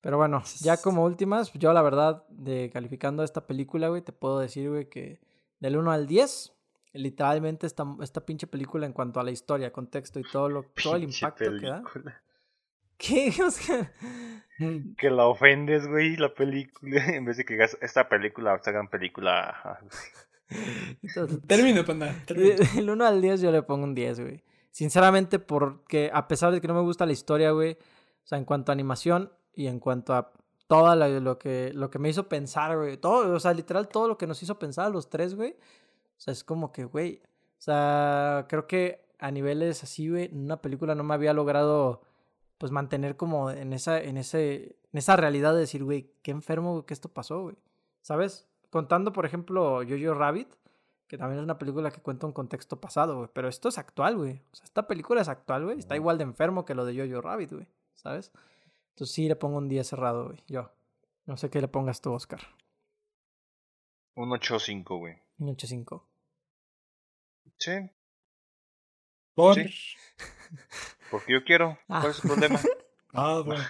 [0.01, 4.37] Pero bueno, ya como últimas, yo la verdad, de calificando esta película, güey, te puedo
[4.37, 5.21] decir, güey, que
[5.59, 6.53] del 1 al 10,
[6.93, 10.95] literalmente esta, esta pinche película en cuanto a la historia, contexto y todo, lo, todo
[10.95, 11.81] el impacto que da.
[11.81, 12.23] película.
[12.97, 13.33] ¿Qué?
[13.45, 13.91] O sea.
[14.97, 17.03] Que la ofendes, güey, la película.
[17.07, 19.79] En vez de que digas, esta película, esta gran película.
[21.01, 22.15] entonces, Termino, panda.
[22.25, 22.55] termino.
[22.75, 24.43] del 1 al 10 yo le pongo un 10, güey.
[24.69, 28.45] Sinceramente, porque a pesar de que no me gusta la historia, güey, o sea, en
[28.45, 30.31] cuanto a animación y en cuanto a
[30.67, 34.07] todo lo, lo que, lo que me hizo pensar, güey, todo, o sea, literal todo
[34.07, 35.55] lo que nos hizo pensar a los tres, güey,
[36.23, 40.61] sea, es como que, güey, o sea, creo que a niveles así, güey, en una
[40.61, 42.01] película no me había logrado,
[42.57, 46.85] pues, mantener como en esa, en ese, en esa realidad de decir, güey, qué enfermo
[46.85, 47.57] que esto pasó, güey,
[48.01, 48.47] ¿sabes?
[48.69, 50.47] Contando, por ejemplo, Jojo Rabbit,
[51.07, 53.29] que también es una película que cuenta un contexto pasado, güey.
[53.33, 54.41] Pero esto es actual, güey.
[54.51, 55.77] O sea, esta película es actual, güey.
[55.77, 57.67] Está igual de enfermo que lo de Jojo Rabbit, güey.
[57.93, 58.31] ¿Sabes?
[58.89, 60.43] Entonces sí le pongo un 10 cerrado, güey.
[60.47, 60.71] Yo.
[61.25, 62.41] No sé qué le pongas tú, Oscar.
[64.15, 65.15] Un 8-5, güey.
[65.37, 66.01] Un 8.5.
[67.63, 67.89] Sí,
[69.35, 69.73] Por- Sí.
[71.09, 71.77] porque yo quiero.
[71.87, 72.59] ¿Cuál es el problema?
[73.15, 73.63] Ah, bueno.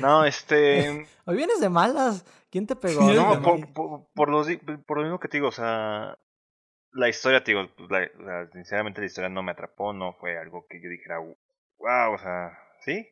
[0.00, 1.06] No, este.
[1.26, 2.24] Hoy vienes de malas.
[2.50, 3.06] ¿Quién te pegó?
[3.06, 3.72] Sí, No, por, mal.
[3.74, 6.16] por, por lo, di- por lo mismo que te digo, o sea.
[6.92, 10.38] La historia, te digo, pues, la- la- sinceramente la historia no me atrapó, no fue
[10.38, 13.06] algo que yo dijera, wow, o sea, ¿sí?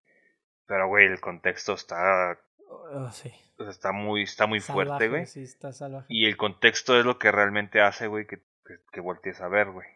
[0.65, 2.39] Pero, güey, el contexto está,
[2.71, 3.31] Oh, sí.
[3.59, 5.27] o sea, está muy, está muy fuerte, güey.
[5.27, 6.07] Sí, está salvaje.
[6.09, 9.71] Y el contexto es lo que realmente hace, güey, que, que, que voltees a ver,
[9.71, 9.87] güey.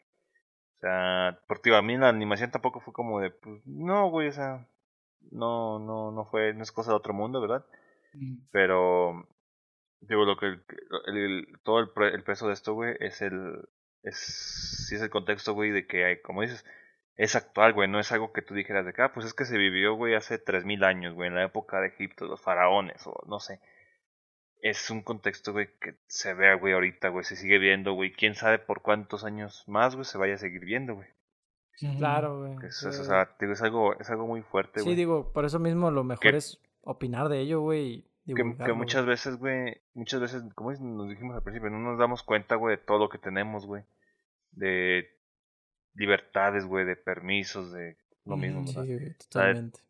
[0.80, 4.32] O sea, porque a mí la animación tampoco fue como de, pues, no, güey, o
[4.32, 4.66] sea,
[5.30, 7.66] no, no, no fue, no es cosa de otro mundo, ¿verdad?
[8.52, 9.26] Pero,
[10.02, 10.46] digo, lo que,
[11.06, 13.68] el, el- todo el, el peso de esto, güey, es el,
[14.02, 14.18] es,
[14.88, 16.64] sí es el contexto, güey, de que, hay, como dices,
[17.16, 19.44] es actual, güey, no es algo que tú dijeras de que, ah, pues es que
[19.46, 23.14] se vivió, güey, hace 3000 años, güey, en la época de Egipto, los faraones, o
[23.28, 23.60] no sé.
[24.62, 28.12] Es un contexto, güey, que se ve, güey, ahorita, güey, se sigue viendo, güey.
[28.12, 31.08] Quién sabe por cuántos años más, güey, se vaya a seguir viendo, güey.
[31.96, 32.66] Claro, güey.
[32.68, 34.96] Es, Sí, es- o sea, digo, es algo, es algo muy fuerte, Sí, güey.
[34.96, 38.04] digo, por eso mismo lo mejor Que- es opinar de ello, güey.
[38.26, 38.44] que,
[38.74, 42.76] muchas veces, güey, muchas veces, como nos dijimos al principio, no nos damos cuenta, güey,
[42.76, 43.82] de todo lo que tenemos, güey.
[44.52, 45.08] De
[45.94, 47.96] libertades, güey, de permisos, de
[48.26, 49.80] lo mismo, Mm, Sí, totalmente.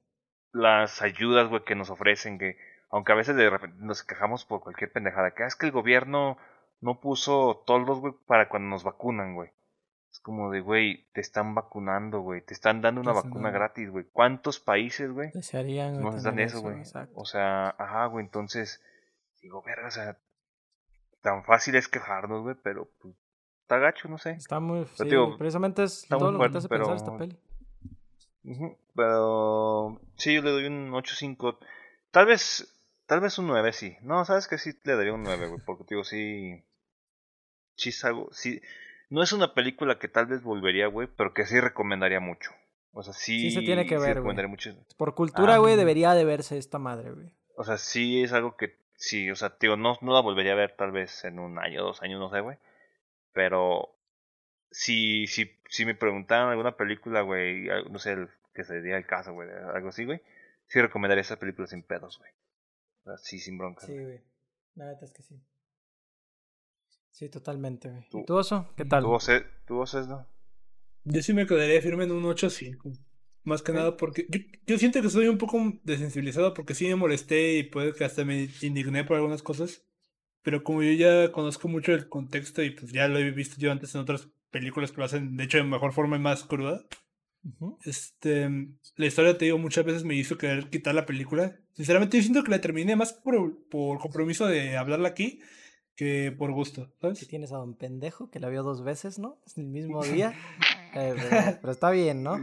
[0.52, 2.56] Las ayudas, güey, que nos ofrecen, que
[2.90, 5.72] aunque a veces de repente nos quejamos por cualquier pendejada, que "Ah, es que el
[5.72, 6.36] gobierno
[6.80, 9.50] no puso toldos, güey, para cuando nos vacunan, güey.
[10.10, 13.54] Es como de, güey, te están vacunando, güey, te están dando una vacuna no.
[13.54, 14.06] gratis, güey.
[14.12, 15.30] ¿Cuántos países, güey?
[15.32, 16.82] Desearían güey, nos dan eso, güey.
[17.14, 18.82] O sea, ajá, güey, entonces,
[19.40, 20.18] digo, verga, o sea,
[21.20, 23.14] tan fácil es quejarnos, güey, pero pues,
[23.62, 24.32] está gacho, no sé.
[24.32, 24.80] Está muy.
[24.80, 27.16] Pero sí, digo, güey, precisamente es está todo muy lo que te hace pensar esta
[27.16, 27.38] pero- peli.
[28.96, 31.58] Pero sí, yo le doy un 8.5.
[32.10, 32.79] Tal vez,
[33.10, 33.96] tal vez un 9, sí.
[34.02, 36.62] No, sabes que sí le daría un 9, güey, porque digo, sí,
[37.74, 38.62] sí es algo, sí,
[39.08, 42.52] no es una película que tal vez volvería, güey, pero que sí recomendaría mucho.
[42.92, 44.46] O sea, sí, Sí se tiene que ver, güey.
[44.46, 44.70] mucho.
[44.96, 45.76] Por cultura, güey, Ah.
[45.76, 47.32] debería de verse esta madre, güey.
[47.56, 50.56] O sea, sí es algo que, sí, o sea, digo, no, no la volvería a
[50.56, 52.58] ver tal vez en un año, dos años, no sé, güey.
[53.32, 53.92] Pero
[54.70, 59.32] si, si, si me preguntaran alguna película, güey, no sé, el, que sería el caso,
[59.32, 60.22] güey, algo así, güey,
[60.68, 62.30] sí recomendaría esa película sin pedos, güey.
[63.12, 63.86] O sea, sí, sin broncas.
[63.86, 64.20] Sí, güey.
[64.74, 65.40] La neta es que sí.
[67.10, 68.02] Sí, totalmente, güey.
[68.06, 68.68] ¿Y Tú- tú, Oso?
[68.76, 69.02] ¿Qué tal?
[69.02, 70.26] ¿Tu voz es, tu voz es, no?
[71.04, 72.92] Yo sí me quedaría firme en un 8-5.
[73.42, 76.94] Más que nada porque yo, yo siento que soy un poco desensibilizado porque sí me
[76.94, 79.82] molesté y puede que hasta me indigné por algunas cosas.
[80.42, 83.72] Pero como yo ya conozco mucho el contexto y pues ya lo he visto yo
[83.72, 86.84] antes en otras películas que lo hacen de hecho de mejor forma y más cruda.
[87.84, 88.48] Este,
[88.96, 91.58] la historia, te digo, muchas veces me hizo querer quitar la película.
[91.80, 95.40] Sinceramente, yo siento que la terminé más por, por compromiso de hablarla aquí
[95.96, 97.26] que por gusto, Si ¿sabes?
[97.28, 99.40] tienes a don pendejo que la vio dos veces, ¿no?
[99.46, 100.34] Es el mismo día.
[100.94, 102.38] Eh, pero, pero está bien, ¿no?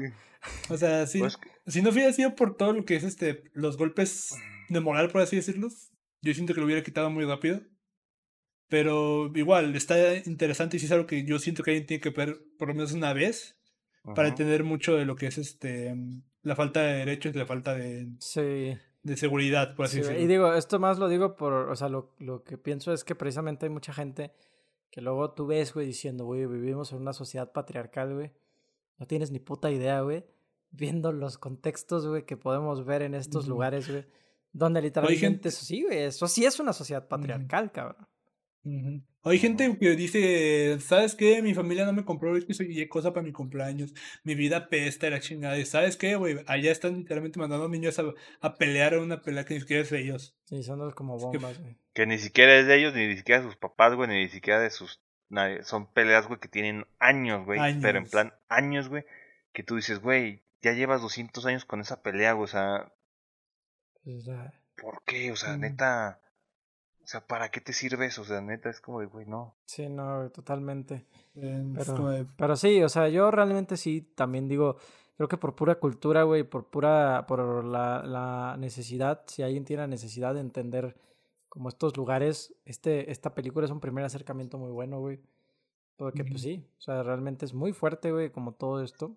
[0.72, 1.38] O sea, sí, Pues,
[1.68, 4.34] si no hubiera sido por todo lo que es este, los golpes
[4.70, 5.92] de moral, por así decirlos,
[6.24, 7.62] yo siento que lo hubiera quitado muy rápido.
[8.70, 12.10] Pero igual, está interesante y sí es algo que yo siento que alguien tiene que
[12.10, 13.56] ver por lo menos una vez
[14.16, 15.96] para entender mucho de lo que es este
[16.42, 18.78] la falta de derechos y la falta de, Sí.
[19.04, 20.22] De seguridad, por así Sí, decirlo.
[20.22, 23.16] y digo, esto más lo digo por, o sea, lo, lo que pienso es que
[23.16, 24.34] precisamente hay mucha gente
[24.92, 28.32] que luego tú ves, güey, diciendo, güey, vivimos en una sociedad patriarcal, güey.
[28.98, 30.26] No tienes ni puta idea, güey.
[30.72, 34.06] Viendo los contextos, güey, que podemos ver en estos lugares, güey.
[34.54, 36.00] Donde literalmente gente- eso sí, güey.
[36.00, 38.08] Eso sí es una sociedad patriarcal, cabrón.
[39.24, 41.42] Hay gente que dice, ¿sabes qué?
[41.42, 43.94] Mi familia no me compró X y Y cosa para mi cumpleaños.
[44.24, 45.58] Mi vida pesta la chingada.
[45.58, 46.38] Y ¿sabes qué, güey?
[46.48, 48.04] Allá están literalmente mandando niños a,
[48.42, 50.38] a pelear en una pelea que ni siquiera es de ellos.
[50.46, 51.76] Sí, son los como que- bombas, güey.
[51.94, 54.70] Que ni siquiera es de ellos, ni siquiera de sus papás, güey, ni siquiera de
[54.70, 55.02] sus...
[55.30, 55.64] nadie.
[55.64, 57.60] Son peleas, güey, que tienen años, güey.
[57.82, 59.04] Pero en plan, años, güey.
[59.52, 62.46] Que tú dices, güey, ya llevas 200 años con esa pelea, güey.
[62.46, 62.94] O sea,
[64.04, 65.32] Pues, o sea, ¿por qué?
[65.32, 65.62] O sea, Mm.
[65.62, 66.22] neta...
[67.08, 68.24] O sea, ¿para qué te sirve eso?
[68.24, 69.56] O sea, neta, es como de, güey, no.
[69.66, 71.06] sí, no, totalmente.
[71.34, 74.76] Pero- Pero sí, o sea, yo realmente sí también digo,
[75.16, 79.84] creo que por pura cultura, güey, por pura, por la, la necesidad, si alguien tiene
[79.84, 80.98] la necesidad de entender
[81.48, 85.22] como estos lugares, este, esta película es un primer acercamiento muy bueno, güey.
[85.96, 89.16] Porque pues sí, o sea, realmente es muy fuerte, güey, como todo esto.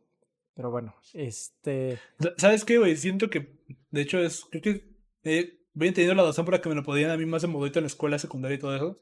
[0.54, 2.96] Pero bueno, este, Sa- ¿Sabes qué, güey?
[2.96, 3.58] Siento que,
[3.90, 4.46] de hecho, es.
[4.50, 7.42] Creo que eh, voy entendiendo la razón para que me lo podían a mí más
[7.42, 8.98] de modito en la escuela secundaria y todo eso.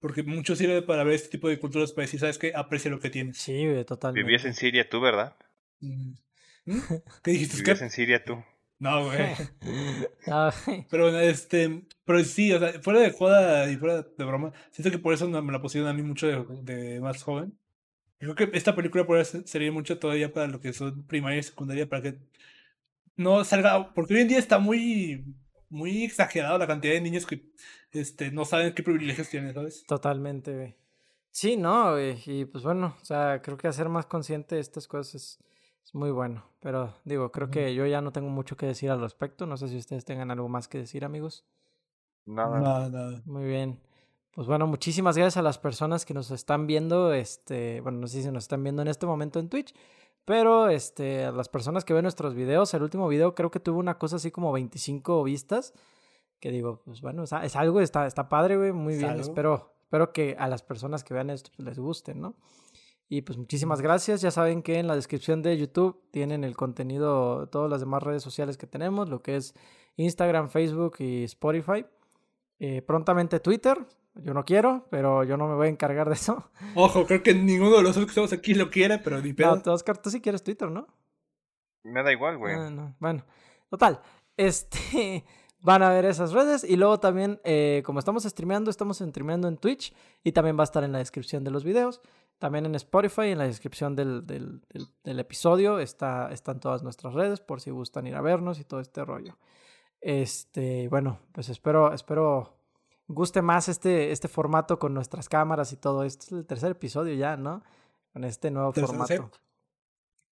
[0.00, 2.52] Porque mucho sirve para ver este tipo de culturas para decir, ¿sabes qué?
[2.54, 3.38] Aprecia lo que tienes.
[3.38, 4.26] sí, güey, totalmente.
[4.26, 5.36] Vivías en Siria tú, ¿verdad?
[5.80, 6.12] Mm.
[7.22, 7.58] ¿Qué dijiste?
[7.58, 7.84] Vivías ¿Qué?
[7.84, 8.42] en Siria tú.
[8.78, 9.18] No, güey.
[10.26, 10.52] Ah,
[10.90, 14.90] Pero bueno, este, pero sí, o sea, fuera de joda y fuera de broma, siento
[14.90, 17.52] que por eso me la pusieron a mí mucho de, de más joven.
[18.18, 21.42] Creo que esta película podría ser- servir mucho todavía para lo que son primaria y
[21.42, 22.18] secundaria, para que
[23.16, 25.24] no salga, porque hoy en día está muy,
[25.74, 27.50] muy exagerado la cantidad de niños que
[27.92, 29.84] este, no saben qué privilegios tienen, ¿sabes?
[29.86, 30.74] Totalmente, güey.
[31.30, 32.22] Sí, no, güey.
[32.26, 35.38] Y pues bueno, o sea, creo que hacer más consciente de estas cosas es,
[35.84, 36.44] es muy bueno.
[36.60, 39.46] Pero digo, creo que yo ya no tengo mucho que decir al respecto.
[39.46, 41.44] No sé si ustedes tengan algo más que decir, amigos.
[42.24, 42.60] Nada.
[42.60, 43.22] Nada, nada.
[43.26, 43.80] Muy bien.
[44.32, 47.12] Pues bueno, muchísimas gracias a las personas que nos están viendo.
[47.12, 49.74] Este, bueno, no sé si nos están viendo en este momento en Twitch.
[50.24, 53.78] Pero este, a las personas que ven nuestros videos, el último video creo que tuvo
[53.78, 55.74] una cosa así como 25 vistas.
[56.40, 59.10] Que digo, pues bueno, es, algo, está, está padre, güey, muy bien.
[59.10, 59.22] algo.
[59.22, 62.34] Espero, espero que a las personas que vean esto pues, les guste, ¿no?
[63.08, 64.22] Y pues muchísimas gracias.
[64.22, 68.22] Ya saben que en la descripción de YouTube tienen el contenido, todas las demás redes
[68.22, 69.54] sociales que tenemos, lo que es
[69.96, 71.84] Instagram, Facebook y Spotify.
[72.58, 73.86] Eh, prontamente Twitter.
[74.16, 76.50] Yo no quiero, pero yo no me voy a encargar de eso.
[76.76, 79.60] Ojo, creo que ninguno de los otros que estamos aquí lo quiere, pero ni pedo.
[79.64, 80.86] No, Oscar, tú sí quieres Twitter, ¿no?
[81.82, 82.54] Me da igual, güey.
[82.54, 82.94] Ah, no.
[82.98, 83.24] Bueno,
[83.68, 84.00] total.
[84.36, 85.24] Este,
[85.60, 89.58] van a ver esas redes y luego también, eh, como estamos streameando, estamos streameando en
[89.58, 92.00] Twitch y también va a estar en la descripción de los videos.
[92.40, 97.14] También en Spotify, en la descripción del, del, del- del episodio, está, están todas nuestras
[97.14, 99.38] redes por si gustan ir a vernos y todo este rollo.
[100.00, 102.56] Este, bueno, pues espero, espero
[103.06, 106.04] guste más este, este formato con nuestras cámaras y todo.
[106.04, 107.62] Este es el tercer episodio ya, ¿no?
[108.12, 109.30] Con este nuevo formato.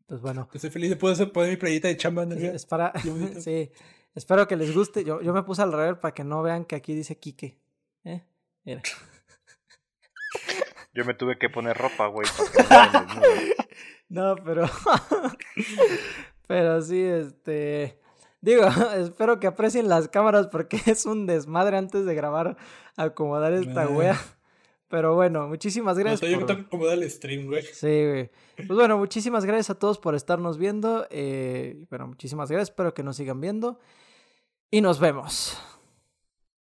[0.06, 2.66] Pues bueno, Estoy feliz de poder hacer- poner mi playita de chamba en el es,
[2.66, 2.92] para.
[3.40, 3.70] Sí.
[4.14, 5.04] Espero que les guste.
[5.04, 7.58] Yo, yo me puse al revés para que no vean que aquí dice Quique.
[8.04, 8.22] ¿Eh?
[8.64, 8.82] Mira.
[10.94, 12.26] Yo me tuve que poner ropa, güey.
[12.68, 13.22] no.
[14.34, 14.66] No, pero.
[16.46, 17.98] pero sí, este.
[18.42, 18.64] Digo,
[18.96, 22.56] espero que aprecien las cámaras porque es un desmadre antes de grabar
[22.96, 24.20] acomodar esta wea.
[24.88, 26.30] Pero bueno, muchísimas No, gracias.
[26.30, 27.62] yo me por- tengo que acomodar el stream, güey.
[27.62, 28.30] Sí, güey.
[28.56, 31.06] Pues bueno, muchísimas gracias a todos por estarnos viendo.
[31.08, 32.68] Eh, bueno, muchísimas gracias.
[32.68, 33.78] Espero que nos sigan viendo.
[34.70, 35.56] Y nos vemos.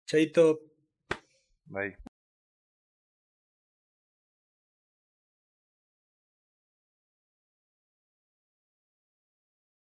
[0.06, 0.60] Chaito.
[1.66, 1.96] Bye.